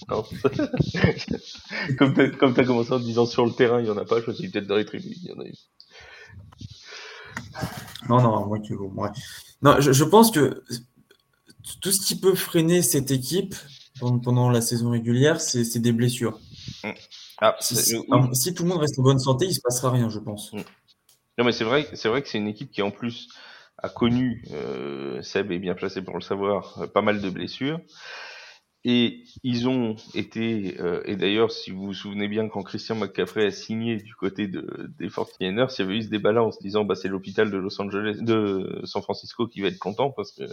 Non. 0.09 0.23
comme 1.97 2.13
t'as 2.13 2.29
comme 2.29 2.53
t'as 2.53 2.63
commencé 2.63 2.91
en 2.93 2.99
disant 2.99 3.25
sur 3.25 3.45
le 3.45 3.51
terrain, 3.51 3.81
il 3.81 3.87
y 3.87 3.89
en 3.89 3.97
a 3.97 4.05
pas, 4.05 4.21
je 4.21 4.27
me 4.29 4.35
suis 4.35 4.49
peut-être 4.49 4.67
dans 4.67 4.75
les 4.75 4.85
tribunes, 4.85 5.11
il 5.15 5.29
y 5.29 5.33
en 5.33 5.39
a 5.39 5.45
eu. 5.47 5.53
Non, 8.07 8.21
non, 8.21 8.45
moi 8.45 8.59
qui 8.59 8.73
ouais. 8.73 9.09
Non, 9.63 9.77
je, 9.79 9.91
je 9.91 10.03
pense 10.03 10.29
que 10.31 10.63
tout 11.81 11.91
ce 11.91 12.05
qui 12.05 12.19
peut 12.19 12.35
freiner 12.35 12.81
cette 12.83 13.09
équipe 13.11 13.55
pendant, 13.99 14.19
pendant 14.19 14.49
la 14.51 14.61
saison 14.61 14.91
régulière, 14.91 15.41
c'est 15.41 15.79
des 15.79 15.91
blessures. 15.91 16.39
Ah, 17.39 17.55
Si, 17.59 17.75
si- 17.75 17.97
oui. 17.97 18.19
si 18.33 18.53
tout 18.53 18.63
le 18.63 18.69
monde 18.69 18.79
reste 18.79 18.99
en 18.99 19.03
bonne 19.03 19.19
santé, 19.19 19.45
il 19.45 19.53
se 19.53 19.61
passera 19.61 19.91
rien, 19.91 20.09
je 20.09 20.19
pense. 20.19 20.51
Non, 21.37 21.45
mais 21.45 21.51
c'est 21.51 21.63
vrai, 21.63 21.87
c'est 21.93 22.09
vrai 22.09 22.21
que 22.21 22.27
c'est 22.29 22.37
une 22.39 22.47
équipe 22.47 22.71
qui 22.71 22.81
en 22.81 22.91
plus 22.91 23.29
a 23.77 23.89
connu, 23.89 24.43
euh, 24.51 25.21
Seb 25.21 25.51
est 25.51 25.59
bien 25.59 25.75
placé 25.75 26.01
pour 26.01 26.15
le 26.15 26.21
savoir, 26.21 26.81
euh, 26.81 26.87
pas 26.87 27.01
mal 27.01 27.21
de 27.21 27.29
blessures. 27.29 27.79
Et 28.83 29.25
ils 29.43 29.67
ont 29.67 29.95
été, 30.13 30.79
euh, 30.79 31.01
et 31.05 31.17
d'ailleurs, 31.17 31.51
si 31.51 31.71
vous 31.71 31.87
vous 31.87 31.93
souvenez 31.93 32.27
bien, 32.29 32.47
quand 32.47 32.63
Christian 32.63 32.95
McCaffrey 32.95 33.45
a 33.47 33.51
signé 33.51 33.97
du 33.97 34.15
côté 34.15 34.47
de, 34.47 34.89
des 34.97 35.09
49ers, 35.09 35.75
il 35.77 35.81
y 35.81 35.85
avait 35.85 35.97
eu 35.97 36.01
ce 36.03 36.09
débat-là 36.09 36.43
en 36.43 36.51
se 36.51 36.59
disant, 36.61 36.85
bah, 36.85 36.95
c'est 36.95 37.09
l'hôpital 37.09 37.51
de 37.51 37.57
Los 37.57 37.81
Angeles, 37.81 38.17
de 38.21 38.81
San 38.85 39.01
Francisco 39.01 39.47
qui 39.47 39.61
va 39.61 39.67
être 39.67 39.79
content 39.79 40.11
parce 40.11 40.31
que, 40.31 40.43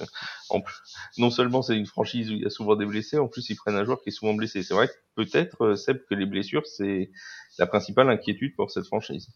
non 1.18 1.30
seulement 1.30 1.62
c'est 1.62 1.76
une 1.76 1.86
franchise 1.86 2.30
où 2.30 2.34
il 2.34 2.42
y 2.42 2.46
a 2.46 2.50
souvent 2.50 2.76
des 2.76 2.86
blessés, 2.86 3.18
en 3.18 3.28
plus 3.28 3.48
ils 3.50 3.56
prennent 3.56 3.76
un 3.76 3.84
joueur 3.84 4.02
qui 4.02 4.08
est 4.10 4.12
souvent 4.12 4.34
blessé. 4.34 4.62
C'est 4.62 4.74
vrai 4.74 4.88
que 4.88 4.92
peut-être, 5.16 5.62
euh, 5.64 5.76
Seb, 5.76 5.98
que 6.08 6.14
les 6.14 6.26
blessures, 6.26 6.66
c'est 6.66 7.10
la 7.58 7.66
principale 7.66 8.10
inquiétude 8.10 8.54
pour 8.56 8.70
cette 8.70 8.86
franchise. 8.86 9.28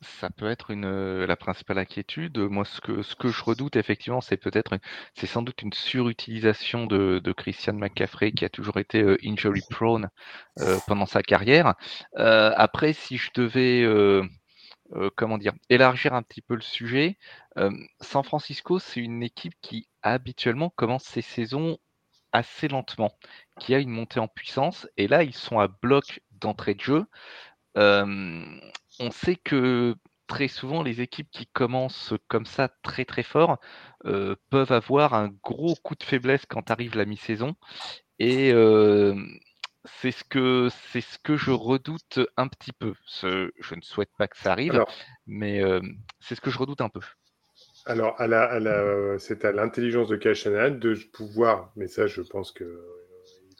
Ça 0.00 0.30
peut 0.30 0.50
être 0.50 0.72
euh, 0.72 1.26
la 1.26 1.36
principale 1.36 1.78
inquiétude. 1.78 2.38
Moi, 2.38 2.64
ce 2.64 2.80
que, 2.80 3.28
je 3.28 3.44
redoute, 3.44 3.76
effectivement, 3.76 4.20
c'est 4.20 4.36
peut-être, 4.36 4.78
c'est 5.14 5.26
sans 5.26 5.42
doute 5.42 5.62
une 5.62 5.72
surutilisation 5.72 6.86
de, 6.86 7.32
Christian 7.36 7.74
McCaffrey 7.74 8.32
qui 8.32 8.44
a 8.44 8.48
toujours 8.48 8.78
été 8.78 9.02
euh, 9.02 9.16
injury 9.24 9.62
prone 9.70 10.08
euh, 10.58 10.78
pendant 10.86 11.06
sa 11.06 11.22
carrière. 11.22 11.74
Après, 12.16 12.92
si 12.92 13.16
je 13.16 13.30
devais, 13.34 13.86
comment 15.16 15.38
dire, 15.38 15.52
élargir 15.70 16.14
un 16.14 16.22
petit 16.22 16.42
peu 16.42 16.54
le 16.54 16.60
sujet, 16.60 17.18
San 18.00 18.22
Francisco, 18.24 18.78
c'est 18.78 19.00
une 19.00 19.22
équipe 19.22 19.54
qui 19.60 19.88
habituellement 20.02 20.70
commence 20.70 21.04
ses 21.04 21.22
saisons 21.22 21.78
assez 22.32 22.68
lentement, 22.68 23.12
qui 23.60 23.74
a 23.74 23.78
une 23.78 23.90
montée 23.90 24.20
en 24.20 24.28
puissance, 24.28 24.88
et 24.96 25.06
là, 25.06 25.22
ils 25.22 25.34
sont 25.34 25.58
à 25.58 25.68
bloc 25.68 26.22
d'entrée 26.32 26.74
de 26.74 26.80
jeu. 26.80 27.06
On 29.02 29.10
sait 29.10 29.36
que 29.36 29.94
très 30.26 30.48
souvent, 30.48 30.82
les 30.82 31.00
équipes 31.00 31.30
qui 31.30 31.46
commencent 31.46 32.14
comme 32.28 32.46
ça 32.46 32.68
très 32.82 33.04
très 33.04 33.22
fort 33.22 33.58
euh, 34.06 34.36
peuvent 34.50 34.72
avoir 34.72 35.14
un 35.14 35.28
gros 35.44 35.74
coup 35.76 35.94
de 35.94 36.02
faiblesse 36.04 36.46
quand 36.46 36.70
arrive 36.70 36.96
la 36.96 37.04
mi-saison. 37.06 37.54
Et 38.18 38.52
euh, 38.52 39.14
c'est 39.84 40.12
ce 40.12 40.24
que 40.24 40.68
c'est 40.92 41.00
ce 41.02 41.18
que 41.18 41.36
je 41.36 41.50
redoute 41.52 42.20
un 42.36 42.48
petit 42.48 42.72
peu. 42.72 42.94
Ce- 43.06 43.52
je 43.60 43.74
ne 43.76 43.82
souhaite 43.82 44.12
pas 44.18 44.28
que 44.28 44.38
ça 44.38 44.52
arrive, 44.52 44.80
Alors, 44.80 44.88
mais 45.26 45.62
euh, 45.62 45.80
c'est 46.20 46.34
ce 46.36 46.40
que 46.42 46.50
je 46.50 46.58
redoute 46.58 46.80
un 46.82 46.88
peu. 46.90 47.00
alors 47.84 48.20
à 48.20 48.26
la, 48.26 48.42
à 48.44 48.58
la, 48.60 49.18
c'est 49.18 49.44
à 49.44 49.52
l'intelligence 49.52 50.08
de 50.08 50.34
Shanahan 50.34 50.76
de 50.78 50.94
pouvoir, 51.12 51.72
mais 51.76 51.86
ça, 51.88 52.06
je 52.06 52.22
pense 52.22 52.52
que 52.52 52.64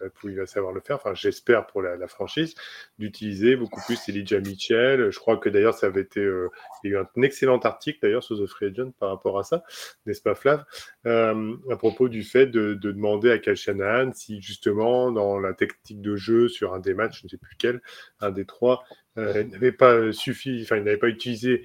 euh, 0.03 0.09
il 0.25 0.29
va, 0.29 0.33
il 0.33 0.39
va 0.39 0.47
savoir 0.47 0.73
le 0.73 0.81
faire. 0.81 0.97
Enfin, 0.97 1.15
j'espère 1.15 1.67
pour 1.67 1.83
la, 1.83 2.07
franchise 2.09 2.55
d'utiliser 2.99 3.57
beaucoup 3.57 3.81
plus 3.87 4.09
Elijah 4.09 4.41
Mitchell. 4.41 5.11
Je 5.11 5.19
crois 5.19 5.37
que 5.37 5.49
d'ailleurs, 5.49 5.75
ça 5.75 5.87
avait 5.87 6.03
été, 6.03 6.21
euh, 6.21 6.49
il 6.83 6.91
y 6.91 6.95
a 6.95 6.99
eu 6.99 7.01
un 7.01 7.23
excellent 7.23 7.59
article 7.59 7.99
d'ailleurs 8.03 8.23
sur 8.23 8.39
The 8.39 8.47
Free 8.47 8.67
Agent 8.67 8.93
par 8.99 9.11
rapport 9.11 9.39
à 9.39 9.45
ça, 9.45 9.63
n'est-ce 10.07 10.23
pas, 10.23 10.35
Flav, 10.35 10.65
euh, 11.07 11.57
à 11.71 11.77
propos 11.77 12.09
du 12.09 12.23
fait 12.23 12.47
de, 12.47 12.75
de 12.75 12.93
demander 12.93 13.31
à 13.31 13.39
Kyle 13.39 13.55
Shanahan 13.55 14.13
si 14.13 14.41
justement 14.41 15.11
dans 15.13 15.39
la 15.39 15.55
technique 15.55 16.01
de 16.01 16.17
jeu 16.17 16.49
sur 16.49 16.75
un 16.75 16.81
des 16.81 16.95
matchs, 16.95 17.21
je 17.21 17.27
ne 17.27 17.31
sais 17.31 17.39
plus 17.39 17.57
quel, 17.57 17.81
un 18.21 18.31
des 18.31 18.45
trois, 18.45 18.85
euh, 19.19 19.43
il 19.43 19.49
n'avait 19.49 19.73
pas 19.73 20.13
suffi, 20.13 20.61
enfin, 20.63 20.77
il 20.77 20.85
n'avait 20.85 20.97
pas 20.97 21.09
utilisé 21.09 21.65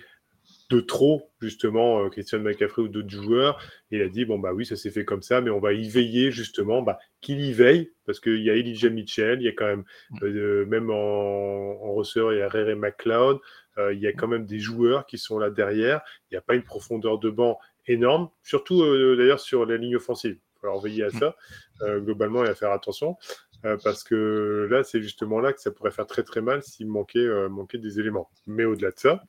de 0.70 0.82
trop, 0.82 1.32
justement, 1.40 2.04
euh, 2.04 2.10
Christian 2.10 2.40
McCaffrey 2.40 2.82
ou 2.82 2.88
d'autres 2.90 3.10
joueurs. 3.10 3.58
Et 3.92 3.98
il 3.98 4.02
a 4.02 4.10
dit, 4.10 4.26
bon, 4.26 4.38
bah 4.38 4.52
oui, 4.54 4.66
ça 4.66 4.76
s'est 4.76 4.92
fait 4.92 5.06
comme 5.06 5.22
ça, 5.22 5.40
mais 5.40 5.50
on 5.50 5.60
va 5.60 5.74
y 5.74 5.88
veiller, 5.90 6.32
justement, 6.32 6.82
bah, 6.82 7.00
qu'il 7.22 7.40
y 7.40 7.54
veille, 7.54 7.92
parce 8.06 8.20
qu'il 8.20 8.42
y 8.42 8.50
a 8.50 8.56
Elijah 8.56 8.90
Mitchell, 8.90 9.40
il 9.42 9.46
y 9.46 9.48
a 9.48 9.54
quand 9.54 9.66
même, 9.66 9.86
euh, 10.24 10.66
même 10.66 10.90
en, 10.90 11.84
en 11.84 11.94
receveur, 11.94 12.34
il 12.34 12.40
y 12.40 12.42
a 12.42 12.50
Ray 12.50 12.76
McLeod, 12.76 13.40
euh, 13.78 13.94
il 13.94 14.00
y 14.00 14.08
a 14.08 14.12
quand 14.14 14.28
même 14.28 14.46
des 14.46 14.60
joueurs 14.60 15.06
qui 15.06 15.18
sont 15.18 15.40
là 15.40 15.50
derrière. 15.50 16.02
Il 16.30 16.34
n'y 16.34 16.38
a 16.38 16.42
pas 16.42 16.56
une 16.56 16.64
profondeur 16.64 17.18
de 17.20 17.30
banc 17.30 17.60
énorme, 17.86 18.30
surtout 18.44 18.82
euh, 18.82 19.16
d'ailleurs 19.16 19.40
sur 19.40 19.66
la 19.66 19.78
ligne 19.78 19.96
offensive. 19.96 20.38
Il 20.38 20.60
falloir 20.60 20.82
veiller 20.82 21.04
à 21.04 21.12
ça, 21.12 21.36
euh, 21.84 22.00
globalement, 22.00 22.44
et 22.44 22.50
à 22.50 22.56
faire 22.56 22.72
attention. 22.72 23.16
euh, 23.66 23.78
parce 23.84 24.04
que 24.04 24.68
là, 24.70 24.84
c'est 24.84 25.02
justement 25.02 25.40
là 25.40 25.54
que 25.54 25.62
ça 25.62 25.72
pourrait 25.72 25.92
faire 25.92 26.08
très 26.08 26.24
très 26.24 26.42
mal 26.42 26.62
s'il 26.64 26.88
manquait, 26.88 27.20
euh, 27.20 27.48
manquait 27.50 27.78
des 27.78 28.00
éléments. 28.00 28.30
Mais 28.48 28.66
au-delà 28.66 28.92
de 28.92 29.00
ça, 29.00 29.24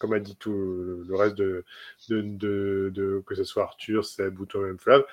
comme 0.00 0.14
a 0.14 0.18
dit 0.18 0.36
tout 0.36 0.52
le 0.52 1.14
reste 1.14 1.36
de, 1.36 1.64
de, 2.08 2.22
de, 2.22 2.90
de- 2.92 3.22
que 3.24 3.36
ce 3.36 3.44
soit 3.44 3.62
Arthur, 3.62 4.04
Seb 4.04 4.40
ou 4.40 4.46
toi-même 4.46 4.78
Flav, 4.78 5.04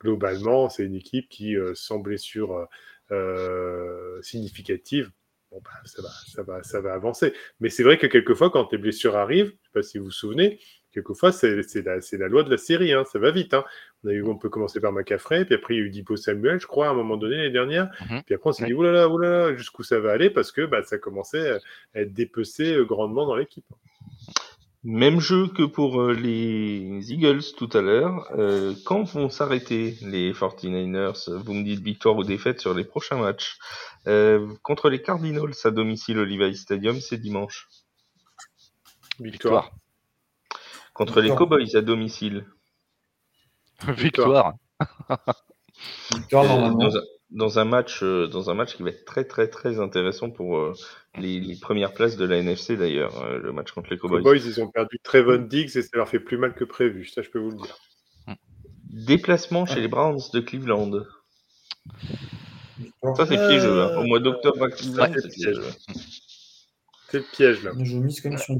globalement, 0.00 0.68
c'est 0.68 0.84
une 0.84 0.94
équipe 0.94 1.28
qui, 1.28 1.56
euh, 1.56 1.74
sans 1.74 1.98
blessure 1.98 2.52
euh, 2.52 2.66
euh, 3.10 4.22
significative, 4.22 5.10
bon, 5.50 5.60
bah, 5.64 5.70
ça, 5.84 6.02
va, 6.02 6.08
ça, 6.26 6.42
va, 6.42 6.62
ça 6.62 6.80
va 6.80 6.92
avancer. 6.92 7.32
Mais 7.60 7.70
c'est 7.70 7.82
vrai 7.82 7.98
que 7.98 8.06
quelquefois, 8.06 8.50
quand 8.50 8.70
les 8.70 8.78
blessures 8.78 9.16
arrivent, 9.16 9.46
je 9.46 9.52
ne 9.52 9.64
sais 9.64 9.70
pas 9.72 9.82
si 9.82 9.98
vous 9.98 10.04
vous 10.04 10.10
souvenez, 10.10 10.60
quelquefois, 10.92 11.32
c'est 11.32 11.56
la, 11.82 12.28
loi 12.28 12.44
de 12.44 12.50
la 12.50 12.58
série, 12.58 12.92
hein, 12.92 13.04
ça 13.10 13.18
va 13.18 13.30
vite. 13.30 13.54
Hein. 13.54 13.64
On, 14.04 14.08
a 14.08 14.12
eu, 14.12 14.22
on 14.22 14.36
peut 14.36 14.50
commencer 14.50 14.78
par 14.78 14.92
McCaffrey, 14.92 15.46
puis 15.46 15.54
après, 15.54 15.74
il 15.74 15.78
y 15.78 15.80
a 15.80 15.84
eu 15.84 15.90
Dipo 15.90 16.16
Samuel, 16.16 16.60
je 16.60 16.66
crois, 16.66 16.88
à 16.88 16.90
un 16.90 16.94
moment 16.94 17.16
donné, 17.16 17.36
l'année 17.36 17.50
dernière. 17.50 17.90
Mhm. 18.10 18.22
Puis 18.24 18.34
après, 18.34 18.50
on 18.50 18.52
s'est 18.52 18.66
dit, 18.66 18.74
oulala, 18.74 19.08
oulala, 19.08 19.56
jusqu'où 19.56 19.82
ça 19.82 19.98
va 20.00 20.12
aller, 20.12 20.28
parce 20.30 20.52
que 20.52 20.66
bah, 20.66 20.82
ça 20.82 20.98
commençait 20.98 21.58
à 21.94 22.00
être 22.00 22.12
dépecé 22.12 22.76
grandement 22.86 23.26
dans 23.26 23.36
l'équipe. 23.36 23.64
Même 24.84 25.18
jeu 25.18 25.48
que 25.48 25.62
pour 25.62 25.98
euh, 26.00 26.12
les 26.12 27.10
Eagles 27.10 27.42
tout 27.56 27.70
à 27.72 27.80
l'heure. 27.80 28.30
Euh, 28.32 28.74
quand 28.84 29.02
vont 29.04 29.30
s'arrêter 29.30 29.96
les 30.02 30.32
49ers 30.32 31.32
Vous 31.38 31.54
me 31.54 31.64
dites 31.64 31.80
victoire 31.80 32.16
ou 32.16 32.24
défaite 32.24 32.60
sur 32.60 32.74
les 32.74 32.84
prochains 32.84 33.16
matchs. 33.16 33.56
Euh, 34.06 34.46
contre 34.62 34.90
les 34.90 35.00
Cardinals 35.00 35.54
à 35.64 35.70
domicile 35.70 36.18
au 36.18 36.24
Levi 36.24 36.54
Stadium, 36.54 37.00
c'est 37.00 37.16
dimanche. 37.16 37.66
Victoire. 39.18 39.70
Contre 40.92 41.20
les. 41.22 41.30
Cowboys 41.34 41.76
à 41.76 41.80
domicile. 41.80 42.46
Victoire. 43.88 44.52
Victoire, 46.14 46.44
Euh, 46.44 46.48
normalement. 46.48 46.78
dans, 46.78 46.96
un, 46.96 47.00
dans 47.30 47.58
un 47.58 47.64
match, 47.64 48.02
euh, 48.02 48.26
dans 48.26 48.50
un 48.50 48.54
match 48.54 48.76
qui 48.76 48.82
va 48.82 48.90
être 48.90 49.04
très 49.04 49.24
très 49.24 49.48
très 49.48 49.80
intéressant 49.80 50.30
pour 50.30 50.58
euh, 50.58 50.72
les, 51.18 51.40
les 51.40 51.56
premières 51.56 51.92
places 51.92 52.16
de 52.16 52.24
la 52.24 52.38
NFC 52.38 52.76
d'ailleurs, 52.76 53.22
euh, 53.22 53.38
le 53.38 53.52
match 53.52 53.72
contre 53.72 53.90
les 53.90 53.96
Les 53.96 54.00
Cowboys. 54.00 54.22
Cowboys, 54.22 54.42
ils 54.46 54.60
ont 54.60 54.68
perdu 54.68 54.98
Trevon 55.02 55.38
Diggs 55.38 55.76
et 55.76 55.82
ça 55.82 55.90
leur 55.94 56.08
fait 56.08 56.20
plus 56.20 56.38
mal 56.38 56.54
que 56.54 56.64
prévu, 56.64 57.06
ça 57.06 57.22
je 57.22 57.30
peux 57.30 57.38
vous 57.38 57.50
le 57.50 57.56
dire. 57.56 57.76
Déplacement 58.90 59.66
chez 59.66 59.80
les 59.80 59.88
Browns 59.88 60.20
de 60.32 60.40
Cleveland. 60.40 61.02
Victoire. 62.78 63.16
Ça 63.16 63.26
c'est 63.26 63.48
piégeux. 63.48 63.82
Hein. 63.82 63.98
Au 63.98 64.04
mois 64.04 64.20
d'octobre 64.20 64.64
à 64.64 64.70
Cleveland, 64.70 65.12
ouais. 65.12 65.20
c'est 65.20 65.32
piégeux. 65.32 65.64
C'est 67.10 67.18
le 67.18 67.24
piège 67.32 67.64
là. 67.64 67.72
Je 67.80 67.96
mise 67.96 68.20
quand 68.20 68.30
même 68.30 68.38
sur 68.38 68.56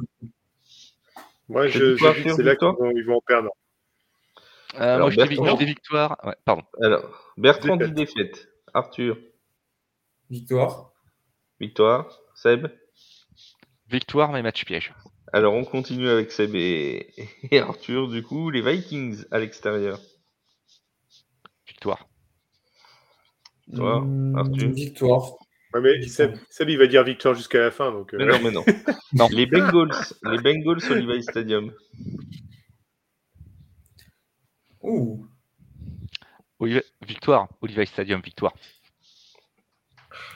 Moi, 1.48 1.68
je, 1.68 1.96
je 1.96 2.32
c'est 2.36 2.42
là 2.42 2.56
qu'ils 2.56 2.68
vont, 2.68 2.90
ils 2.96 3.04
vont 3.04 3.16
en 3.16 3.20
perdre. 3.20 3.50
Euh, 4.76 4.94
Alors, 4.96 4.98
moi, 5.00 5.10
je 5.10 5.20
dis, 5.20 5.36
Bertrand 5.36 5.56
je 5.56 5.64
dis 5.64 5.66
victoire. 5.66 6.16
Ouais, 6.24 6.34
pardon. 6.44 6.62
Alors, 6.82 7.32
Bertrand 7.36 7.76
dit 7.76 7.92
Défaite. 7.92 8.48
Arthur, 8.74 9.16
Victoire. 10.30 10.92
victoire. 11.60 12.18
Seb 12.34 12.66
Victoire, 13.88 14.32
mais 14.32 14.42
match 14.42 14.64
piège. 14.64 14.92
Alors, 15.32 15.54
on 15.54 15.64
continue 15.64 16.08
avec 16.08 16.32
Seb 16.32 16.54
et, 16.54 17.12
et 17.50 17.60
Arthur. 17.60 18.08
Du 18.08 18.22
coup, 18.22 18.50
les 18.50 18.62
Vikings 18.62 19.24
à 19.30 19.38
l'extérieur. 19.38 20.00
Victoire. 21.66 22.08
Victoire, 23.68 24.04
Arthur. 24.36 24.70
Victoire. 24.72 25.32
Ouais, 25.72 25.80
mais. 25.80 26.02
Seb, 26.06 26.34
Seb, 26.50 26.68
il 26.68 26.78
va 26.78 26.86
dire 26.86 27.04
victoire 27.04 27.34
jusqu'à 27.34 27.60
la 27.60 27.70
fin. 27.70 27.92
Donc, 27.92 28.12
euh, 28.14 28.18
Mais 28.18 28.26
non, 28.26 28.38
mais 28.42 28.50
non. 28.50 28.64
Non. 29.12 29.28
Les 29.30 29.46
Bengals, 29.46 29.92
les 30.24 30.38
Bengals 30.38 30.90
au 30.90 30.94
Levi 30.94 31.22
Stadium. 31.22 31.72
Ouh. 34.82 35.26
Olivier- 36.64 36.84
Victoire. 37.06 37.48
Olivier 37.60 37.86
Stadium, 37.86 38.20
victoire. 38.20 38.52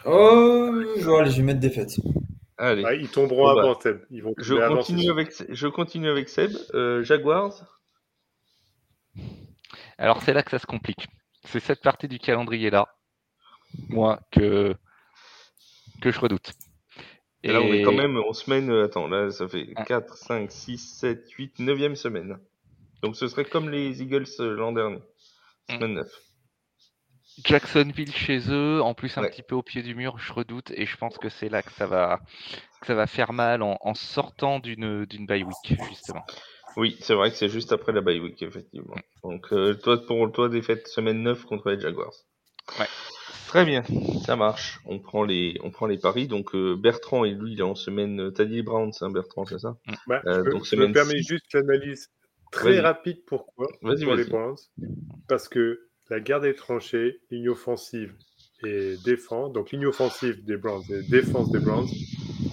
Oh, 0.04 0.70
je 0.98 1.04
vais, 1.04 1.16
allez, 1.16 1.30
je 1.30 1.36
vais 1.36 1.42
mettre 1.42 1.60
défaite. 1.60 1.92
Allez, 2.56 2.82
ouais, 2.82 2.98
ils 3.00 3.08
tomberont 3.08 3.44
Bon, 3.48 3.54
bah, 3.54 3.62
avant, 3.62 3.80
Seb. 3.80 4.00
Ils 4.10 4.22
vont 4.22 4.34
je 4.36 4.54
avant, 4.54 4.76
continue 4.78 5.10
avec, 5.10 5.32
je 5.48 5.66
continue 5.68 6.08
avec 6.08 6.28
Seb. 6.28 6.50
Euh, 6.74 7.02
Jaguars. 7.02 7.54
Alors, 9.96 10.22
c'est 10.22 10.32
là 10.32 10.42
que 10.42 10.50
ça 10.50 10.58
se 10.58 10.66
complique. 10.66 11.06
C'est 11.44 11.60
cette 11.60 11.82
partie 11.82 12.08
du 12.08 12.18
calendrier-là, 12.18 12.94
moi, 13.88 14.20
que, 14.32 14.74
que 16.00 16.10
je 16.10 16.20
redoute. 16.20 16.52
Et 17.44 17.52
là, 17.52 17.60
on 17.60 17.72
est 17.72 17.82
quand 17.82 17.92
même 17.92 18.16
en 18.16 18.32
semaine. 18.32 18.70
euh, 18.70 18.84
Attends, 18.84 19.06
là, 19.08 19.30
ça 19.30 19.46
fait 19.48 19.68
Ah. 19.76 19.84
4, 19.84 20.16
5, 20.16 20.50
6, 20.50 20.78
7, 20.78 21.30
8, 21.30 21.58
9e 21.60 21.94
semaine. 21.94 22.38
Donc, 23.02 23.14
ce 23.16 23.28
serait 23.28 23.44
comme 23.44 23.70
les 23.70 24.02
Eagles 24.02 24.26
euh, 24.40 24.54
l'an 24.56 24.72
dernier. 24.72 24.98
Semaine 25.68 25.94
9. 25.94 26.08
Jacksonville 27.44 28.12
chez 28.12 28.40
eux, 28.50 28.82
en 28.82 28.94
plus 28.94 29.16
un 29.16 29.22
Ouais. 29.22 29.30
petit 29.30 29.42
peu 29.42 29.54
au 29.54 29.62
pied 29.62 29.82
du 29.82 29.94
mur, 29.94 30.18
je 30.18 30.32
redoute, 30.32 30.72
et 30.72 30.86
je 30.86 30.96
pense 30.96 31.18
que 31.18 31.28
c'est 31.28 31.48
là 31.48 31.62
que 31.62 31.70
ça 31.72 31.86
va, 31.86 32.20
que 32.80 32.86
ça 32.86 32.94
va 32.94 33.06
faire 33.06 33.32
mal 33.32 33.62
en, 33.62 33.78
en 33.80 33.94
sortant 33.94 34.58
d'une 34.58 35.04
d'une 35.04 35.26
bye 35.26 35.44
week, 35.44 35.78
justement. 35.88 36.24
Oui, 36.76 36.96
c'est 37.00 37.14
vrai 37.14 37.30
que 37.30 37.36
c'est 37.36 37.48
juste 37.48 37.72
après 37.72 37.92
la 37.92 38.00
bye 38.00 38.18
week, 38.18 38.42
effectivement. 38.42 38.96
Donc, 39.22 39.52
euh, 39.52 39.74
toi, 39.74 40.04
pour 40.04 40.30
toi, 40.32 40.48
défaite 40.48 40.88
semaine 40.88 41.22
9 41.22 41.44
contre 41.44 41.70
les 41.70 41.80
Jaguars. 41.80 42.12
Ouais. 42.78 42.86
Très 43.46 43.64
bien, 43.64 43.82
ça 44.26 44.36
marche. 44.36 44.78
On 44.84 44.98
prend 44.98 45.24
les, 45.24 45.58
on 45.62 45.70
prend 45.70 45.86
les 45.86 45.96
paris. 45.98 46.26
Donc, 46.28 46.54
euh, 46.54 46.76
Bertrand 46.76 47.24
et 47.24 47.30
lui, 47.30 47.52
il 47.52 47.60
est 47.60 47.62
en 47.62 47.74
semaine. 47.74 48.30
T'as 48.32 48.44
dit 48.44 48.62
Browns, 48.62 48.92
hein, 49.00 49.10
Bertrand, 49.10 49.46
c'est 49.46 49.58
ça? 49.58 49.76
Bah, 50.06 50.20
Euh, 50.26 50.34
je, 50.34 50.40
me- 50.40 50.50
donc, 50.50 50.64
je 50.64 50.68
semaine 50.70 50.88
me 50.88 50.94
permets 50.94 51.22
juste 51.22 51.46
l'analyse 51.54 52.08
très 52.51 52.80
rapide. 52.80 53.24
Pourquoi 53.26 53.68
Vas-y, 53.82 54.05
pour 54.05 54.14
les 54.14 54.22
vas-y. 54.22 54.30
Browns? 54.30 54.57
Parce 55.28 55.49
que 55.49 55.88
la 56.11 56.20
guerre 56.20 56.40
des 56.40 56.55
tranchées, 56.55 57.20
ligne 57.30 57.51
offensive 57.51 58.14
et 58.64 58.96
défense, 59.05 59.53
donc 59.53 59.70
ligne 59.70 59.86
offensive 59.86 60.44
des 60.44 60.57
Browns 60.57 60.84
et 60.90 61.03
défense 61.03 61.51
des 61.51 61.61
Browns, 61.61 61.88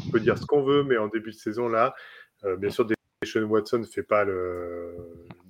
on 0.07 0.11
peut 0.11 0.19
dire 0.19 0.37
ce 0.37 0.45
qu'on 0.45 0.63
veut, 0.63 0.83
mais 0.83 0.97
en 0.97 1.07
début 1.07 1.31
de 1.31 1.35
saison, 1.35 1.67
là, 1.67 1.95
euh, 2.43 2.57
bien 2.57 2.69
sûr, 2.69 2.85
Deshaun 3.21 3.43
Watson 3.45 3.79
ne 3.79 3.85
fait 3.85 4.03
pas 4.03 4.23
le, 4.23 4.95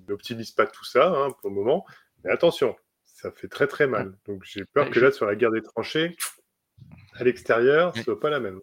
n'optimise 0.07 0.51
pas 0.51 0.67
tout 0.67 0.85
ça 0.85 1.09
hein, 1.09 1.31
pour 1.41 1.49
le 1.49 1.55
moment, 1.55 1.85
mais 2.23 2.31
attention, 2.31 2.75
ça 3.03 3.31
fait 3.31 3.47
très 3.47 3.67
très 3.67 3.87
mal. 3.87 4.15
Donc 4.27 4.43
j'ai 4.43 4.65
peur 4.65 4.89
que 4.89 4.99
là, 4.99 5.11
sur 5.11 5.25
la 5.25 5.35
guerre 5.35 5.51
des 5.51 5.61
tranchées, 5.61 6.15
à 7.15 7.23
l'extérieur, 7.23 7.95
ce 7.95 8.03
soit 8.03 8.19
pas 8.19 8.29
la 8.29 8.39
même. 8.39 8.59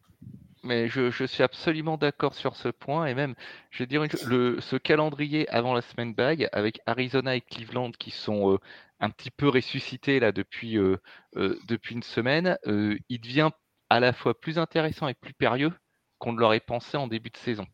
Mais 0.63 0.89
je, 0.89 1.11
je 1.11 1.25
suis 1.25 1.43
absolument 1.43 1.97
d'accord 1.97 2.35
sur 2.35 2.57
ce 2.57 2.69
point, 2.69 3.07
et 3.07 3.15
même, 3.15 3.35
je 3.71 3.83
veux 3.83 3.87
dire, 3.87 4.05
une 4.05 4.11
chose, 4.11 4.25
le, 4.27 4.61
ce 4.61 4.77
calendrier 4.77 5.49
avant 5.49 5.75
la 5.75 5.83
semaine 5.83 6.15
bag, 6.15 6.49
avec 6.53 6.81
Arizona 6.87 7.35
et 7.35 7.41
Cleveland 7.41 7.91
qui 7.91 8.11
sont 8.11 8.53
euh, 8.53 8.59
un 9.01 9.11
petit 9.11 9.31
peu 9.31 9.49
ressuscités 9.49 10.21
là 10.21 10.31
depuis, 10.31 10.79
euh, 10.79 10.97
euh, 11.37 11.59
depuis 11.67 11.97
une 11.97 12.05
semaine, 12.05 12.57
euh, 12.67 12.97
il 13.09 13.21
devient 13.21 13.51
à 13.91 13.99
la 14.01 14.13
fois 14.13 14.39
plus 14.39 14.59
intéressant 14.59 15.09
et 15.09 15.15
plus 15.15 15.35
périlleux 15.35 15.73
qu'on 16.19 16.33
ne 16.33 16.39
l'aurait 16.39 16.61
pensé 16.61 16.97
en 16.97 17.09
début 17.09 17.31
de 17.31 17.37
saison. 17.37 17.67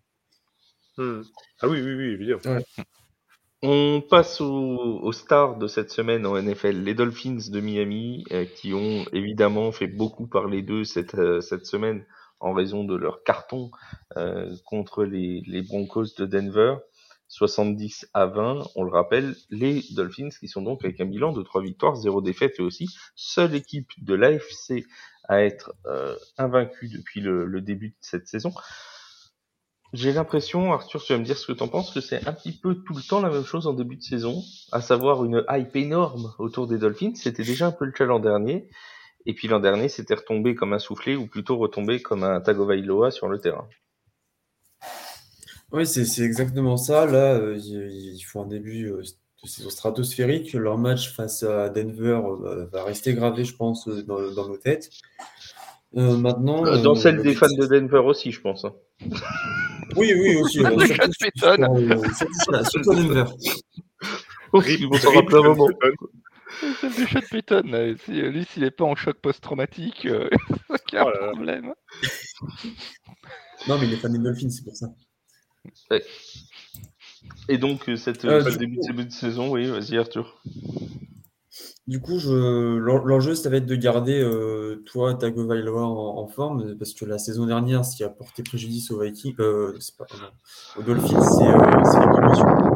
Hmm. 0.96 1.20
Ah 1.60 1.68
oui, 1.68 1.80
oui, 1.82 1.94
oui, 1.94 2.04
évidemment. 2.06 2.60
On 3.62 4.00
passe 4.08 4.40
aux, 4.40 5.00
aux 5.02 5.12
stars 5.12 5.58
de 5.58 5.66
cette 5.66 5.90
semaine 5.90 6.26
en 6.26 6.40
NFL, 6.40 6.82
les 6.82 6.94
Dolphins 6.94 7.50
de 7.50 7.60
Miami, 7.60 8.24
euh, 8.30 8.44
qui 8.44 8.72
ont 8.72 9.04
évidemment 9.12 9.72
fait 9.72 9.88
beaucoup 9.88 10.28
parler 10.28 10.62
d'eux 10.62 10.84
cette, 10.84 11.16
euh, 11.16 11.40
cette 11.40 11.66
semaine 11.66 12.04
en 12.40 12.52
raison 12.52 12.84
de 12.84 12.94
leur 12.94 13.22
carton 13.22 13.70
euh, 14.16 14.54
contre 14.64 15.04
les, 15.04 15.62
Broncos 15.62 16.14
de 16.16 16.26
Denver. 16.26 16.76
70 17.30 18.08
à 18.14 18.24
20, 18.24 18.62
on 18.74 18.84
le 18.84 18.90
rappelle, 18.90 19.36
les 19.50 19.84
Dolphins 19.90 20.30
qui 20.40 20.48
sont 20.48 20.62
donc 20.62 20.82
avec 20.82 20.98
un 20.98 21.04
bilan 21.04 21.32
de 21.32 21.42
3 21.42 21.60
victoires, 21.60 21.94
0 21.94 22.22
défaites 22.22 22.58
et 22.58 22.62
aussi 22.62 22.88
seule 23.16 23.54
équipe 23.54 23.90
de 23.98 24.14
l'AFC 24.14 24.86
à 25.28 25.42
être 25.42 25.74
euh, 25.84 26.16
invaincue 26.38 26.88
depuis 26.88 27.20
le, 27.20 27.44
le 27.44 27.60
début 27.60 27.90
de 27.90 27.96
cette 28.00 28.28
saison. 28.28 28.54
J'ai 29.94 30.12
l'impression, 30.12 30.72
Arthur, 30.72 31.02
tu 31.02 31.14
vas 31.14 31.18
me 31.18 31.24
dire 31.24 31.38
ce 31.38 31.46
que 31.46 31.52
t'en 31.52 31.68
penses, 31.68 31.92
que 31.92 32.00
c'est 32.00 32.26
un 32.28 32.32
petit 32.32 32.52
peu 32.52 32.74
tout 32.74 32.94
le 32.94 33.02
temps 33.02 33.20
la 33.20 33.30
même 33.30 33.44
chose 33.44 33.66
en 33.66 33.72
début 33.72 33.96
de 33.96 34.02
saison, 34.02 34.42
à 34.70 34.82
savoir 34.82 35.24
une 35.24 35.44
hype 35.48 35.76
énorme 35.76 36.34
autour 36.38 36.66
des 36.66 36.76
Dolphins. 36.76 37.14
C'était 37.14 37.42
déjà 37.42 37.68
un 37.68 37.72
peu 37.72 37.86
le 37.86 37.92
cas 37.92 38.04
l'an 38.04 38.18
dernier. 38.18 38.68
Et 39.26 39.34
puis 39.34 39.48
l'an 39.48 39.60
dernier, 39.60 39.88
c'était 39.88 40.14
retombé 40.14 40.54
comme 40.54 40.72
un 40.72 40.78
soufflé, 40.78 41.16
ou 41.16 41.26
plutôt 41.26 41.58
retombé 41.58 42.00
comme 42.00 42.22
un 42.24 42.40
Tagovailoa 42.40 43.10
sur 43.10 43.28
le 43.28 43.38
terrain. 43.38 43.68
Oui, 45.72 45.86
c'est 45.86 46.22
exactement 46.22 46.76
ça. 46.78 47.04
Là, 47.06 47.34
euh, 47.34 47.58
ils, 47.58 48.22
font 48.22 48.44
un 48.44 48.46
début 48.46 48.90
euh, 48.90 49.02
de 49.42 49.48
saison 49.48 49.68
stratosphérique. 49.68 50.54
Leur 50.54 50.78
match 50.78 51.14
face 51.14 51.42
à 51.42 51.68
Denver 51.68 52.20
euh, 52.44 52.66
va 52.72 52.84
rester 52.84 53.12
gravé, 53.12 53.44
je 53.44 53.54
pense, 53.54 53.86
euh, 53.86 54.02
dans, 54.02 54.30
dans 54.32 54.48
nos 54.48 54.56
têtes. 54.56 54.88
Euh, 55.96 56.16
maintenant, 56.16 56.64
Euh, 56.64 56.78
Dans 56.82 56.92
euh, 56.92 57.00
celle 57.00 57.22
des 57.22 57.34
fans 57.34 57.46
de 57.54 57.66
Denver 57.66 57.98
aussi, 57.98 58.32
je 58.32 58.40
pense. 58.40 58.64
hein. 58.64 58.74
Oui, 59.96 60.12
oui, 60.14 60.36
aussi. 60.36 60.60
euh, 60.64 60.70
surtout, 60.78 61.44
euh, 61.44 62.02
surtout, 62.14 62.32
voilà, 62.48 62.64
surtout 62.64 62.90
à 62.92 62.94
Denver. 62.94 63.24
S'en 64.50 64.58
Rip 64.60 64.80
rappeler 65.30 65.38
un 65.46 65.54
Sean 65.54 65.68
moment. 66.62 66.74
Payton. 67.30 67.62
Celle 67.62 67.70
de 67.72 67.90
là, 67.92 67.96
si, 68.04 68.20
euh, 68.20 68.30
lui, 68.30 68.44
s'il 68.44 68.62
n'est 68.62 68.70
pas 68.70 68.84
en 68.84 68.94
choc 68.96 69.16
post-traumatique, 69.20 70.06
euh, 70.06 70.28
c'est 70.70 70.84
qu'il 70.86 70.98
y 70.98 71.02
a 71.02 71.06
un 71.06 71.32
problème. 71.32 71.72
Non, 73.66 73.78
mais 73.78 73.86
il 73.86 73.92
est 73.92 73.96
fan 73.96 74.12
des 74.12 74.18
Dolphins, 74.18 74.50
c'est 74.50 74.64
pour 74.64 74.76
ça. 74.76 74.86
Et 77.48 77.58
donc, 77.58 77.88
euh, 77.88 77.96
cette 77.96 78.24
Euh, 78.24 78.44
euh, 78.44 78.50
du 78.50 78.58
début, 78.58 78.76
coup- 78.76 78.86
début 78.86 79.04
de 79.04 79.12
saison, 79.12 79.50
oui, 79.50 79.66
vas-y 79.66 79.96
Arthur. 79.98 80.40
Du 81.86 82.00
coup, 82.00 82.18
je... 82.18 82.76
l'en- 82.76 83.04
l'enjeu, 83.04 83.34
ça 83.34 83.48
va 83.48 83.56
être 83.56 83.66
de 83.66 83.74
garder 83.74 84.20
euh, 84.20 84.82
toi, 84.86 85.14
Tagovailoa 85.14 85.82
en, 85.82 86.18
en 86.18 86.28
forme, 86.28 86.76
parce 86.76 86.92
que 86.92 87.06
la 87.06 87.18
saison 87.18 87.46
dernière, 87.46 87.84
ce 87.84 87.96
qui 87.96 88.04
a 88.04 88.10
porté 88.10 88.42
préjudice 88.42 88.90
aux 88.90 89.00
Vikings, 89.00 89.34
euh, 89.40 89.74
c'est 89.80 89.96
pas, 89.96 90.06
aux 90.76 90.82
Dolphins, 90.82 91.22
c'est 91.22 91.46
euh, 91.48 91.84
c'est 91.84 92.00
les 92.00 92.06
commotions. 92.06 92.67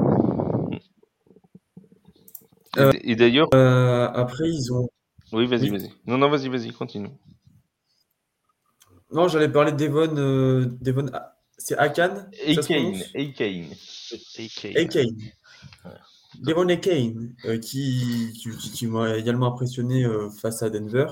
Et- 2.77 2.81
Euh, 2.81 2.93
Et 3.03 3.17
d'ailleurs, 3.17 3.49
Euh, 3.55 4.09
après, 4.15 4.49
ils 4.49 4.73
ont. 4.73 4.89
oui, 5.33 5.47
vas-y, 5.47 5.71
oui. 5.71 5.79
vas-y. 5.79 5.91
Non, 6.07 6.17
non, 6.19 6.29
vas-y, 6.31 6.49
vas-y, 6.49 6.73
continue. 6.73 7.11
Non, 9.13 9.29
j'allais 9.29 9.51
parler 9.51 9.73
d'Evon. 9.73 10.17
Euh, 10.17 10.65
d'Evon- 10.81 11.11
ah, 11.13 11.29
C'est 11.59 11.77
Akan 11.79 12.27
Akane, 12.49 12.97
Akane. 13.15 13.67
AK. 14.11 14.77
Akane. 14.77 15.17
Devon 16.41 16.69
Akane, 16.69 17.35
euh, 17.45 17.59
qui, 17.59 18.33
qui, 18.35 18.51
qui- 18.57 18.71
qui 18.73 18.87
m'a 18.89 19.17
également 19.17 19.47
impressionné 19.49 20.05
euh, 20.05 20.29
face 20.31 20.63
à 20.63 20.71
Denver. 20.71 21.07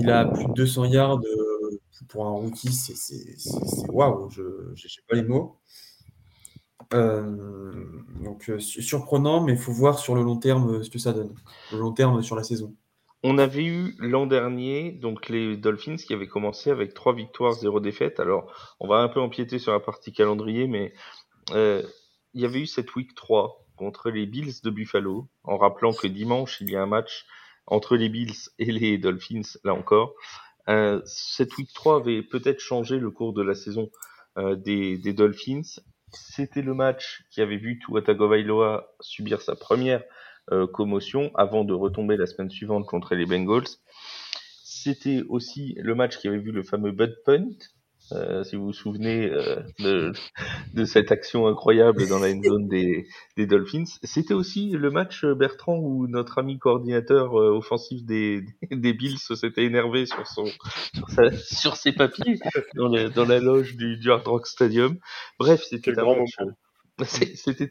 Il 0.00 0.08
a 0.10 0.26
plus 0.26 0.44
de 0.46 0.52
200 0.52 0.84
yards 0.84 1.18
euh, 1.24 1.80
pour 2.08 2.26
un 2.26 2.30
rookie, 2.30 2.70
c'est 2.72 2.94
c'est- 2.94 3.34
c'est- 3.38 3.66
c'est 3.66 3.90
waouh, 3.90 4.28
je 4.30 4.42
n'ai 4.42 5.02
pas 5.08 5.16
les 5.16 5.22
mots. 5.24 5.56
Euh, 6.92 7.84
donc 8.22 8.50
euh, 8.50 8.58
su- 8.58 8.82
surprenant, 8.82 9.42
mais 9.42 9.52
il 9.52 9.58
faut 9.58 9.72
voir 9.72 9.98
sur 9.98 10.14
le 10.14 10.22
long 10.22 10.36
terme 10.36 10.74
euh, 10.76 10.82
ce 10.82 10.90
que 10.90 10.98
ça 10.98 11.12
donne. 11.12 11.34
Le 11.72 11.78
long 11.78 11.92
terme 11.92 12.22
sur 12.22 12.36
la 12.36 12.42
saison. 12.42 12.74
On 13.22 13.38
avait 13.38 13.64
eu 13.64 13.94
l'an 13.98 14.26
dernier 14.26 14.92
donc 14.92 15.28
les 15.28 15.56
Dolphins 15.56 15.96
qui 15.96 16.14
avaient 16.14 16.26
commencé 16.26 16.70
avec 16.70 16.94
trois 16.94 17.14
victoires, 17.14 17.52
zéro 17.52 17.78
défaite. 17.78 18.18
Alors, 18.18 18.50
on 18.80 18.88
va 18.88 18.96
un 18.98 19.08
peu 19.08 19.20
empiéter 19.20 19.58
sur 19.58 19.72
la 19.72 19.80
partie 19.80 20.12
calendrier, 20.12 20.66
mais 20.66 20.94
il 21.52 21.84
y 22.40 22.44
avait 22.44 22.60
eu 22.60 22.66
cette 22.66 22.94
week 22.94 23.14
3 23.14 23.66
contre 23.76 24.10
les 24.10 24.26
Bills 24.26 24.62
de 24.62 24.70
Buffalo, 24.70 25.28
en 25.44 25.58
rappelant 25.58 25.92
que 25.92 26.06
dimanche, 26.06 26.60
il 26.60 26.70
y 26.70 26.76
a 26.76 26.82
un 26.82 26.86
match 26.86 27.26
entre 27.66 27.96
les 27.96 28.08
Bills 28.08 28.48
et 28.58 28.72
les 28.72 28.98
Dolphins, 28.98 29.58
là 29.64 29.74
encore. 29.74 30.14
Cette 31.04 31.56
week 31.58 31.72
3 31.74 31.96
avait 31.96 32.22
peut-être 32.22 32.60
changé 32.60 32.98
le 32.98 33.10
cours 33.10 33.34
de 33.34 33.42
la 33.42 33.54
saison 33.54 33.90
des 34.38 35.12
Dolphins. 35.12 35.80
C'était 36.12 36.62
le 36.62 36.74
match 36.74 37.24
qui 37.30 37.40
avait 37.40 37.56
vu 37.56 37.78
Tua 37.78 38.02
Tagovailoa 38.02 38.94
subir 39.00 39.42
sa 39.42 39.54
première 39.56 40.02
euh, 40.52 40.66
commotion 40.66 41.30
avant 41.34 41.64
de 41.64 41.72
retomber 41.72 42.16
la 42.16 42.26
semaine 42.26 42.50
suivante 42.50 42.86
contre 42.86 43.14
les 43.14 43.26
Bengals. 43.26 43.68
C'était 44.64 45.22
aussi 45.28 45.74
le 45.78 45.94
match 45.94 46.18
qui 46.18 46.28
avait 46.28 46.38
vu 46.38 46.52
le 46.52 46.62
fameux 46.62 46.92
Bud 46.92 47.16
Punt, 47.24 47.56
euh, 48.12 48.44
si 48.44 48.56
vous 48.56 48.66
vous 48.66 48.72
souvenez 48.72 49.30
euh, 49.30 49.56
de, 49.78 50.12
de 50.74 50.84
cette 50.84 51.12
action 51.12 51.46
incroyable 51.46 52.06
dans 52.08 52.18
la 52.18 52.28
end 52.30 52.42
zone 52.42 52.68
des, 52.68 53.06
des 53.36 53.46
Dolphins. 53.46 53.84
C'était 54.02 54.34
aussi 54.34 54.70
le 54.70 54.90
match 54.90 55.24
euh, 55.24 55.34
Bertrand 55.34 55.76
où 55.78 56.06
notre 56.08 56.38
ami 56.38 56.58
coordinateur 56.58 57.38
euh, 57.40 57.50
offensif 57.56 58.04
des, 58.04 58.44
des 58.70 58.92
Bills 58.92 59.18
s'était 59.18 59.64
énervé 59.64 60.06
sur 60.06 60.26
son 60.26 60.46
sur, 60.94 61.10
sa- 61.10 61.32
sur 61.36 61.76
ses 61.76 61.92
papiers 61.92 62.38
dans, 62.76 62.88
la- 62.88 63.08
dans 63.08 63.24
la 63.24 63.38
loge 63.40 63.76
du, 63.76 63.96
du 63.96 64.10
Hard 64.10 64.26
Rock 64.26 64.46
Stadium. 64.46 64.98
Bref, 65.38 65.62
c'était 65.68 65.92
un 65.98 66.04
match. 66.20 66.36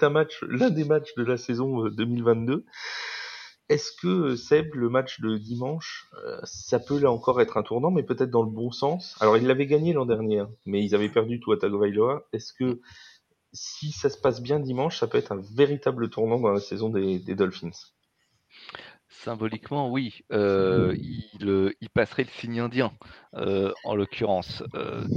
un 0.03 0.09
match, 0.09 0.43
l'un 0.47 0.69
des 0.69 0.85
matchs 0.85 1.13
de 1.15 1.23
la 1.23 1.37
saison 1.37 1.85
euh, 1.85 1.89
2022. 1.91 2.65
Est-ce 3.69 3.91
que 3.91 4.07
euh, 4.07 4.35
Seb, 4.35 4.73
le 4.73 4.89
match 4.89 5.21
de 5.21 5.37
dimanche, 5.37 6.09
euh, 6.25 6.39
ça 6.43 6.79
peut 6.79 6.99
là 6.99 7.11
encore 7.11 7.39
être 7.39 7.55
un 7.55 7.61
tournant, 7.63 7.91
mais 7.91 8.01
peut-être 8.01 8.31
dans 8.31 8.41
le 8.41 8.49
bon 8.49 8.71
sens? 8.71 9.15
Alors, 9.19 9.37
ils 9.37 9.45
l'avaient 9.45 9.67
gagné 9.67 9.93
l'an 9.93 10.07
dernier, 10.07 10.39
hein, 10.39 10.49
mais 10.65 10.83
ils 10.83 10.95
avaient 10.95 11.09
perdu 11.09 11.39
tout 11.39 11.51
à 11.51 11.57
Tagovailoa. 11.57 12.27
Est-ce 12.33 12.51
que 12.51 12.81
si 13.53 13.91
ça 13.91 14.09
se 14.09 14.17
passe 14.17 14.41
bien 14.41 14.59
dimanche, 14.59 14.97
ça 14.97 15.05
peut 15.05 15.19
être 15.19 15.31
un 15.31 15.41
véritable 15.55 16.09
tournant 16.09 16.39
dans 16.39 16.51
la 16.51 16.59
saison 16.59 16.89
des, 16.89 17.19
Dolphins? 17.19 17.69
Symboliquement, 19.07 19.91
oui. 19.91 20.23
Euh, 20.31 20.95
il, 20.97 21.89
passerait 21.93 22.23
le 22.23 22.29
signe 22.29 22.59
indien, 22.59 22.91
en 23.33 23.95
l'occurrence. 23.95 24.63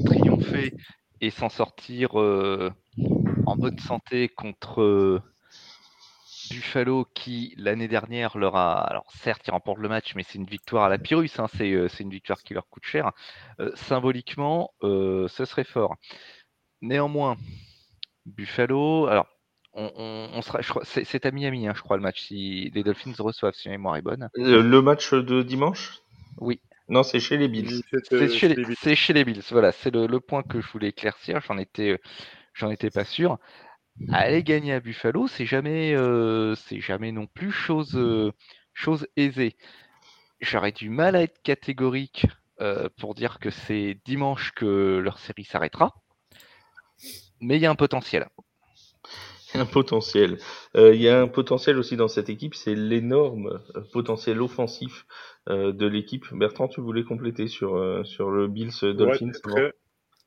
Triompher 0.07 0.75
et 1.21 1.31
s'en 1.31 1.49
sortir 1.49 2.17
en 2.17 3.57
bonne 3.57 3.79
santé 3.79 4.29
contre 4.29 5.23
Buffalo 6.53 7.07
qui, 7.15 7.55
l'année 7.57 7.89
dernière, 7.89 8.37
leur 8.37 8.57
a... 8.57 8.83
Alors 8.83 9.11
certes, 9.13 9.43
ils 9.47 9.51
remportent 9.51 9.81
le 9.81 9.89
match, 9.89 10.15
mais 10.15 10.23
c'est 10.23 10.39
une 10.39 10.47
victoire 10.47 10.85
à 10.85 10.89
la 10.89 10.99
Pyrrhus, 10.99 11.31
hein, 11.39 11.47
c'est 11.57 11.73
euh, 11.73 11.89
c'est 11.89 12.03
une 12.03 12.11
victoire 12.11 12.43
qui 12.43 12.55
leur 12.55 12.69
coûte 12.69 12.85
cher. 12.85 13.13
Euh, 13.61 13.73
symboliquement, 13.75 14.73
euh, 14.83 15.29
ce 15.29 15.45
serait 15.45 15.65
fort. 15.65 15.97
Néanmoins, 16.81 17.37
Buffalo, 18.27 19.07
alors 19.07 19.27
on, 19.75 20.43
sera, 20.43 20.61
c'est 20.85 21.25
à 21.25 21.31
Miami, 21.31 21.67
hein, 21.67 21.73
je 21.75 21.81
crois, 21.81 21.97
le 21.97 22.03
match, 22.03 22.21
si 22.21 22.71
les 22.75 22.83
Dolphins 22.83 23.15
reçoivent, 23.19 23.55
si 23.55 23.69
ma 23.69 23.73
mémoire 23.73 23.97
est 23.97 24.03
bonne. 24.03 24.29
Le, 24.35 24.81
match 24.81 25.15
de 25.15 25.43
dimanche? 25.43 26.01
Oui. 26.39 26.61
Non, 26.89 27.03
c'est 27.03 27.21
chez 27.21 27.39
les 27.39 27.49
Bills. 27.49 27.83
C'est 28.11 28.29
chez, 28.29 29.13
les 29.15 29.25
Bills, 29.25 29.43
voilà, 29.51 29.73
c'est 29.73 29.95
le, 29.95 30.21
point 30.21 30.43
que 30.43 30.61
je 30.61 30.71
voulais 30.71 30.89
éclaircir, 30.89 31.41
j'en 31.41 31.57
étais, 31.57 31.99
j'en 32.53 32.71
étais 32.71 32.91
pas 32.91 33.05
sûr. 33.05 33.39
Aller 34.11 34.43
gagner 34.43 34.73
à 34.73 34.81
Buffalo, 34.81 35.29
c'est 35.29 35.47
jamais, 35.47 35.95
euh, 35.95 36.55
c'est 36.55 36.81
jamais 36.81 37.13
non 37.13 37.27
plus 37.27 37.53
chose, 37.53 37.95
euh, 37.95 38.33
chose 38.75 39.07
aisée. 39.17 39.57
J'aurais 40.41 40.73
du 40.73 40.89
mal 40.89 41.15
à 41.15 41.23
être 41.23 41.41
catégorique 41.43 42.27
euh, 42.61 42.89
pour 42.99 43.15
dire 43.15 43.39
que 43.39 43.51
c'est 43.51 43.99
dimanche 44.05 44.53
que 44.53 44.99
leur 44.99 45.19
série 45.19 45.45
s'arrêtera, 45.45 45.95
mais 47.41 47.57
il 47.57 47.63
y 47.63 47.67
a 47.67 47.71
un 47.71 47.77
potentiel. 47.77 48.29
Un 49.55 49.67
potentiel. 49.67 50.39
Il 50.75 50.97
y 50.97 51.11
a 51.11 51.21
un 51.21 51.29
potentiel 51.29 51.77
aussi 51.77 51.97
dans 51.97 52.09
cette 52.09 52.31
équipe, 52.31 52.55
c'est 52.55 52.75
l'énorme 52.75 53.63
potentiel 53.93 54.41
offensif 54.41 55.07
de 55.47 55.87
l'équipe. 55.87 56.25
Bertrand, 56.33 56.69
tu 56.69 56.81
voulais 56.81 57.05
compléter 57.05 57.49
sur, 57.49 58.01
sur 58.07 58.31
le 58.31 58.49
Bills 58.49 58.73
Dolphins 58.83 59.33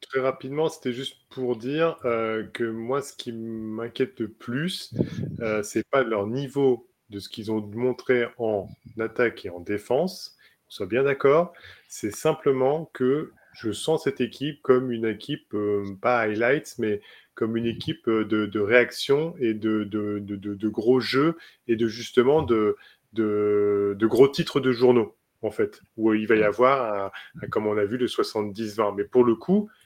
Très 0.02 0.20
rapidement, 0.20 0.70
c'était 0.70 0.94
juste 0.94 1.18
pour 1.30 1.56
dire 1.56 1.98
euh, 2.06 2.44
que 2.54 2.64
moi, 2.64 3.02
ce 3.02 3.14
qui 3.14 3.32
m'inquiète 3.32 4.20
le 4.20 4.30
plus, 4.30 4.94
euh, 5.40 5.64
c'est 5.64 5.88
pas 5.90 6.04
leur 6.04 6.28
niveau 6.28 6.88
de 7.10 7.20
ce 7.20 7.30
qu'ils 7.30 7.52
ont 7.52 7.62
montré 7.62 8.28
en 8.38 8.68
attaque 9.00 9.46
et 9.46 9.50
en 9.50 9.60
défense, 9.60 10.36
on 10.68 10.72
soit 10.72 10.86
bien 10.86 11.04
d'accord, 11.04 11.54
c'est 11.88 12.12
simplement 12.12 12.90
que 12.94 13.32
je 13.54 13.72
sens 13.72 14.04
cette 14.04 14.22
équipe 14.22 14.62
comme 14.62 14.92
une 14.92 15.06
équipe, 15.06 15.54
euh, 15.54 15.86
pas 16.02 16.20
highlights, 16.20 16.76
mais 16.78 17.02
comme 17.34 17.58
une 17.58 17.66
équipe 17.66 18.10
de, 18.10 18.60
réaction 18.60 19.36
et 19.40 19.54
de, 19.54 19.84
de, 19.84 20.70
gros 20.70 21.00
jeux 21.00 21.38
et 21.68 21.76
de 21.76 21.88
justement 21.88 22.44
de, 22.44 22.78
de, 23.14 24.06
gros 24.06 24.28
titres 24.28 24.60
de 24.60 24.72
journaux, 24.72 25.16
en 25.42 25.52
fait, 25.52 25.82
où 25.98 26.14
il 26.14 26.28
va 26.28 26.36
y 26.36 26.44
avoir, 26.44 27.12
comme 27.50 27.68
on 27.68 27.78
a 27.78 27.84
vu, 27.86 27.98
le 27.98 28.08
70-20. 28.08 28.96
Mais 28.96 29.04
pour 29.04 29.26
le 29.26 29.36
coup, 29.36 29.70
euh, 29.70 29.85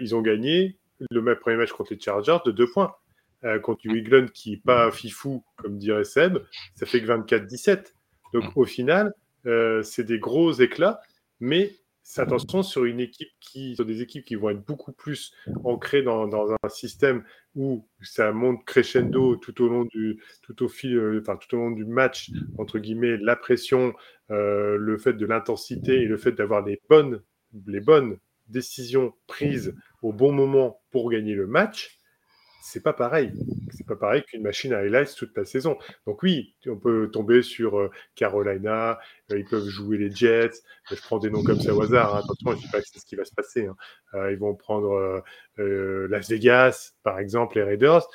ils 0.00 0.14
ont 0.14 0.22
gagné 0.22 0.78
le 1.10 1.38
premier 1.38 1.56
match 1.56 1.72
contre 1.72 1.92
les 1.92 2.00
Chargers 2.00 2.38
de 2.44 2.50
deux 2.50 2.70
points. 2.70 2.94
Euh, 3.44 3.60
contre 3.60 3.86
New 3.86 4.26
qui 4.34 4.50
n'est 4.50 4.56
pas 4.56 4.90
fifou, 4.90 5.44
comme 5.56 5.78
dirait 5.78 6.02
Seb, 6.02 6.38
ça 6.74 6.86
fait 6.86 7.00
que 7.00 7.06
24-17. 7.06 7.94
Donc 8.32 8.44
mm. 8.44 8.52
au 8.56 8.64
final, 8.64 9.14
euh, 9.46 9.80
c'est 9.84 10.02
des 10.02 10.18
gros 10.18 10.50
éclats, 10.52 11.00
mais 11.38 11.72
attention 12.16 12.64
sur 12.64 12.84
une 12.84 12.98
équipe 12.98 13.28
qui, 13.38 13.76
sur 13.76 13.84
des 13.84 14.02
équipes 14.02 14.24
qui 14.24 14.34
vont 14.34 14.50
être 14.50 14.64
beaucoup 14.66 14.90
plus 14.90 15.32
ancrées 15.62 16.02
dans, 16.02 16.50
un 16.50 16.68
système 16.68 17.22
où 17.54 17.86
ça 18.02 18.32
monte 18.32 18.64
crescendo 18.64 19.36
tout 19.36 19.62
au 19.62 19.68
long 19.68 19.84
du, 19.84 20.20
tout 20.42 20.64
au 20.64 20.68
fil, 20.68 21.20
enfin, 21.20 21.36
tout 21.36 21.54
au 21.54 21.60
long 21.60 21.70
du 21.70 21.84
match 21.84 22.32
entre 22.56 22.80
guillemets, 22.80 23.18
la 23.18 23.36
pression, 23.36 23.94
le 24.30 24.96
fait 24.98 25.12
de 25.12 25.26
l'intensité 25.26 26.00
et 26.00 26.06
le 26.06 26.16
fait 26.16 26.32
d'avoir 26.32 26.64
les 26.64 26.80
bonnes, 26.88 27.22
les 27.66 27.80
bonnes 27.80 28.16
décision 28.48 29.14
prise 29.26 29.74
au 30.02 30.12
bon 30.12 30.32
moment 30.32 30.80
pour 30.90 31.10
gagner 31.10 31.34
le 31.34 31.46
match, 31.46 31.98
c'est 32.68 32.82
pas 32.82 32.92
pareil. 32.92 33.32
C'est 33.70 33.86
pas 33.86 33.96
pareil 33.96 34.22
qu'une 34.24 34.42
machine 34.42 34.74
à 34.74 34.78
highlights 34.78 35.14
toute 35.16 35.36
la 35.36 35.46
saison. 35.46 35.78
Donc 36.06 36.22
oui, 36.22 36.54
on 36.66 36.76
peut 36.76 37.10
tomber 37.10 37.42
sur 37.42 37.78
euh, 37.78 37.90
Carolina, 38.14 38.98
euh, 39.30 39.38
ils 39.38 39.44
peuvent 39.46 39.66
jouer 39.66 39.96
les 39.96 40.10
Jets. 40.10 40.60
je 40.90 40.96
prends 40.96 41.18
des 41.18 41.30
noms 41.30 41.42
comme 41.42 41.60
ça 41.60 41.74
au 41.74 41.80
hasard. 41.80 42.14
Hein. 42.14 42.20
Attention, 42.24 42.50
je 42.52 42.56
ne 42.56 42.60
dis 42.60 42.70
pas 42.70 42.82
ce 42.82 43.06
qui 43.06 43.16
va 43.16 43.24
se 43.24 43.34
passer. 43.34 43.66
Hein. 43.66 43.76
Euh, 44.14 44.32
ils 44.32 44.38
vont 44.38 44.54
prendre 44.54 45.22
Las 45.56 46.28
Vegas, 46.28 46.92
par 47.02 47.18
exemple, 47.18 47.56
les 47.56 47.62
Raiders. 47.62 48.06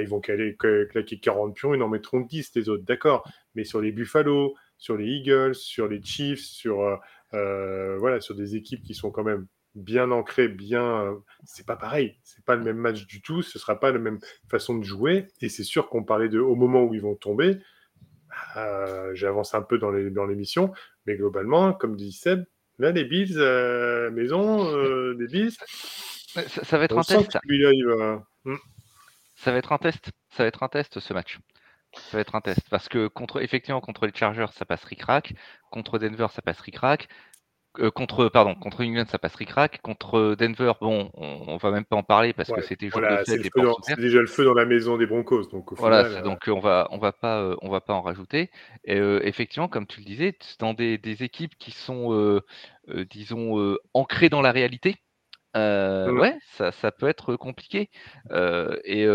ils 0.00 0.08
vont 0.08 0.20
claquer 0.20 1.18
40 1.20 1.54
pions, 1.54 1.74
ils 1.74 1.82
en 1.82 1.88
mettront 1.88 2.20
10 2.20 2.52
les 2.54 2.68
autres, 2.68 2.84
d'accord. 2.84 3.28
Mais 3.54 3.64
sur 3.64 3.80
les 3.80 3.92
Buffalo, 3.92 4.54
sur 4.78 4.96
les 4.96 5.06
Eagles, 5.06 5.54
sur 5.54 5.86
les 5.86 6.02
Chiefs, 6.02 6.44
sur 6.44 6.98
voilà, 7.32 8.20
sur 8.20 8.34
des 8.34 8.56
équipes 8.56 8.82
qui 8.82 8.94
sont 8.94 9.10
quand 9.10 9.24
même 9.24 9.46
bien 9.74 10.10
ancré, 10.10 10.48
bien. 10.48 11.02
Euh, 11.02 11.14
c'est 11.44 11.66
pas 11.66 11.76
pareil. 11.76 12.16
C'est 12.22 12.44
pas 12.44 12.56
le 12.56 12.62
même 12.62 12.76
match 12.76 13.06
du 13.06 13.22
tout. 13.22 13.42
Ce 13.42 13.58
sera 13.58 13.78
pas 13.78 13.90
la 13.92 13.98
même 13.98 14.18
façon 14.50 14.76
de 14.76 14.84
jouer. 14.84 15.28
Et 15.40 15.48
c'est 15.48 15.64
sûr 15.64 15.88
qu'on 15.88 16.04
parlait 16.04 16.28
de 16.28 16.38
au 16.38 16.54
moment 16.54 16.84
où 16.84 16.94
ils 16.94 17.00
vont 17.00 17.14
tomber. 17.14 17.58
Euh, 18.56 19.10
j'avance 19.14 19.54
un 19.54 19.62
peu 19.62 19.78
dans 19.78 19.90
l'émission, 19.90 20.72
mais 21.06 21.16
globalement, 21.16 21.74
comme 21.74 21.96
dit 21.96 22.12
Seb, 22.12 22.44
là 22.78 22.90
les 22.90 23.04
Bills, 23.04 23.34
euh, 23.36 24.10
maison, 24.10 24.74
les 25.12 25.26
Bills. 25.26 25.56
Ça, 26.28 26.78
va 26.78 26.84
être 26.84 26.96
un 26.96 27.02
test. 27.02 27.38
Hmm. 28.44 28.56
Ça 29.36 29.52
va 29.52 29.58
être 29.58 29.72
un 29.72 29.78
test. 29.78 30.10
Ça 30.30 30.44
va 30.44 30.46
être 30.46 30.62
un 30.62 30.68
test 30.68 30.98
ce 30.98 31.12
match. 31.12 31.38
Ça 31.94 32.16
va 32.16 32.20
être 32.20 32.34
un 32.34 32.40
test 32.40 32.62
parce 32.70 32.88
que 32.88 33.06
contre 33.06 33.42
effectivement 33.42 33.82
contre 33.82 34.06
les 34.06 34.14
Chargers 34.14 34.46
ça 34.54 34.64
passe 34.64 34.82
ric-rac, 34.84 35.34
contre 35.70 35.98
Denver 35.98 36.28
ça 36.32 36.40
passe 36.40 36.58
ric-rac, 36.60 37.06
euh, 37.78 37.90
contre, 37.90 38.28
pardon, 38.28 38.54
contre 38.54 38.84
England, 38.84 39.06
ça 39.08 39.18
passe 39.18 39.34
ric 39.34 39.50
Contre 39.82 40.34
Denver, 40.38 40.72
bon, 40.80 41.10
on, 41.14 41.56
va 41.56 41.70
même 41.70 41.86
pas 41.86 41.96
en 41.96 42.02
parler 42.02 42.34
parce 42.34 42.50
que 42.50 42.60
c'était 42.60 42.90
C'est 43.24 43.38
déjà 43.96 44.20
le 44.20 44.26
feu 44.26 44.44
dans 44.44 44.52
la 44.52 44.66
maison 44.66 44.98
des 44.98 45.06
Broncos, 45.06 45.46
donc 45.46 45.72
voilà, 45.78 46.04
euh, 46.04 46.22
donc 46.22 46.42
on 46.48 46.60
va, 46.60 46.88
on 46.90 46.98
va 46.98 47.12
pas, 47.12 47.40
euh, 47.40 47.56
on 47.62 47.70
va 47.70 47.80
pas 47.80 47.94
en 47.94 48.02
rajouter. 48.02 48.50
Et, 48.84 48.98
effectivement, 49.22 49.68
comme 49.68 49.86
tu 49.86 50.00
le 50.00 50.06
disais, 50.06 50.36
dans 50.58 50.74
des, 50.74 50.98
équipes 51.22 51.56
qui 51.58 51.70
sont, 51.70 52.42
disons, 53.10 53.76
ancrées 53.94 54.28
dans 54.28 54.42
la 54.42 54.52
réalité. 54.52 54.96
Mmh. 55.54 56.18
Ouais, 56.18 56.38
ça, 56.56 56.72
ça, 56.72 56.90
peut 56.92 57.08
être 57.08 57.36
compliqué. 57.36 57.88
et 58.84 59.06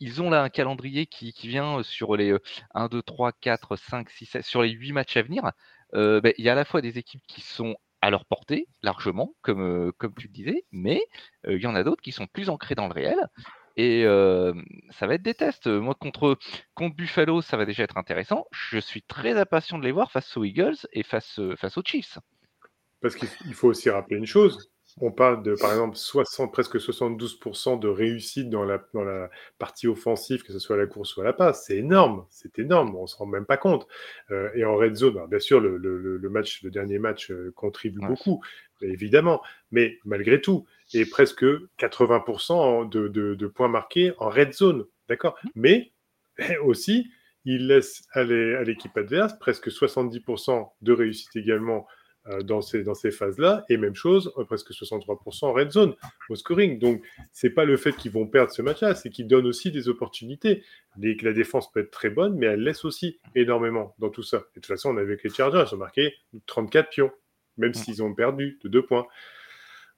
ils 0.00 0.22
ont 0.22 0.30
là 0.30 0.42
un 0.42 0.48
calendrier 0.48 1.06
qui, 1.06 1.32
vient 1.44 1.84
sur 1.84 2.16
les 2.16 2.34
1, 2.74 2.88
2, 2.88 3.02
3, 3.02 3.32
4, 3.40 3.76
5, 3.76 4.10
6, 4.10 4.26
7, 4.26 4.44
sur 4.44 4.62
les 4.62 4.70
8 4.70 4.92
matchs 4.92 5.16
à 5.16 5.22
venir. 5.22 5.52
Ben, 5.92 6.32
il 6.38 6.44
y 6.44 6.48
a 6.48 6.52
à 6.52 6.56
la 6.56 6.64
fois 6.64 6.80
des 6.80 6.98
équipes 6.98 7.22
qui 7.28 7.40
sont 7.40 7.76
à 8.02 8.10
leur 8.10 8.24
portée, 8.24 8.66
largement, 8.82 9.34
comme, 9.42 9.62
euh, 9.62 9.92
tu 10.18 10.28
disais, 10.28 10.64
mais 10.72 11.02
euh, 11.46 11.56
il 11.56 11.62
y 11.62 11.66
en 11.66 11.74
a 11.74 11.84
d'autres 11.84 12.02
qui 12.02 12.12
sont 12.12 12.26
plus 12.26 12.48
ancrés 12.48 12.74
dans 12.74 12.88
le 12.88 12.94
réel. 12.94 13.18
Et 13.76 14.04
euh, 14.04 14.52
ça 14.90 15.06
va 15.06 15.14
être 15.14 15.22
des 15.22 15.34
tests. 15.34 15.66
Moi, 15.66 15.94
contre, 15.94 16.38
contre 16.74 16.96
Buffalo, 16.96 17.40
ça 17.40 17.56
va 17.56 17.64
déjà 17.64 17.84
être 17.84 17.96
intéressant. 17.96 18.46
Je 18.50 18.78
suis 18.78 19.02
très 19.02 19.38
impatient 19.38 19.78
de 19.78 19.84
les 19.84 19.92
voir 19.92 20.10
face 20.10 20.36
aux 20.36 20.44
Eagles 20.44 20.76
et 20.92 21.02
face, 21.02 21.40
face 21.56 21.78
aux 21.78 21.82
Chiefs. 21.84 22.18
Parce 23.00 23.14
qu'il 23.14 23.54
faut 23.54 23.68
aussi 23.68 23.88
rappeler 23.88 24.16
une 24.16 24.26
chose, 24.26 24.70
on 25.00 25.10
parle 25.10 25.42
de, 25.42 25.54
par 25.54 25.70
exemple, 25.72 25.96
60, 25.96 26.52
presque 26.52 26.76
72% 26.76 27.78
de 27.78 27.88
réussite 27.88 28.50
dans 28.50 28.64
la, 28.64 28.84
dans 28.92 29.02
la 29.02 29.30
partie 29.58 29.88
offensive, 29.88 30.42
que 30.42 30.52
ce 30.52 30.58
soit 30.58 30.76
à 30.76 30.78
la 30.78 30.86
course 30.86 31.16
ou 31.16 31.22
à 31.22 31.24
la 31.24 31.32
passe. 31.32 31.64
C'est 31.66 31.76
énorme, 31.76 32.26
c'est 32.28 32.58
énorme, 32.58 32.94
on 32.94 33.02
ne 33.02 33.06
se 33.06 33.16
rend 33.16 33.26
même 33.26 33.46
pas 33.46 33.56
compte. 33.56 33.86
Euh, 34.30 34.50
et 34.54 34.64
en 34.64 34.76
red 34.76 34.94
zone, 34.94 35.26
bien 35.28 35.38
sûr, 35.38 35.60
le, 35.60 35.76
le, 35.76 36.30
match, 36.30 36.62
le 36.62 36.70
dernier 36.70 36.98
match 36.98 37.30
euh, 37.30 37.52
contribue 37.56 38.00
beaucoup, 38.00 38.42
évidemment, 38.82 39.42
mais 39.70 39.98
malgré 40.04 40.40
tout, 40.40 40.66
et 40.92 41.06
presque 41.06 41.44
80% 41.78 42.88
de, 42.88 43.08
de, 43.08 43.34
de, 43.34 43.46
points 43.46 43.68
marqués 43.68 44.12
en 44.18 44.28
red 44.28 44.52
zone, 44.52 44.84
d'accord? 45.08 45.36
Mmh. 45.42 45.48
Mais 45.54 45.92
aussi, 46.62 47.10
il 47.44 47.68
laisse 47.68 48.02
aller 48.12 48.54
à 48.54 48.64
l'équipe 48.64 48.96
adverse 48.96 49.38
presque 49.38 49.68
70% 49.68 50.70
de 50.82 50.92
réussite 50.92 51.34
également 51.36 51.86
dans 52.42 52.60
ces, 52.60 52.82
dans 52.82 52.94
ces 52.94 53.10
phases-là. 53.10 53.64
Et 53.68 53.76
même 53.76 53.94
chose, 53.94 54.32
euh, 54.38 54.44
presque 54.44 54.70
63% 54.70 55.46
en 55.46 55.52
red 55.52 55.70
zone 55.70 55.94
au 56.28 56.36
scoring. 56.36 56.78
Donc, 56.78 57.02
c'est 57.32 57.50
pas 57.50 57.64
le 57.64 57.76
fait 57.76 57.92
qu'ils 57.96 58.12
vont 58.12 58.26
perdre 58.26 58.52
ce 58.52 58.62
match-là, 58.62 58.94
c'est 58.94 59.10
qu'ils 59.10 59.26
donnent 59.26 59.46
aussi 59.46 59.70
des 59.70 59.88
opportunités. 59.88 60.62
Et 61.02 61.16
que 61.16 61.24
la 61.24 61.32
défense 61.32 61.70
peut 61.72 61.80
être 61.80 61.90
très 61.90 62.10
bonne, 62.10 62.36
mais 62.36 62.46
elle 62.46 62.62
laisse 62.62 62.84
aussi 62.84 63.18
énormément 63.34 63.94
dans 63.98 64.10
tout 64.10 64.22
ça. 64.22 64.38
Et 64.38 64.40
de 64.40 64.44
toute 64.54 64.66
façon, 64.66 64.90
on 64.90 64.96
a 64.96 65.04
vu 65.04 65.16
que 65.16 65.28
les 65.28 65.34
Chargers, 65.34 65.64
ils 65.70 65.74
ont 65.74 65.78
marqué 65.78 66.14
34 66.46 66.90
pions, 66.90 67.10
même 67.56 67.74
s'ils 67.74 68.02
ont 68.02 68.12
perdu 68.14 68.58
de 68.62 68.68
2 68.68 68.82
points. 68.84 69.06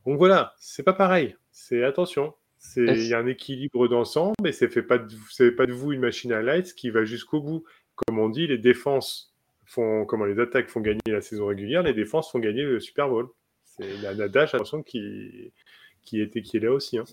Donc 0.06 0.18
voilà, 0.18 0.54
c'est 0.58 0.82
pas 0.82 0.92
pareil. 0.92 1.36
C'est 1.50 1.82
attention. 1.84 2.34
Il 2.76 3.06
y 3.06 3.14
a 3.14 3.18
un 3.18 3.26
équilibre 3.26 3.88
d'ensemble 3.88 4.46
et 4.46 4.52
c'est 4.52 4.68
fait 4.68 4.82
pas 4.82 4.98
de, 4.98 5.50
pas 5.50 5.66
de 5.66 5.72
vous 5.72 5.92
une 5.92 6.00
machine 6.00 6.32
à 6.32 6.42
lights 6.42 6.74
qui 6.74 6.90
va 6.90 7.04
jusqu'au 7.04 7.40
bout. 7.40 7.64
Comme 7.94 8.18
on 8.18 8.28
dit, 8.28 8.46
les 8.46 8.58
défenses 8.58 9.31
comment 9.74 10.24
les 10.24 10.40
attaques 10.40 10.68
font 10.68 10.80
gagner 10.80 11.00
la 11.06 11.20
saison 11.20 11.46
régulière, 11.46 11.82
les 11.82 11.94
défenses 11.94 12.30
font 12.30 12.38
gagner 12.38 12.62
le 12.62 12.80
Super 12.80 13.08
Bowl. 13.08 13.28
C'est 13.64 13.96
la 14.02 14.14
Nadash, 14.14 14.54
attention, 14.54 14.82
qui, 14.82 15.52
qui, 16.02 16.20
était, 16.20 16.42
qui 16.42 16.58
est 16.58 16.60
là 16.60 16.72
aussi. 16.72 16.98
Hein. 16.98 17.04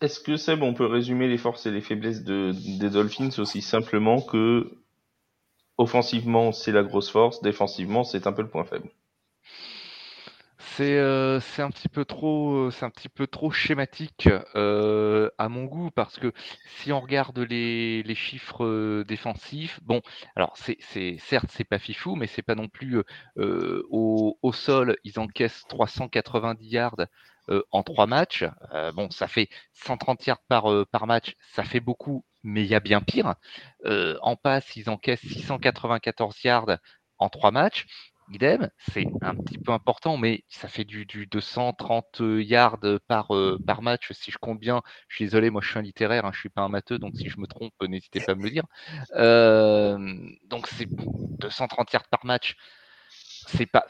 Est-ce 0.00 0.20
que 0.20 0.36
Seb, 0.36 0.62
on 0.62 0.74
peut 0.74 0.86
résumer 0.86 1.28
les 1.28 1.38
forces 1.38 1.66
et 1.66 1.70
les 1.70 1.80
faiblesses 1.80 2.24
de, 2.24 2.52
des 2.78 2.90
Dolphins 2.90 3.30
aussi 3.38 3.62
simplement 3.62 4.20
que 4.20 4.70
offensivement 5.78 6.52
c'est 6.52 6.72
la 6.72 6.82
grosse 6.82 7.10
force, 7.10 7.40
défensivement 7.42 8.04
c'est 8.04 8.26
un 8.26 8.32
peu 8.32 8.42
le 8.42 8.48
point 8.48 8.64
faible? 8.64 8.90
Euh, 10.80 11.40
c'est 11.40 11.62
un 11.62 11.70
petit 11.70 11.88
peu 11.88 12.04
trop, 12.04 12.66
euh, 12.66 12.70
c'est 12.70 12.84
un 12.84 12.90
petit 12.90 13.08
peu 13.08 13.26
trop 13.26 13.50
schématique 13.50 14.28
euh, 14.56 15.30
à 15.38 15.48
mon 15.48 15.64
goût 15.64 15.90
parce 15.90 16.18
que 16.18 16.32
si 16.76 16.92
on 16.92 17.00
regarde 17.00 17.38
les, 17.38 18.14
chiffres 18.14 19.02
défensifs, 19.04 19.80
bon, 19.82 20.00
alors 20.36 20.56
c'est, 20.56 20.76
c'est 20.80 21.16
certes 21.18 21.50
c'est 21.50 21.64
pas 21.64 21.78
fifou, 21.78 22.16
mais 22.16 22.26
c'est 22.26 22.42
pas 22.42 22.54
non 22.54 22.68
plus 22.68 23.02
au, 23.36 24.52
sol, 24.52 24.96
ils 25.04 25.18
encaissent 25.18 25.64
390 25.68 26.66
yards 26.68 27.06
en 27.70 27.82
trois 27.82 28.06
matchs. 28.06 28.44
bon, 28.94 29.10
ça 29.10 29.28
fait 29.28 29.48
130 29.72 30.26
yards 30.26 30.42
par 30.48 31.06
match, 31.06 31.34
ça 31.52 31.64
fait 31.64 31.80
beaucoup, 31.80 32.24
mais 32.42 32.62
il 32.62 32.68
y 32.68 32.74
a 32.74 32.80
bien 32.80 33.00
pire. 33.00 33.34
En 33.84 34.36
passe, 34.36 34.76
ils 34.76 34.88
encaissent 34.88 35.20
694 35.20 36.42
yards 36.44 36.78
en 37.18 37.28
trois 37.28 37.50
matchs. 37.50 37.86
Idem, 38.30 38.70
c'est 38.78 39.06
un 39.20 39.34
petit 39.34 39.58
peu 39.58 39.72
important, 39.72 40.16
mais 40.16 40.44
ça 40.48 40.68
fait 40.68 40.84
du, 40.84 41.06
230 41.26 42.22
yards 42.38 42.78
par, 43.06 43.34
euh, 43.34 43.60
par 43.66 43.82
match, 43.82 44.12
si 44.12 44.30
je 44.30 44.38
compte 44.38 44.58
bien. 44.58 44.82
Je 45.08 45.16
suis 45.16 45.24
désolé, 45.26 45.50
moi 45.50 45.60
je 45.62 45.68
suis 45.68 45.78
un 45.78 45.82
littéraire, 45.82 46.24
hein, 46.24 46.30
je 46.32 46.38
ne 46.38 46.40
suis 46.40 46.48
pas 46.48 46.62
un 46.62 46.68
matheux, 46.68 46.98
donc 46.98 47.16
si 47.16 47.28
je 47.28 47.38
me 47.40 47.46
trompe, 47.46 47.72
n'hésitez 47.82 48.20
pas 48.20 48.32
à 48.32 48.34
me 48.34 48.42
le 48.44 48.50
dire. 48.50 48.64
Euh, 49.16 49.98
donc 50.44 50.66
c'est 50.68 50.88
230 51.40 51.92
yards 51.92 52.08
par 52.08 52.24
match. 52.24 52.56
C'est 53.46 53.66
pas, 53.66 53.84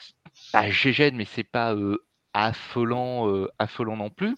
pas 0.53 0.69
GGN, 0.69 1.15
mais 1.17 1.27
c'est 1.27 1.45
pas 1.45 1.75
affolant, 2.33 3.47
affolant 3.59 3.97
non 3.97 4.11
plus 4.11 4.35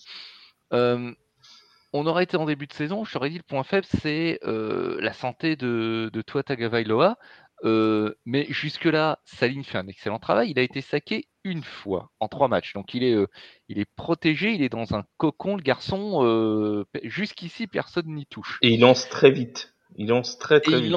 on 1.96 2.06
aurait 2.06 2.24
été 2.24 2.36
en 2.36 2.44
début 2.44 2.66
de 2.66 2.72
saison, 2.72 3.04
je 3.04 3.12
t'aurais 3.12 3.30
dit 3.30 3.38
le 3.38 3.42
point 3.42 3.64
faible, 3.64 3.86
c'est 4.00 4.38
euh, 4.44 4.98
la 5.00 5.12
santé 5.12 5.56
de, 5.56 6.10
de 6.12 6.22
Tua. 6.22 6.42
Euh, 7.64 8.14
mais 8.24 8.46
jusque-là, 8.48 9.20
Saline 9.24 9.64
fait 9.64 9.78
un 9.78 9.88
excellent 9.88 10.18
travail. 10.18 10.50
Il 10.50 10.58
a 10.58 10.62
été 10.62 10.80
saqué 10.80 11.28
une 11.44 11.62
fois 11.62 12.10
en 12.20 12.28
trois 12.28 12.48
matchs. 12.48 12.72
Donc 12.74 12.94
il 12.94 13.02
est, 13.02 13.14
euh, 13.14 13.28
il 13.68 13.78
est 13.78 13.90
protégé, 13.96 14.52
il 14.52 14.62
est 14.62 14.68
dans 14.68 14.94
un 14.94 15.04
cocon, 15.16 15.56
le 15.56 15.62
garçon. 15.62 16.84
Jusqu'ici, 17.02 17.66
personne 17.66 18.08
n'y 18.08 18.26
touche. 18.26 18.58
Et 18.62 18.70
il 18.70 18.80
lance 18.80 19.08
très 19.08 19.30
vite. 19.30 19.75
Il 19.98 20.08
lance 20.08 20.38
très 20.38 20.60
très 20.60 20.80
vite. 20.80 20.94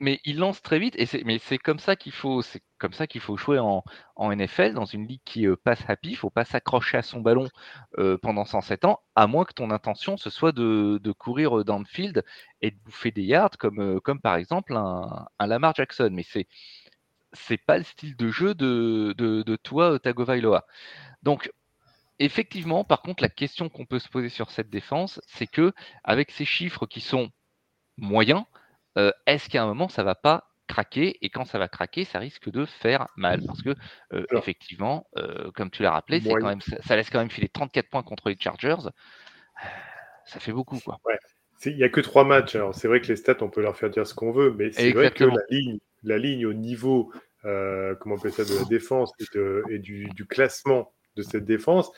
mais 0.00 0.20
il 0.24 0.38
lance 0.38 0.60
très 0.60 0.78
vite 0.78 0.94
et 0.98 1.06
c'est 1.06 1.24
mais 1.24 1.38
c'est 1.38 1.56
comme 1.56 1.78
ça 1.78 1.96
qu'il 1.96 2.12
faut 2.12 2.42
c'est 2.42 2.62
comme 2.78 2.92
ça 2.92 3.06
qu'il 3.06 3.22
faut 3.22 3.38
jouer 3.38 3.58
en, 3.58 3.82
en, 4.16 4.36
NFL 4.36 4.74
dans 4.74 4.84
une 4.84 5.06
ligue 5.06 5.22
qui 5.24 5.46
euh, 5.46 5.56
passe 5.56 5.82
happy. 5.88 6.10
Il 6.10 6.16
faut 6.16 6.28
pas 6.28 6.44
s'accrocher 6.44 6.98
à 6.98 7.02
son 7.02 7.20
ballon 7.20 7.48
euh, 7.98 8.18
pendant 8.18 8.44
107 8.44 8.84
ans, 8.84 9.00
à 9.14 9.26
moins 9.26 9.46
que 9.46 9.54
ton 9.54 9.70
intention 9.70 10.18
ce 10.18 10.28
soit 10.28 10.52
de, 10.52 11.00
de, 11.02 11.12
courir 11.12 11.64
dans 11.64 11.78
le 11.78 11.86
field 11.86 12.22
et 12.60 12.70
de 12.70 12.76
bouffer 12.84 13.10
des 13.10 13.22
yards 13.22 13.56
comme 13.58 13.80
euh, 13.80 14.00
comme 14.00 14.20
par 14.20 14.36
exemple 14.36 14.76
un, 14.76 15.26
un 15.38 15.46
Lamar 15.46 15.74
Jackson. 15.74 16.10
Mais 16.12 16.24
c'est 16.24 16.46
c'est 17.32 17.56
pas 17.56 17.78
le 17.78 17.84
style 17.84 18.14
de 18.16 18.28
jeu 18.28 18.54
de, 18.54 19.14
de, 19.16 19.42
de 19.42 19.56
toi 19.56 19.98
Tagovailoa. 19.98 20.66
Donc 21.22 21.50
effectivement, 22.18 22.84
par 22.84 23.02
contre, 23.02 23.22
la 23.22 23.28
question 23.28 23.68
qu'on 23.68 23.86
peut 23.86 23.98
se 23.98 24.08
poser 24.08 24.28
sur 24.28 24.50
cette 24.50 24.70
défense, 24.70 25.20
c'est 25.26 25.46
que 25.46 25.72
avec 26.04 26.30
ces 26.30 26.44
chiffres 26.44 26.86
qui 26.86 27.00
sont 27.00 27.30
moyen, 27.96 28.46
euh, 28.98 29.10
est-ce 29.26 29.48
qu'à 29.48 29.62
un 29.62 29.66
moment 29.66 29.88
ça 29.88 30.02
va 30.02 30.14
pas 30.14 30.44
craquer 30.66 31.18
et 31.20 31.28
quand 31.28 31.44
ça 31.44 31.58
va 31.58 31.68
craquer, 31.68 32.04
ça 32.04 32.18
risque 32.18 32.50
de 32.50 32.64
faire 32.64 33.08
mal? 33.16 33.42
Parce 33.46 33.62
que 33.62 33.74
euh, 34.12 34.24
effectivement, 34.32 35.06
euh, 35.16 35.50
comme 35.52 35.70
tu 35.70 35.82
l'as 35.82 35.92
rappelé, 35.92 36.20
c'est 36.20 36.30
quand 36.30 36.48
même 36.48 36.60
ça, 36.60 36.96
laisse 36.96 37.10
quand 37.10 37.18
même 37.18 37.30
filer 37.30 37.48
34 37.48 37.88
points 37.88 38.02
contre 38.02 38.28
les 38.28 38.36
Chargers. 38.38 38.88
ça 40.24 40.40
fait 40.40 40.52
beaucoup 40.52 40.78
quoi. 40.80 40.98
Il 41.66 41.76
n'y 41.76 41.84
a 41.84 41.88
que 41.88 42.00
trois 42.00 42.24
matchs. 42.24 42.56
Alors 42.56 42.74
c'est 42.74 42.88
vrai 42.88 43.00
que 43.00 43.06
les 43.06 43.16
stats, 43.16 43.36
on 43.40 43.48
peut 43.48 43.62
leur 43.62 43.76
faire 43.76 43.90
dire 43.90 44.06
ce 44.06 44.14
qu'on 44.14 44.32
veut, 44.32 44.52
mais 44.52 44.70
c'est 44.72 44.92
vrai 44.92 45.10
que 45.10 45.24
la 45.24 45.42
ligne, 45.50 45.78
la 46.02 46.18
ligne 46.18 46.46
au 46.46 46.52
niveau, 46.52 47.12
comment 47.42 48.14
on 48.14 48.18
appelle 48.18 48.32
ça, 48.32 48.44
de 48.44 48.58
la 48.58 48.64
défense 48.64 49.12
et, 49.70 49.78
du, 49.78 50.08
du, 50.14 50.26
classement 50.26 50.92
de 51.16 51.22
cette 51.22 51.44
défense, 51.44 51.90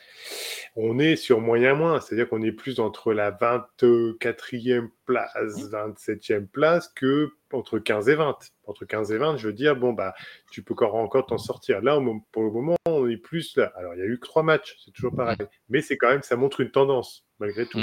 on 0.74 0.98
est 0.98 1.16
sur 1.16 1.40
moyen-moins. 1.40 2.00
C'est-à-dire 2.00 2.28
qu'on 2.28 2.42
est 2.42 2.52
plus 2.52 2.80
entre 2.80 3.12
la 3.12 3.30
24e 3.30 4.88
place, 5.04 5.34
27e 5.34 6.46
place 6.46 6.88
que 6.88 7.30
entre 7.52 7.78
15 7.78 8.08
et 8.08 8.14
20. 8.14 8.38
Entre 8.66 8.84
15 8.84 9.12
et 9.12 9.18
20, 9.18 9.36
je 9.36 9.46
veux 9.46 9.52
dire, 9.52 9.76
bon, 9.76 9.92
bah, 9.92 10.14
tu 10.50 10.62
peux 10.62 10.74
encore 10.84 11.26
t'en 11.26 11.38
sortir. 11.38 11.80
Là, 11.80 11.98
pour 12.32 12.42
le 12.42 12.50
moment, 12.50 12.76
on 12.86 13.08
est 13.08 13.16
plus 13.16 13.56
là. 13.56 13.72
Alors, 13.76 13.94
il 13.94 14.00
y 14.00 14.02
a 14.02 14.06
eu 14.06 14.18
que 14.18 14.26
trois 14.26 14.42
matchs, 14.42 14.76
c'est 14.84 14.90
toujours 14.90 15.14
pareil. 15.14 15.38
Mais 15.68 15.80
c'est 15.80 15.96
quand 15.96 16.08
même, 16.08 16.22
ça 16.22 16.36
montre 16.36 16.60
une 16.60 16.70
tendance, 16.70 17.24
malgré 17.38 17.66
tout. 17.66 17.80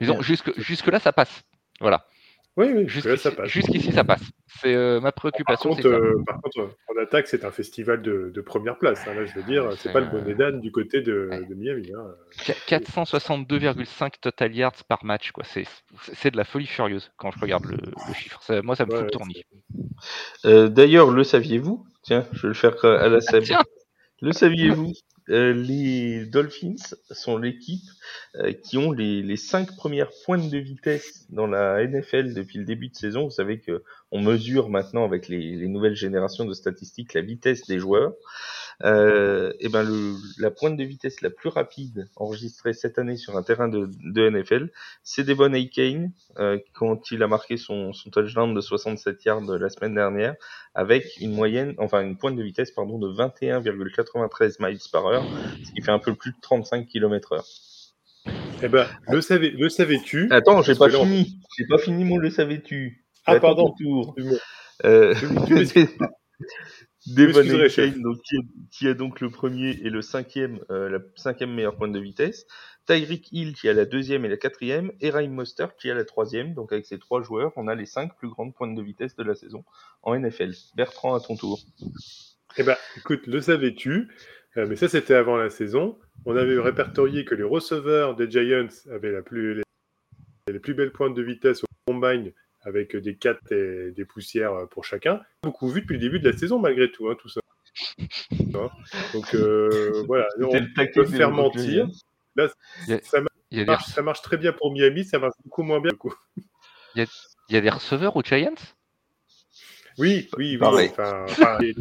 Disons, 0.00 0.20
jusque, 0.22 0.58
jusque 0.58 0.88
là, 0.88 0.98
ça 0.98 1.12
passe. 1.12 1.44
Voilà. 1.80 2.06
Oui, 2.56 2.68
oui, 2.74 2.88
jusqu'ici, 2.88 3.18
ça 3.18 3.30
passe. 3.32 3.48
Jusqu'ici, 3.48 3.92
ça 3.92 4.02
passe. 4.02 4.22
C'est 4.60 4.74
euh, 4.74 4.98
ma 5.00 5.12
préoccupation. 5.12 5.70
Par 5.70 5.82
contre, 5.82 5.88
euh, 5.88 6.22
par 6.26 6.40
contre, 6.40 6.70
en 6.88 7.02
attaque, 7.02 7.26
c'est 7.26 7.44
un 7.44 7.50
festival 7.50 8.00
de, 8.00 8.30
de 8.34 8.40
première 8.40 8.78
place. 8.78 9.06
Hein. 9.06 9.12
Là, 9.14 9.26
je 9.26 9.34
veux 9.34 9.42
dire, 9.42 9.70
c'est 9.76 9.92
pas 9.92 10.00
le 10.00 10.06
bonnet 10.06 10.34
d'âne 10.34 10.60
du 10.60 10.72
côté 10.72 11.02
de, 11.02 11.28
de 11.48 11.54
Miami. 11.54 11.92
Hein. 11.94 12.14
462,5 12.66 14.12
total 14.20 14.54
yards 14.54 14.84
par 14.88 15.04
match. 15.04 15.32
quoi. 15.32 15.44
C'est 15.44 16.30
de 16.30 16.36
la 16.38 16.44
folie 16.44 16.66
furieuse 16.66 17.12
quand 17.18 17.30
je 17.30 17.38
regarde 17.38 17.66
le, 17.66 17.76
le 17.76 18.14
chiffre. 18.14 18.42
Ça, 18.42 18.62
moi, 18.62 18.74
ça 18.74 18.86
me 18.86 18.90
ouais, 18.92 18.96
fout 18.98 19.04
le 19.04 19.10
tournis. 19.10 19.44
Euh, 20.46 20.68
D'ailleurs, 20.68 21.10
le 21.10 21.24
saviez-vous? 21.24 21.84
Tiens, 22.02 22.26
je 22.32 22.42
vais 22.42 22.48
le 22.48 22.54
faire 22.54 22.82
à 22.84 23.08
la 23.08 23.18
ah, 23.18 23.62
Le 24.22 24.32
saviez-vous? 24.32 24.92
Euh, 25.28 25.52
les 25.52 26.24
Dolphins 26.24 26.76
sont 27.10 27.36
l'équipe 27.36 27.82
euh, 28.36 28.52
qui 28.52 28.78
ont 28.78 28.92
les, 28.92 29.36
cinq 29.36 29.74
premières 29.76 30.10
pointes 30.24 30.50
de 30.50 30.58
vitesse 30.58 31.26
dans 31.30 31.46
la 31.46 31.84
NFL 31.86 32.32
depuis 32.34 32.58
le 32.58 32.64
début 32.64 32.88
de 32.88 32.94
saison. 32.94 33.24
Vous 33.24 33.30
savez 33.30 33.60
que 33.60 33.82
on 34.12 34.20
mesure 34.20 34.68
maintenant 34.68 35.04
avec 35.04 35.28
les 35.28 35.66
nouvelles 35.68 35.96
générations 35.96 36.44
de 36.44 36.54
statistiques 36.54 37.14
la 37.14 37.22
vitesse 37.22 37.66
des 37.66 37.78
joueurs. 37.78 38.14
Euh, 38.84 39.52
et 39.60 39.68
ben 39.68 39.82
le, 39.82 40.14
la 40.38 40.50
pointe 40.50 40.76
de 40.76 40.84
vitesse 40.84 41.22
la 41.22 41.30
plus 41.30 41.48
rapide 41.48 42.08
enregistrée 42.16 42.74
cette 42.74 42.98
année 42.98 43.16
sur 43.16 43.36
un 43.36 43.42
terrain 43.42 43.68
de, 43.68 43.88
de 44.04 44.28
NFL, 44.28 44.70
c'est 45.02 45.24
Devon 45.24 45.50
Kane 45.72 46.12
euh, 46.38 46.58
quand 46.74 47.10
il 47.10 47.22
a 47.22 47.26
marqué 47.26 47.56
son, 47.56 47.92
son 47.92 48.10
touchdown 48.10 48.54
de 48.54 48.60
67 48.60 49.24
yards 49.24 49.40
la 49.42 49.70
semaine 49.70 49.94
dernière, 49.94 50.34
avec 50.74 51.16
une 51.20 51.32
moyenne, 51.32 51.74
enfin 51.78 52.02
une 52.02 52.18
pointe 52.18 52.36
de 52.36 52.42
vitesse 52.42 52.70
pardon 52.70 52.98
de 52.98 53.08
21,93 53.08 54.56
miles 54.60 54.78
par 54.92 55.06
heure, 55.06 55.24
ce 55.64 55.72
qui 55.72 55.80
fait 55.80 55.92
un 55.92 55.98
peu 55.98 56.14
plus 56.14 56.32
de 56.32 56.36
35 56.42 56.86
km 56.86 57.32
heure. 57.32 57.46
Eh 58.62 58.68
ben, 58.68 58.86
le, 59.08 59.20
savais, 59.20 59.50
le 59.50 59.68
savais-tu? 59.68 60.28
Attends, 60.30 60.62
j'ai 60.62 60.74
pas 60.74 60.88
fini. 60.88 61.38
J'ai 61.56 61.66
pas 61.66 61.78
fini 61.78 62.04
mon 62.04 62.16
le 62.16 62.30
savais-tu. 62.30 63.04
Ah, 63.26 63.38
pardon. 63.38 63.74
Tour. 63.78 64.16
Euh... 64.84 65.14
Devon 67.06 67.68
Kane, 67.68 68.02
donc, 68.02 68.20
qui, 68.22 68.36
est, 68.36 68.46
qui, 68.70 68.86
est, 68.88 68.94
donc 68.94 69.20
le 69.20 69.30
premier 69.30 69.70
et 69.82 69.90
le 69.90 70.02
cinquième, 70.02 70.58
euh, 70.70 70.88
la 70.88 70.98
cinquième 71.14 71.54
meilleure 71.54 71.76
pointe 71.76 71.92
de 71.92 72.00
vitesse. 72.00 72.46
Tyreek 72.86 73.32
Hill 73.32 73.54
qui 73.54 73.68
a 73.68 73.72
la 73.72 73.84
deuxième 73.84 74.24
et 74.24 74.28
la 74.28 74.36
quatrième. 74.36 74.92
Et 75.00 75.10
Ryan 75.10 75.30
Mostert 75.30 75.76
qui 75.76 75.90
a 75.90 75.94
la 75.94 76.04
troisième. 76.04 76.54
Donc 76.54 76.72
avec 76.72 76.86
ces 76.86 76.98
trois 76.98 77.22
joueurs, 77.22 77.52
on 77.56 77.68
a 77.68 77.74
les 77.74 77.86
cinq 77.86 78.16
plus 78.16 78.28
grandes 78.28 78.54
pointes 78.54 78.74
de 78.74 78.82
vitesse 78.82 79.16
de 79.16 79.22
la 79.22 79.34
saison 79.34 79.64
en 80.02 80.18
NFL. 80.18 80.52
Bertrand, 80.74 81.14
à 81.14 81.20
ton 81.20 81.36
tour. 81.36 81.60
Eh 82.56 82.62
ben, 82.62 82.76
écoute, 82.96 83.26
le 83.26 83.40
savais-tu? 83.40 84.08
Euh, 84.56 84.66
Mais 84.68 84.76
ça, 84.76 84.88
c'était 84.88 85.14
avant 85.14 85.36
la 85.36 85.50
saison. 85.50 85.98
On 86.24 86.36
avait 86.36 86.58
répertorié 86.58 87.24
que 87.24 87.34
les 87.34 87.42
receveurs 87.42 88.16
des 88.16 88.30
Giants 88.30 88.68
avaient 88.90 89.12
la 89.12 89.22
plus, 89.22 89.54
les, 89.54 89.62
les 90.52 90.58
plus 90.58 90.74
belles 90.74 90.92
pointes 90.92 91.14
de 91.14 91.22
vitesse 91.22 91.62
au 91.62 91.66
combine 91.86 92.32
avec 92.66 92.96
des 92.96 93.16
4 93.16 93.52
et 93.52 93.92
des 93.92 94.04
poussières 94.04 94.68
pour 94.70 94.84
chacun. 94.84 95.20
Beaucoup 95.42 95.68
vu 95.68 95.82
depuis 95.82 95.94
le 95.94 96.00
début 96.00 96.18
de 96.18 96.28
la 96.28 96.36
saison, 96.36 96.58
malgré 96.58 96.90
tout, 96.90 97.08
hein, 97.08 97.16
tout 97.18 97.28
ça. 97.28 97.40
Donc 99.12 99.34
euh, 99.34 100.02
voilà, 100.06 100.26
on 100.42 100.50
peut 100.92 101.06
faire 101.06 101.30
mentir. 101.30 101.88
Là, 102.34 102.48
ça, 103.02 103.20
marche, 103.64 103.86
ça, 103.86 104.02
marche, 104.02 104.20
très 104.20 104.36
bien 104.36 104.52
pour 104.52 104.72
Miami, 104.72 105.04
ça 105.04 105.18
marche 105.18 105.34
beaucoup 105.44 105.62
moins 105.62 105.80
bien. 105.80 105.92
Il 106.96 107.02
y, 107.48 107.54
y, 107.54 107.56
a 107.56 107.60
des 107.60 107.70
receveurs 107.70 108.16
aux 108.16 108.22
Giants? 108.22 108.54
Oui, 109.98 110.28
oui, 110.36 110.58
oui. 110.60 110.88
Enfin, 110.90 111.24
enfin, 111.28 111.58
les, 111.60 111.74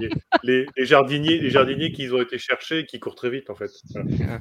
les, 0.44 0.66
les, 0.76 0.86
jardiniers, 0.86 1.40
les 1.40 1.50
jardiniers 1.50 1.92
qui 1.92 2.10
ont 2.12 2.22
été 2.22 2.38
cherchés, 2.38 2.86
qui 2.86 3.00
courent 3.00 3.16
très 3.16 3.30
vite 3.30 3.50
en 3.50 3.56
fait. 3.56 3.72
Voilà. 3.94 4.40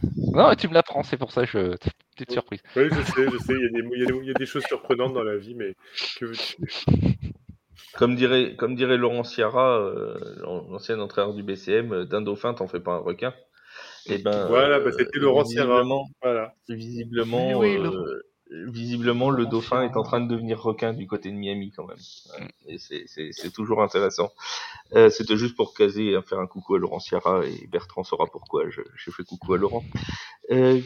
Non, 0.50 0.54
tu 0.54 0.68
me 0.68 0.74
l'apprends, 0.74 1.02
c'est 1.02 1.16
pour 1.16 1.32
ça 1.32 1.46
que 1.46 1.50
je. 1.50 1.76
Petite 2.16 2.32
surprise. 2.32 2.60
Oui, 2.76 2.84
je 2.90 3.02
sais, 3.12 3.30
je 3.30 3.38
sais. 3.38 3.54
Il 3.54 3.62
y, 3.62 3.66
a 3.66 3.68
des, 3.70 3.88
il, 3.92 4.00
y 4.00 4.02
a 4.04 4.06
des, 4.06 4.18
il 4.18 4.26
y 4.26 4.30
a 4.30 4.34
des 4.34 4.46
choses 4.46 4.64
surprenantes 4.64 5.14
dans 5.14 5.24
la 5.24 5.36
vie, 5.36 5.54
mais 5.54 5.74
que 6.18 6.26
veux-tu 6.26 6.56
comme 7.96 8.16
dirait, 8.16 8.56
comme 8.56 8.74
dirait 8.74 8.96
Laurent 8.96 9.24
Sierra, 9.24 9.78
euh, 9.78 10.16
l'ancien 10.42 10.98
entraîneur 10.98 11.34
du 11.34 11.42
BCM, 11.42 11.92
euh, 11.92 12.04
d'un 12.04 12.22
dauphin, 12.22 12.54
t'en 12.54 12.66
fais 12.66 12.80
pas 12.80 12.92
un 12.92 12.98
requin. 12.98 13.34
Et 14.06 14.14
eh 14.14 14.18
ben, 14.18 14.46
voilà, 14.46 14.80
bah, 14.80 14.90
c'était 14.92 15.18
Laurent 15.18 15.44
Sierra. 15.44 15.82
Voilà. 16.22 16.54
Visiblement, 16.68 17.58
oui, 17.58 17.76
oui, 17.76 17.86
euh, 17.86 18.22
visiblement, 18.66 19.30
le 19.30 19.46
dauphin 19.46 19.82
est 19.82 19.96
en 19.96 20.02
train 20.02 20.20
de 20.20 20.28
devenir 20.28 20.60
requin 20.60 20.92
du 20.92 21.06
côté 21.06 21.30
de 21.30 21.36
Miami 21.36 21.72
quand 21.74 21.86
même. 21.86 21.98
Et 22.66 22.78
c'est 22.78 23.52
toujours 23.52 23.82
intéressant. 23.82 24.32
Euh, 24.94 25.10
C'était 25.10 25.36
juste 25.36 25.56
pour 25.56 25.74
caser, 25.74 26.14
hein, 26.14 26.22
faire 26.22 26.38
un 26.38 26.46
coucou 26.46 26.74
à 26.74 26.78
Laurent 26.78 27.00
Sierra 27.00 27.44
et 27.44 27.66
Bertrand 27.66 28.04
saura 28.04 28.26
pourquoi 28.26 28.64
j'ai 28.70 29.10
fait 29.10 29.24
coucou 29.24 29.54
à 29.54 29.58
Laurent. 29.58 29.84
Euh, 30.50 30.80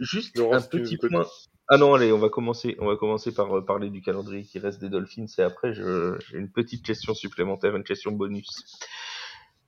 juste 0.00 0.36
Laurent, 0.38 0.56
un 0.56 0.60
petit 0.62 0.96
point. 0.96 1.26
Ah 1.68 1.78
non, 1.78 1.94
allez, 1.94 2.12
on 2.12 2.18
va 2.18 2.28
commencer, 2.28 2.76
on 2.78 2.86
va 2.86 2.96
commencer 2.96 3.32
par 3.32 3.56
euh, 3.56 3.64
parler 3.64 3.88
du 3.88 4.02
calendrier 4.02 4.44
qui 4.44 4.58
reste 4.58 4.80
des 4.80 4.90
Dolphins 4.90 5.26
et 5.38 5.42
après 5.42 5.72
j'ai 5.72 6.36
une 6.36 6.50
petite 6.50 6.84
question 6.84 7.14
supplémentaire, 7.14 7.74
une 7.74 7.84
question 7.84 8.12
bonus. 8.12 8.50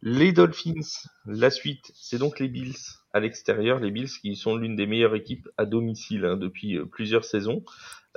Les 0.02 0.32
Dolphins, 0.32 1.08
la 1.24 1.50
suite, 1.50 1.90
c'est 1.94 2.18
donc 2.18 2.38
les 2.38 2.48
Bills 2.48 2.76
à 3.16 3.20
l'extérieur, 3.20 3.80
les 3.80 3.90
Bills 3.90 4.10
qui 4.20 4.36
sont 4.36 4.56
l'une 4.56 4.76
des 4.76 4.86
meilleures 4.86 5.14
équipes 5.14 5.48
à 5.56 5.64
domicile 5.64 6.26
hein, 6.26 6.36
depuis 6.36 6.76
euh, 6.76 6.84
plusieurs 6.84 7.24
saisons. 7.24 7.64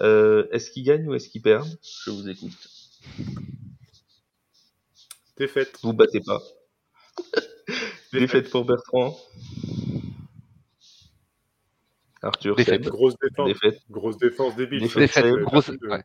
Euh, 0.02 0.45
est-ce 0.52 0.72
qu'ils 0.72 0.84
gagnent 0.84 1.08
ou 1.08 1.14
est-ce 1.14 1.30
qu'ils 1.30 1.41
perdent? 1.41 1.80
Je 2.06 2.12
vous 2.12 2.28
écoute. 2.28 2.70
Défaite. 5.38 5.80
Vous 5.84 5.93
battez 5.93 6.20
pas. 6.20 6.41
Défaite 8.14 8.50
pour 8.50 8.66
Bertrand. 8.66 9.18
Arthur, 12.22 12.58
Défaite. 12.58 12.84
Seb. 12.84 12.91
Grosse 12.91 13.16
défense. 13.22 13.47
Défaite. 13.47 13.80
Grosse 13.89 14.18
défense 14.18 14.56
des 14.58 14.68
Bills. 14.68 14.82
Défaite. 14.82 15.04
Défaite, 15.04 15.24
Seb, 15.24 15.39
grosse. 15.43 15.70
de- 15.70 15.88
ouais. 15.88 16.04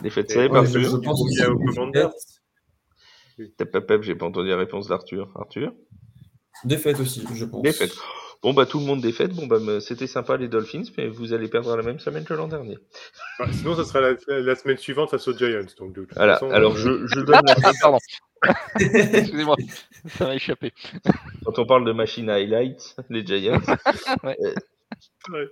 Défaite, 0.00 0.30
Seb. 0.30 0.52
Ouais, 0.52 0.58
Arthur, 0.60 0.80
je, 0.80 0.96
pense 0.96 1.20
coup, 1.20 1.28
il 1.30 1.38
y 1.38 1.42
a 1.42 1.50
au 1.50 1.58
pas 3.66 3.80
pep, 3.82 4.02
j'ai 4.02 4.14
pas 4.14 4.24
entendu 4.24 4.48
la 4.48 4.56
réponse 4.56 4.88
d'Arthur. 4.88 5.30
Arthur? 5.34 5.74
Défaite 6.64 7.00
aussi, 7.00 7.24
je 7.34 7.44
pense. 7.44 7.62
Défaite. 7.62 7.92
Bon 8.42 8.52
bah 8.52 8.66
tout 8.66 8.78
le 8.78 8.84
monde 8.84 9.00
défaite. 9.00 9.32
Bon 9.32 9.46
bah 9.46 9.58
c'était 9.80 10.06
sympa 10.06 10.36
les 10.36 10.48
Dolphins, 10.48 10.82
mais 10.98 11.08
vous 11.08 11.32
allez 11.32 11.48
perdre 11.48 11.74
la 11.76 11.82
même 11.82 11.98
semaine 11.98 12.24
que 12.24 12.34
l'an 12.34 12.46
dernier. 12.46 12.78
Bah, 13.38 13.46
sinon, 13.50 13.74
ça 13.74 13.84
sera 13.84 14.00
la, 14.28 14.54
semaine 14.54 14.76
suivante 14.76 15.10
face 15.10 15.26
aux 15.28 15.36
Giants. 15.36 15.60
Donc, 15.78 15.94
de 15.94 16.02
toute 16.04 16.14
Voilà. 16.14 16.34
façon, 16.34 16.50
Alors 16.50 16.74
euh, 16.74 16.76
je, 16.76 17.06
je 17.06 17.20
donne 17.20 17.40
la 17.46 17.54
Ah, 17.64 17.70
pardon. 17.80 17.98
Excusez-moi, 18.78 19.56
ça 20.08 20.26
m'a 20.26 20.34
échappé. 20.34 20.72
quand 21.44 21.58
on 21.58 21.64
parle 21.64 21.86
de 21.86 21.92
machine 21.92 22.28
à 22.28 22.34
highlights, 22.34 22.96
les 23.08 23.24
Giants. 23.24 23.60
Ouais. 24.22 24.36
euh, 24.42 24.54
Ouais. 25.30 25.46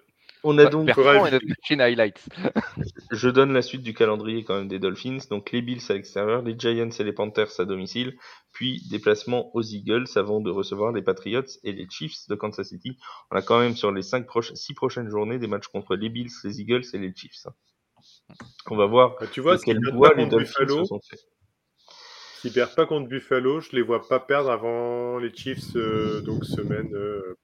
On 0.45 0.59
a 0.59 0.67
donc 0.67 0.87
Bertrand 0.87 1.03
faudra 1.03 1.29
et 1.29 1.31
notre 1.31 1.47
machine 1.47 1.81
highlights. 1.81 2.29
Je 3.13 3.29
donne 3.29 3.53
la 3.53 3.63
suite 3.63 3.83
du 3.83 3.95
calendrier 3.95 4.45
quand 4.45 4.57
même 4.57 4.69
des 4.69 4.79
Dolphins. 4.79 5.19
Donc 5.31 5.53
les 5.53 5.63
Bills 5.63 5.83
à 5.89 5.95
l'extérieur, 5.95 6.43
les 6.43 6.59
Giants 6.59 6.91
et 6.91 7.05
les 7.05 7.13
Panthers 7.13 7.61
à 7.61 7.65
domicile, 7.65 8.17
puis 8.53 8.83
déplacement 8.91 9.55
aux 9.55 9.63
Eagles 9.63 10.07
avant 10.17 10.41
de 10.41 10.51
recevoir 10.51 10.93
les 10.93 11.03
Patriots 11.03 11.43
et 11.63 11.73
les 11.73 11.87
Chiefs 11.89 12.29
de 12.29 12.35
Kansas 12.35 12.69
City. 12.69 12.99
On 13.31 13.37
a 13.37 13.43
quand 13.43 13.61
même 13.61 13.77
sur 13.77 13.93
les 13.93 14.03
cinq 14.03 14.27
proches, 14.27 14.53
six 14.55 14.75
prochaines 14.75 15.09
journées 15.09 15.39
des 15.39 15.47
matchs 15.47 15.69
contre 15.69 15.95
les 15.95 16.09
Bills, 16.09 16.31
les 16.45 16.61
Eagles 16.61 16.85
et 16.93 16.99
les 16.99 17.15
Chiefs. 17.15 17.47
On 18.71 18.77
va 18.77 18.87
voir 18.87 19.17
bah, 19.21 19.27
tu 19.31 19.41
vois, 19.41 19.59
quel 19.59 19.79
perdent 19.81 19.95
bois 19.95 20.11
pas 20.11 20.17
les 20.17 20.23
contre 20.25 20.37
Dolphins 20.39 20.65
Buffalo, 20.65 20.83
se 20.83 20.89
sont 20.89 21.01
faits. 21.09 21.21
s'ils 22.41 22.53
perdent 22.53 22.75
pas 22.75 22.87
contre 22.87 23.09
Buffalo, 23.09 23.61
je 23.61 23.77
les 23.77 23.83
vois 23.83 24.09
pas 24.09 24.19
perdre 24.19 24.51
avant 24.51 25.19
les 25.19 25.33
Chiefs, 25.33 25.77
euh, 25.77 26.21
donc 26.23 26.45
semaine 26.45 26.93
euh, 26.95 27.37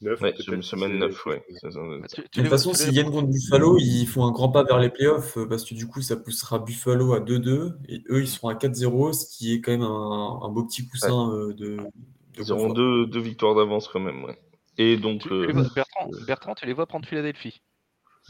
9. 0.00 0.20
Ouais, 0.20 0.32
peut-être, 0.32 0.62
semaine 0.62 0.92
c'est- 0.92 0.98
9, 0.98 1.26
ouais. 1.26 1.44
Ça, 1.60 1.70
ça- 1.70 1.80
Bah, 1.80 2.06
tu- 2.08 2.22
tu 2.30 2.38
De 2.38 2.42
toute 2.42 2.50
façon, 2.50 2.72
s'ils 2.74 2.92
gagnent 2.94 3.10
contre 3.10 3.28
Buffalo, 3.28 3.78
ils 3.78 4.06
font 4.06 4.24
un 4.24 4.30
grand 4.30 4.48
pas 4.50 4.62
vers 4.62 4.78
les 4.78 4.90
playoffs 4.90 5.36
euh, 5.38 5.46
parce 5.46 5.64
que 5.64 5.74
du 5.74 5.86
coup, 5.88 6.02
ça 6.02 6.16
poussera 6.16 6.58
Buffalo 6.58 7.12
à 7.14 7.20
2-2 7.20 7.76
et 7.88 8.02
eux, 8.10 8.20
ils 8.22 8.28
seront 8.28 8.48
à 8.48 8.54
4-0, 8.54 9.12
ce 9.12 9.26
qui 9.36 9.54
est 9.54 9.60
quand 9.60 9.72
même 9.72 9.82
un, 9.82 10.40
un 10.42 10.48
beau 10.50 10.64
petit 10.64 10.86
coussin 10.86 11.32
euh, 11.32 11.52
de, 11.54 11.76
de 11.76 11.82
Ils 12.38 12.52
auront 12.52 12.72
deux, 12.72 13.06
deux 13.06 13.20
victoires 13.20 13.54
d'avance 13.54 13.88
quand 13.88 14.00
même, 14.00 14.24
ouais. 14.24 14.38
Et 14.76 14.96
donc, 14.96 15.22
tu- 15.22 15.32
euh, 15.32 15.52
Bertrand, 15.74 16.08
Bertrand, 16.26 16.54
tu 16.54 16.66
les 16.66 16.72
vois 16.72 16.86
prendre 16.86 17.06
Philadelphie? 17.06 17.60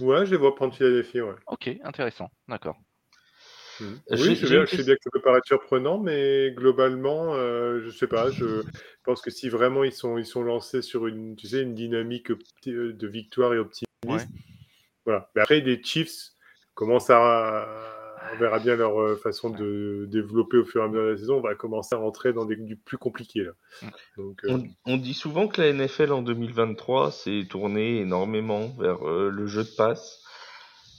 Ouais, 0.00 0.24
je 0.24 0.30
les 0.30 0.36
vois 0.38 0.54
prendre 0.54 0.72
Philadelphie, 0.74 1.20
ouais. 1.20 1.34
Ok, 1.46 1.68
intéressant, 1.84 2.30
d'accord. 2.48 2.76
J'ai- 3.78 4.22
Oui, 4.28 4.34
je 4.34 4.46
sais, 4.46 4.50
bien, 4.52 4.60
une 4.62 4.66
je 4.66 4.76
sais 4.76 4.84
bien 4.84 4.94
que 4.96 5.02
ça 5.02 5.10
peut 5.12 5.20
paraître 5.20 5.46
surprenant, 5.46 5.98
mais 5.98 6.52
globalement, 6.56 7.34
euh, 7.34 7.80
je 7.84 7.90
sais 7.90 8.06
pas. 8.06 8.30
Je 8.30 8.62
pense 9.04 9.20
que 9.22 9.30
si 9.30 9.48
vraiment 9.48 9.84
ils 9.84 9.92
sont, 9.92 10.18
ils 10.18 10.26
sont 10.26 10.42
lancés 10.42 10.82
sur 10.82 11.06
une, 11.06 11.36
tu 11.36 11.46
sais, 11.48 11.62
une 11.62 11.74
dynamique 11.74 12.30
euh, 12.30 12.92
de 12.92 13.06
victoire 13.06 13.54
et 13.54 13.58
optimiste, 13.58 13.88
Ouais. 14.06 14.18
voilà. 15.04 15.30
Mais 15.34 15.42
après, 15.42 15.60
les 15.60 15.82
Chiefs 15.82 16.30
commencent 16.74 17.10
à, 17.10 17.66
on 18.34 18.38
verra 18.38 18.58
bien 18.58 18.76
leur 18.76 19.00
euh, 19.00 19.16
façon 19.16 19.50
de 19.50 20.06
développer 20.10 20.58
au 20.58 20.64
fur 20.64 20.82
et 20.82 20.84
à 20.84 20.88
mesure 20.88 21.04
de 21.04 21.10
la 21.10 21.16
saison. 21.16 21.36
On 21.38 21.40
va 21.40 21.54
commencer 21.54 21.94
à 21.94 21.98
rentrer 21.98 22.32
dans 22.32 22.44
des 22.44 22.56
du 22.56 22.76
plus 22.76 22.98
compliqué 22.98 23.40
là. 23.44 23.52
Mm. 23.82 23.86
Donc, 24.18 24.44
euh, 24.44 24.48
On, 24.50 24.92
on 24.92 24.96
dit 24.98 25.14
souvent 25.14 25.48
que 25.48 25.60
la 25.62 25.72
NFL 25.72 26.12
en 26.12 26.22
2023 26.22 27.10
s'est 27.10 27.46
tournée 27.48 28.00
énormément 28.00 28.68
vers 28.78 29.08
euh, 29.08 29.30
le 29.30 29.46
jeu 29.46 29.64
de 29.64 29.70
passe. 29.76 30.22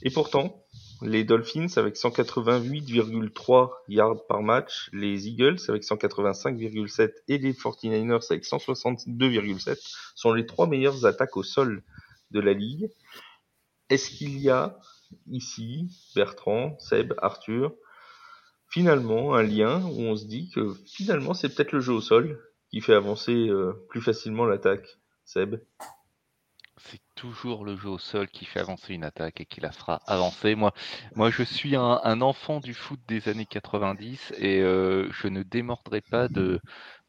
Et 0.02 0.10
pourtant, 0.10 0.64
les 1.02 1.24
Dolphins 1.24 1.66
avec 1.76 1.96
188,3 1.96 3.70
yards 3.88 4.26
par 4.26 4.42
match, 4.42 4.90
les 4.92 5.28
Eagles 5.28 5.58
avec 5.68 5.82
185,7 5.82 7.12
et 7.28 7.38
les 7.38 7.52
49ers 7.52 8.26
avec 8.30 8.44
162,7 8.44 9.78
sont 10.14 10.32
les 10.32 10.46
trois 10.46 10.66
meilleures 10.66 11.06
attaques 11.06 11.36
au 11.36 11.42
sol 11.42 11.82
de 12.30 12.40
la 12.40 12.52
ligue. 12.52 12.90
Est-ce 13.88 14.10
qu'il 14.10 14.38
y 14.38 14.50
a 14.50 14.78
ici, 15.30 15.88
Bertrand, 16.14 16.78
Seb, 16.78 17.14
Arthur, 17.18 17.74
finalement 18.68 19.34
un 19.34 19.42
lien 19.42 19.82
où 19.82 20.02
on 20.02 20.16
se 20.16 20.26
dit 20.26 20.50
que 20.50 20.74
finalement 20.86 21.34
c'est 21.34 21.54
peut-être 21.54 21.72
le 21.72 21.80
jeu 21.80 21.92
au 21.92 22.00
sol 22.00 22.40
qui 22.70 22.80
fait 22.80 22.94
avancer 22.94 23.48
euh, 23.48 23.72
plus 23.88 24.00
facilement 24.00 24.44
l'attaque. 24.44 24.98
Seb? 25.24 25.56
Toujours 27.20 27.66
le 27.66 27.76
jeu 27.76 27.90
au 27.90 27.98
sol 27.98 28.28
qui 28.28 28.46
fait 28.46 28.60
avancer 28.60 28.94
une 28.94 29.04
attaque 29.04 29.42
et 29.42 29.44
qui 29.44 29.60
la 29.60 29.72
fera 29.72 30.00
avancer. 30.06 30.54
Moi, 30.54 30.72
moi 31.16 31.30
je 31.30 31.42
suis 31.42 31.76
un, 31.76 32.20
enfant 32.22 32.60
du 32.60 32.72
foot 32.72 32.98
des 33.08 33.28
années 33.28 33.44
90 33.44 34.32
et 34.38 34.62
euh, 34.62 35.06
je 35.12 35.28
ne 35.28 35.42
démordrai 35.42 36.00
pas 36.00 36.28
de, 36.28 36.62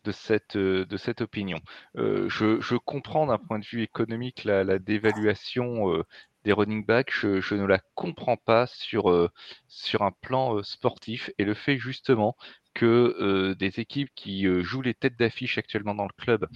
de, 0.04 0.12
cette, 0.12 0.58
euh, 0.58 0.86
de 0.86 0.98
cette 0.98 1.22
opinion. 1.22 1.62
Euh, 1.96 2.28
je, 2.28 2.60
je 2.60 2.76
comprends 2.76 3.26
d'un 3.26 3.38
point 3.38 3.58
de 3.58 3.64
vue 3.64 3.84
économique 3.84 4.44
la, 4.44 4.80
dévaluation 4.80 6.04
des 6.44 6.52
running 6.52 6.86
backs, 6.86 7.14
je, 7.14 7.56
ne 7.56 7.66
la 7.66 7.80
comprends 7.96 8.36
pas 8.36 8.68
sur, 8.68 9.30
sur 9.70 10.02
un 10.02 10.12
plan 10.12 10.62
sportif 10.62 11.32
et 11.38 11.46
le 11.46 11.54
fait 11.54 11.78
justement 11.78 12.36
que 12.74 13.54
des 13.58 13.80
équipes 13.80 14.10
qui 14.14 14.46
jouent 14.62 14.82
les 14.82 14.94
têtes 14.94 15.18
d'affiche 15.18 15.58
actuellement 15.58 15.96
dans 15.96 16.04
le 16.04 16.22
club 16.22 16.50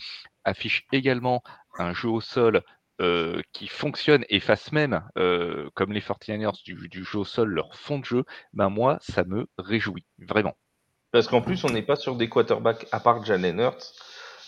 affichent 0.43 0.85
également 0.91 1.41
un 1.77 1.93
jeu 1.93 2.09
au 2.09 2.21
sol 2.21 2.61
euh, 3.01 3.41
qui 3.51 3.67
fonctionne 3.67 4.23
et 4.29 4.39
fassent 4.39 4.71
même, 4.71 5.03
euh, 5.17 5.69
comme 5.73 5.91
les 5.91 6.01
49ers, 6.01 6.63
du, 6.63 6.87
du 6.87 7.03
jeu 7.03 7.19
au 7.19 7.25
sol, 7.25 7.49
leur 7.49 7.75
fond 7.75 7.99
de 7.99 8.05
jeu, 8.05 8.23
ben 8.53 8.69
moi, 8.69 8.97
ça 9.01 9.23
me 9.23 9.47
réjouit, 9.57 10.05
vraiment. 10.19 10.55
Parce 11.11 11.27
qu'en 11.27 11.41
plus, 11.41 11.63
on 11.63 11.69
n'est 11.69 11.81
pas 11.81 11.95
sur 11.95 12.15
des 12.15 12.29
quarterbacks, 12.29 12.87
à 12.91 12.99
part 12.99 13.23
Jalen 13.23 13.59
Hurts, 13.59 13.93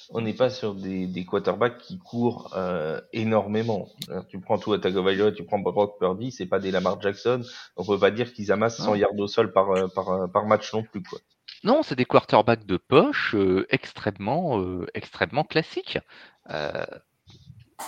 on 0.10 0.22
n'est 0.22 0.34
pas 0.34 0.50
sur 0.50 0.74
des, 0.74 1.06
des 1.08 1.26
quarterbacks 1.26 1.78
qui 1.80 1.98
courent 1.98 2.54
euh, 2.56 3.02
énormément. 3.12 3.90
Alors, 4.10 4.26
tu 4.28 4.40
prends 4.40 4.58
tout 4.58 4.72
à 4.74 4.80
Tagovailoa, 4.80 5.34
tu 5.34 5.44
prends 5.44 5.60
Brock 5.60 6.00
Purdy, 6.00 6.32
c'est 6.32 6.46
pas 6.46 6.60
des 6.60 6.72
Lamar 6.72 7.02
Jackson. 7.02 7.42
On 7.76 7.86
peut 7.86 8.00
pas 8.00 8.12
dire 8.12 8.32
qu'ils 8.34 8.52
amassent 8.52 8.78
100 8.78 8.86
Non. 8.92 8.96
yards 8.96 9.18
au 9.20 9.28
sol 9.28 9.52
par, 9.52 9.72
euh, 9.72 9.88
par, 9.94 10.10
euh, 10.10 10.28
par 10.28 10.46
match 10.46 10.74
non 10.74 10.84
plus. 10.84 11.02
Quoi. 11.04 11.20
Non, 11.64 11.84
c'est 11.84 11.96
des 11.96 12.06
quarterbacks 12.06 12.66
de 12.66 12.78
poche 12.78 13.36
euh, 13.36 13.66
extrêmement, 13.70 14.60
euh, 14.62 14.86
extrêmement 14.94 15.44
classiques. 15.44 16.00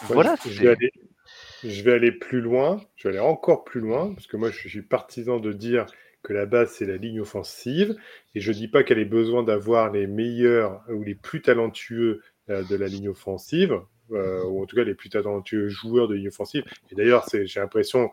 Voilà, 0.04 0.36
je, 0.46 0.62
vais 0.62 0.70
aller, 0.70 0.92
je 1.64 1.82
vais 1.84 1.94
aller 1.94 2.12
plus 2.12 2.42
loin, 2.42 2.82
je 2.96 3.08
vais 3.08 3.16
aller 3.16 3.26
encore 3.26 3.64
plus 3.64 3.82
loin, 3.82 4.14
parce 4.14 4.28
que 4.28 4.38
moi 4.38 4.52
je 4.52 4.68
suis 4.68 4.82
partisan 4.82 5.40
de 5.40 5.52
dire 5.52 5.86
que 6.22 6.34
la 6.34 6.46
base 6.46 6.72
c'est 6.72 6.86
la 6.86 6.98
ligne 6.98 7.22
offensive, 7.22 7.96
et 8.36 8.40
je 8.40 8.52
dis 8.52 8.68
pas 8.68 8.84
qu'elle 8.84 9.00
ait 9.00 9.06
besoin 9.06 9.44
d'avoir 9.44 9.92
les 9.92 10.08
meilleurs 10.08 10.84
ou 10.90 11.04
les 11.04 11.16
plus 11.16 11.42
talentueux 11.42 12.22
euh, 12.50 12.64
de 12.64 12.76
la 12.76 12.88
ligne 12.88 13.10
offensive, 13.10 13.80
euh, 14.12 14.44
ou 14.46 14.64
en 14.64 14.66
tout 14.66 14.76
cas 14.76 14.84
les 14.84 14.96
plus 14.96 15.10
talentueux 15.10 15.70
joueurs 15.70 16.08
de 16.08 16.16
ligne 16.16 16.30
offensive. 16.30 16.64
Et 16.92 16.96
d'ailleurs, 16.96 17.26
j'ai 17.32 17.60
l'impression, 17.60 18.10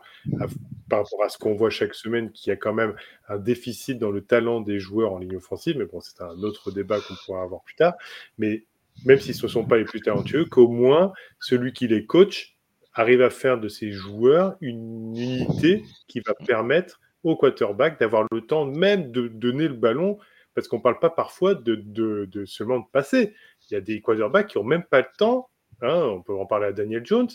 par 0.89 1.03
rapport 1.03 1.23
à 1.23 1.29
ce 1.29 1.37
qu'on 1.37 1.55
voit 1.55 1.69
chaque 1.69 1.95
semaine, 1.95 2.31
qu'il 2.31 2.51
y 2.51 2.53
a 2.53 2.55
quand 2.55 2.73
même 2.73 2.95
un 3.29 3.37
déficit 3.37 3.97
dans 3.97 4.11
le 4.11 4.21
talent 4.21 4.61
des 4.61 4.79
joueurs 4.79 5.13
en 5.13 5.17
ligne 5.17 5.37
offensive, 5.37 5.77
mais 5.77 5.85
bon, 5.85 5.99
c'est 6.01 6.21
un 6.21 6.43
autre 6.43 6.71
débat 6.71 6.99
qu'on 6.99 7.15
pourra 7.25 7.41
avoir 7.41 7.61
plus 7.63 7.75
tard. 7.75 7.95
Mais 8.37 8.63
même 9.05 9.19
si 9.19 9.33
ce 9.33 9.45
ne 9.45 9.51
sont 9.51 9.65
pas 9.65 9.77
les 9.77 9.85
plus 9.85 10.01
talentueux, 10.01 10.45
qu'au 10.45 10.67
moins 10.67 11.13
celui 11.39 11.73
qui 11.73 11.87
les 11.87 12.05
coach 12.05 12.57
arrive 12.93 13.21
à 13.21 13.29
faire 13.29 13.59
de 13.59 13.67
ses 13.67 13.91
joueurs 13.91 14.55
une 14.61 15.15
unité 15.15 15.83
qui 16.07 16.19
va 16.21 16.33
permettre 16.45 16.99
au 17.23 17.35
quarterback 17.35 17.99
d'avoir 17.99 18.25
le 18.31 18.41
temps 18.41 18.65
même 18.65 19.11
de 19.11 19.27
donner 19.27 19.67
le 19.67 19.75
ballon, 19.75 20.17
parce 20.55 20.67
qu'on 20.67 20.77
ne 20.77 20.81
parle 20.81 20.99
pas 20.99 21.09
parfois 21.09 21.53
de, 21.53 22.43
seulement 22.45 22.79
de 22.79 22.85
passer. 22.91 23.35
Il 23.69 23.73
y 23.73 23.77
a 23.77 23.81
des 23.81 24.01
quarterbacks 24.01 24.47
qui 24.47 24.57
n'ont 24.57 24.63
même 24.63 24.83
pas 24.83 25.01
le 25.01 25.07
temps, 25.17 25.49
hein, 25.81 26.01
on 26.11 26.21
peut 26.21 26.33
en 26.33 26.45
parler 26.45 26.67
à 26.67 26.71
Daniel 26.71 27.05
Jones, 27.05 27.29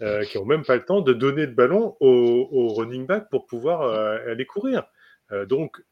euh, 0.00 0.24
qui 0.24 0.38
n'ont 0.38 0.46
même 0.46 0.64
pas 0.64 0.76
le 0.76 0.84
temps 0.84 1.00
de 1.00 1.12
donner 1.12 1.46
le 1.46 1.52
ballon 1.52 1.96
au, 2.00 2.48
au 2.50 2.74
running 2.74 3.06
back 3.06 3.28
pour 3.30 3.46
pouvoir 3.46 3.82
euh, 3.82 4.18
aller 4.30 4.46
courir. 4.46 4.84
Euh, 5.32 5.46
donc, 5.46 5.82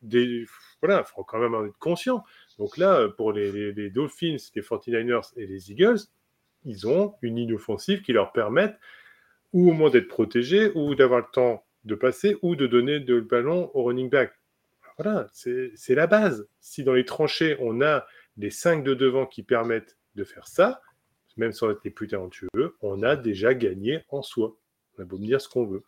voilà, 0.83 1.01
il 1.01 1.05
faut 1.05 1.25
quand 1.25 1.39
même 1.39 1.55
en 1.55 1.65
être 1.65 1.79
conscient. 1.79 2.23
Donc 2.61 2.77
là, 2.77 3.09
pour 3.09 3.33
les, 3.33 3.51
les- 3.51 3.73
les 3.73 3.91
Dolphins, 3.91 4.37
les 4.55 4.63
49ers 4.63 5.33
et 5.37 5.47
les 5.47 5.73
Eagles, 5.73 5.99
ils 6.65 6.87
ont 6.87 7.15
une 7.23 7.37
ligne 7.37 7.55
offensive 7.55 8.03
qui 8.03 8.13
leur 8.13 8.33
permettent 8.33 8.79
ou 9.53 9.71
au 9.71 9.73
moins 9.73 9.91
d'être 9.91 10.07
protégés, 10.09 10.71
ou 10.77 10.95
d'avoir 10.95 11.21
le 11.21 11.27
temps 11.33 11.65
de 11.85 11.95
passer, 11.97 12.37
ou 12.43 12.55
de 12.55 12.67
donner 12.69 13.01
de- 13.01 13.15
le 13.15 13.21
ballon 13.23 13.71
au 13.75 13.83
running 13.85 14.11
back. 14.11 14.33
Voilà, 14.99 15.27
c'est 15.33 15.95
la 15.95 16.07
base. 16.07 16.47
Si 16.61 16.85
dans 16.85 16.93
les 16.93 17.07
tranchées, 17.07 17.57
on 17.61 17.81
a 17.81 18.07
les 18.37 18.51
5 18.51 18.85
de 18.85 18.93
devant 18.95 19.25
qui 19.27 19.43
permettent 19.43 19.97
de 20.15 20.23
faire 20.25 20.47
ça, 20.47 20.83
même 21.39 21.53
sans 21.53 21.71
être 21.71 21.81
les 21.85 21.91
plus 21.91 22.09
talentueux, 22.09 22.49
on 22.83 23.03
a 23.03 23.17
déjà 23.17 23.55
gagné 23.55 24.03
en 24.11 24.21
soi. 24.21 24.55
On 24.99 25.03
a 25.03 25.07
beau 25.07 25.17
me 25.17 25.25
dire 25.25 25.41
ce 25.41 25.49
qu'on 25.49 25.65
veut. 25.67 25.83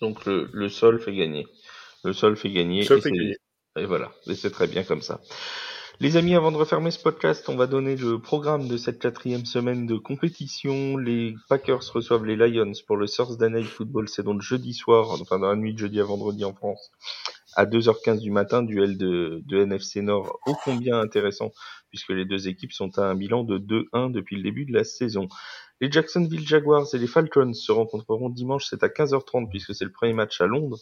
Donc 0.00 0.24
le, 0.26 0.48
le 0.52 0.68
sol 0.68 1.00
fait 1.00 1.14
gagner. 1.14 1.46
Le 2.04 2.12
sol 2.12 2.36
fait 2.36 2.50
gagner. 2.52 2.80
Le 2.82 2.86
sol 2.86 3.00
fait 3.02 3.10
gagner. 3.10 3.36
Et 3.76 3.86
voilà, 3.86 4.12
et 4.28 4.34
c'est 4.34 4.50
très 4.50 4.68
bien 4.68 4.84
comme 4.84 5.02
ça. 5.02 5.20
Les 6.00 6.16
amis, 6.16 6.34
avant 6.34 6.50
de 6.50 6.56
refermer 6.56 6.90
ce 6.90 6.98
podcast, 6.98 7.48
on 7.48 7.56
va 7.56 7.68
donner 7.68 7.96
le 7.96 8.20
programme 8.20 8.66
de 8.66 8.76
cette 8.76 9.00
quatrième 9.00 9.46
semaine 9.46 9.86
de 9.86 9.96
compétition. 9.96 10.96
Les 10.96 11.36
Packers 11.48 11.92
reçoivent 11.92 12.24
les 12.24 12.36
Lions 12.36 12.72
pour 12.86 12.96
le 12.96 13.08
Thursday 13.08 13.48
Night 13.48 13.66
Football. 13.66 14.08
C'est 14.08 14.24
donc 14.24 14.42
jeudi 14.42 14.74
soir, 14.74 15.10
enfin 15.20 15.38
dans 15.38 15.48
la 15.48 15.56
nuit 15.56 15.72
de 15.72 15.78
jeudi 15.78 16.00
à 16.00 16.04
vendredi 16.04 16.44
en 16.44 16.52
France, 16.52 16.90
à 17.54 17.64
2h15 17.64 18.20
du 18.20 18.32
matin, 18.32 18.62
duel 18.62 18.96
de, 18.96 19.42
de 19.46 19.58
NFC 19.58 20.02
Nord 20.02 20.40
ô 20.46 20.54
combien 20.64 20.98
intéressant, 20.98 21.52
puisque 21.90 22.10
les 22.10 22.24
deux 22.24 22.48
équipes 22.48 22.72
sont 22.72 22.98
à 22.98 23.02
un 23.02 23.14
bilan 23.14 23.44
de 23.44 23.58
2-1 23.58 24.10
depuis 24.10 24.36
le 24.36 24.42
début 24.42 24.64
de 24.64 24.72
la 24.72 24.82
saison. 24.82 25.28
Les 25.80 25.90
Jacksonville 25.90 26.46
Jaguars 26.46 26.86
et 26.94 26.98
les 26.98 27.06
Falcons 27.06 27.52
se 27.52 27.72
rencontreront 27.72 28.30
dimanche, 28.30 28.66
c'est 28.70 28.84
à 28.84 28.88
15h30 28.88 29.48
puisque 29.50 29.74
c'est 29.74 29.84
le 29.84 29.90
premier 29.90 30.12
match 30.12 30.40
à 30.40 30.46
Londres 30.46 30.78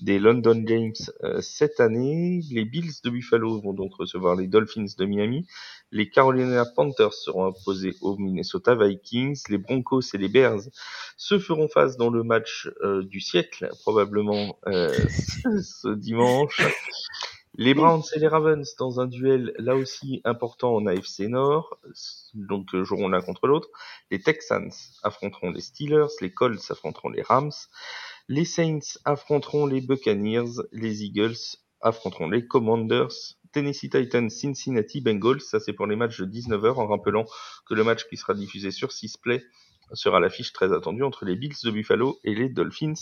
des 0.00 0.18
London 0.18 0.58
Games 0.58 0.92
euh, 1.24 1.40
cette 1.40 1.80
année. 1.80 2.40
Les 2.50 2.64
Bills 2.64 2.92
de 3.02 3.10
Buffalo 3.10 3.60
vont 3.60 3.72
donc 3.72 3.94
recevoir 3.94 4.36
les 4.36 4.46
Dolphins 4.46 4.86
de 4.96 5.04
Miami. 5.04 5.46
Les 5.90 6.08
Carolina 6.10 6.64
Panthers 6.64 7.14
seront 7.14 7.46
opposés 7.46 7.96
aux 8.00 8.16
Minnesota 8.16 8.74
Vikings. 8.74 9.42
Les 9.48 9.58
Broncos 9.58 10.02
et 10.14 10.18
les 10.18 10.28
Bears 10.28 10.60
se 11.16 11.38
feront 11.38 11.68
face 11.68 11.96
dans 11.96 12.10
le 12.10 12.22
match 12.22 12.68
euh, 12.82 13.02
du 13.02 13.20
siècle, 13.20 13.68
probablement 13.82 14.58
euh, 14.68 14.94
ce 15.62 15.94
dimanche. 15.94 16.62
Les 17.58 17.72
Browns 17.72 18.02
et 18.14 18.18
les 18.18 18.28
Ravens 18.28 18.76
dans 18.78 19.00
un 19.00 19.06
duel 19.06 19.54
là 19.56 19.76
aussi 19.76 20.20
important 20.24 20.74
en 20.74 20.84
AFC 20.84 21.20
Nord, 21.20 21.78
donc 22.34 22.74
euh, 22.74 22.84
joueront 22.84 23.08
l'un 23.08 23.22
contre 23.22 23.46
l'autre. 23.46 23.70
Les 24.10 24.20
Texans 24.20 24.70
affronteront 25.02 25.52
les 25.52 25.62
Steelers, 25.62 26.12
les 26.20 26.30
Colts 26.30 26.70
affronteront 26.70 27.08
les 27.08 27.22
Rams, 27.22 27.52
les 28.28 28.44
Saints 28.44 28.98
affronteront 29.06 29.64
les 29.64 29.80
Buccaneers, 29.80 30.60
les 30.72 31.04
Eagles 31.04 31.56
affronteront 31.80 32.28
les 32.28 32.46
Commanders, 32.46 33.38
Tennessee 33.52 33.88
Titans, 33.88 34.28
Cincinnati 34.28 35.00
Bengals, 35.00 35.40
ça 35.40 35.58
c'est 35.58 35.72
pour 35.72 35.86
les 35.86 35.96
matchs 35.96 36.20
de 36.20 36.26
19h 36.26 36.74
en 36.74 36.86
rappelant 36.86 37.24
que 37.66 37.72
le 37.72 37.84
match 37.84 38.06
qui 38.10 38.18
sera 38.18 38.34
diffusé 38.34 38.70
sur 38.70 38.92
Sisplay 38.92 39.42
sera 39.92 40.20
l'affiche 40.20 40.52
très 40.52 40.72
attendue 40.72 41.02
entre 41.02 41.24
les 41.24 41.36
Bills 41.36 41.56
de 41.64 41.70
Buffalo 41.70 42.18
et 42.24 42.34
les 42.34 42.48
Dolphins 42.48 42.94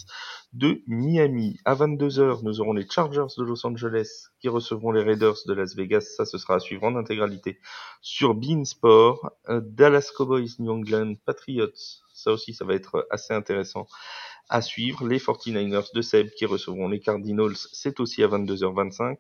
de 0.53 0.83
Miami. 0.87 1.59
À 1.65 1.75
22h, 1.75 2.43
nous 2.43 2.61
aurons 2.61 2.73
les 2.73 2.89
Chargers 2.89 3.35
de 3.37 3.45
Los 3.45 3.67
Angeles 3.67 4.29
qui 4.41 4.49
recevront 4.49 4.93
les 4.93 5.03
Raiders 5.03 5.37
de 5.47 5.55
Las 5.55 5.75
Vegas. 5.75 6.15
Ça, 6.17 6.25
ce 6.25 6.39
sera 6.39 6.57
à 6.57 6.61
suivre 6.61 6.85
en 6.85 6.97
intégralité 6.97 7.59
sur 8.03 8.35
Beansport. 8.35 9.31
Euh, 9.49 9.61
Dallas 9.65 10.11
Cowboys, 10.17 10.57
New 10.59 10.73
England 10.73 11.15
Patriots. 11.25 12.01
Ça 12.13 12.33
aussi, 12.33 12.55
ça 12.55 12.65
va 12.65 12.75
être 12.75 13.07
assez 13.11 13.35
intéressant 13.35 13.87
à 14.49 14.61
suivre. 14.61 15.07
Les 15.07 15.19
49ers 15.19 15.95
de 15.95 16.03
Seb 16.03 16.31
qui 16.31 16.47
recevront 16.47 16.89
les 16.89 17.01
Cardinals. 17.01 17.57
C'est 17.73 18.01
aussi 18.01 18.23
à 18.23 18.29
22h25. 18.29 19.19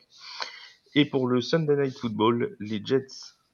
Et 0.94 1.04
pour 1.04 1.26
le 1.26 1.40
Sunday 1.40 1.76
Night 1.76 1.98
Football, 1.98 2.56
les 2.60 2.80
Jets 2.84 3.06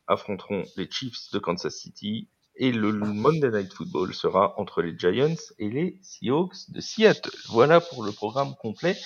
affronteront 0.06 0.64
les 0.76 0.90
Chiefs 0.90 1.30
de 1.32 1.38
Kansas 1.38 1.74
City 1.74 2.28
et 2.60 2.72
le 2.72 2.92
Monday 2.92 3.50
Night 3.50 3.72
Football 3.72 4.12
sera 4.12 4.54
entre 4.60 4.82
les 4.82 4.96
Giants 4.96 5.34
et 5.58 5.70
les 5.70 5.98
Seahawks 6.02 6.70
de 6.70 6.80
Seattle. 6.82 7.30
Voilà 7.48 7.80
pour 7.80 8.04
le 8.04 8.12
programme 8.12 8.54
complet 8.60 8.98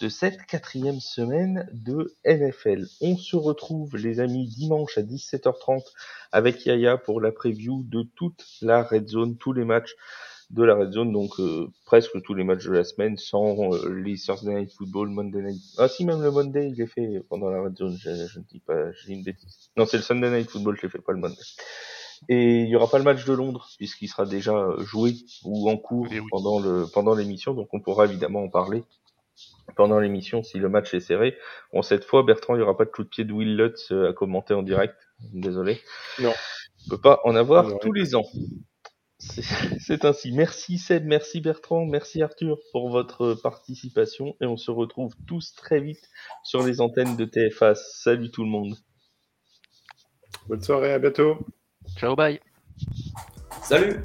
de 0.00 0.08
cette 0.08 0.44
quatrième 0.46 0.98
semaine 0.98 1.68
de 1.72 2.12
NFL. 2.24 2.84
On 3.00 3.16
se 3.16 3.36
retrouve 3.36 3.96
les 3.96 4.18
amis 4.18 4.48
dimanche 4.48 4.98
à 4.98 5.02
17h30 5.02 5.84
avec 6.32 6.66
Yaya 6.66 6.98
pour 6.98 7.20
la 7.20 7.30
preview 7.30 7.84
de 7.84 8.02
toute 8.16 8.44
la 8.60 8.82
Red 8.82 9.08
Zone, 9.08 9.36
tous 9.36 9.52
les 9.52 9.64
matchs 9.64 9.94
de 10.50 10.64
la 10.64 10.74
Red 10.74 10.92
Zone, 10.92 11.12
donc 11.12 11.38
euh, 11.38 11.68
presque 11.84 12.20
tous 12.22 12.34
les 12.34 12.42
matchs 12.42 12.64
de 12.64 12.72
la 12.72 12.84
semaine, 12.84 13.16
sans 13.16 13.72
euh, 13.72 13.88
les 13.94 14.16
Thursday 14.16 14.52
Night 14.52 14.72
Football, 14.72 15.10
Monday 15.10 15.42
Night... 15.42 15.62
Ah 15.78 15.88
si, 15.88 16.04
même 16.04 16.22
le 16.22 16.30
Monday, 16.30 16.70
il 16.70 16.80
est 16.80 16.86
fait 16.86 17.20
pendant 17.28 17.50
la 17.50 17.62
Red 17.62 17.76
Zone, 17.76 17.96
je, 18.00 18.10
je 18.26 18.38
ne 18.38 18.44
dis 18.44 18.60
pas, 18.60 18.92
j'ai 18.92 19.12
une 19.12 19.24
bêtise. 19.24 19.70
Non, 19.76 19.86
c'est 19.86 19.96
le 19.96 20.04
Sunday 20.04 20.30
Night 20.30 20.50
Football, 20.50 20.76
je 20.76 20.82
l'ai 20.82 20.88
fait, 20.88 21.00
pas 21.00 21.12
le 21.12 21.18
Monday. 21.18 21.42
Et 22.28 22.62
il 22.62 22.68
y 22.68 22.76
aura 22.76 22.88
pas 22.88 22.98
le 22.98 23.04
match 23.04 23.24
de 23.24 23.32
Londres 23.32 23.68
puisqu'il 23.76 24.08
sera 24.08 24.24
déjà 24.26 24.54
euh, 24.54 24.82
joué 24.84 25.14
ou 25.44 25.70
en 25.70 25.76
cours 25.76 26.08
Eh 26.10 26.20
oui. 26.20 26.26
pendant 26.30 26.58
le 26.60 26.86
pendant 26.92 27.14
l'émission, 27.14 27.54
donc 27.54 27.68
on 27.72 27.80
pourra 27.80 28.04
évidemment 28.06 28.42
en 28.42 28.48
parler 28.48 28.84
pendant 29.76 29.98
l'émission 29.98 30.42
si 30.42 30.58
le 30.58 30.68
match 30.68 30.94
est 30.94 31.00
serré. 31.00 31.36
Bon 31.72 31.82
cette 31.82 32.04
fois 32.04 32.22
Bertrand, 32.22 32.54
il 32.56 32.60
y 32.60 32.62
aura 32.62 32.76
pas 32.76 32.84
de 32.84 32.90
coup 32.90 33.04
de 33.04 33.08
pied 33.08 33.24
de 33.24 33.32
Will 33.32 33.56
Lutz 33.56 33.92
euh, 33.92 34.10
à 34.10 34.12
commenter 34.12 34.54
en 34.54 34.62
direct. 34.62 34.96
Désolé. 35.32 35.80
Non. 36.20 36.32
On 36.86 36.90
peut 36.90 37.00
pas 37.00 37.20
en 37.24 37.34
avoir 37.36 37.68
Non, 37.68 37.78
tous 37.78 37.92
les 37.92 38.14
ans. 38.14 38.26
C'est 39.18 39.42
c'est 39.80 40.04
ainsi. 40.04 40.30
Merci 40.32 40.78
Seb, 40.78 41.04
merci 41.04 41.40
Bertrand, 41.40 41.84
merci 41.86 42.22
Arthur 42.22 42.58
pour 42.72 42.90
votre 42.90 43.34
participation 43.34 44.36
et 44.40 44.46
on 44.46 44.56
se 44.56 44.70
retrouve 44.70 45.14
tous 45.26 45.54
très 45.54 45.80
vite 45.80 46.08
sur 46.44 46.62
les 46.62 46.80
antennes 46.80 47.16
de 47.16 47.24
TFA. 47.24 47.74
Salut 47.74 48.30
tout 48.30 48.44
le 48.44 48.50
monde. 48.50 48.76
Bonne 50.48 50.62
soirée, 50.62 50.92
à 50.92 50.98
bientôt. 50.98 51.38
Ciao, 51.96 52.16
bye. 52.16 52.40
Salut 53.62 54.00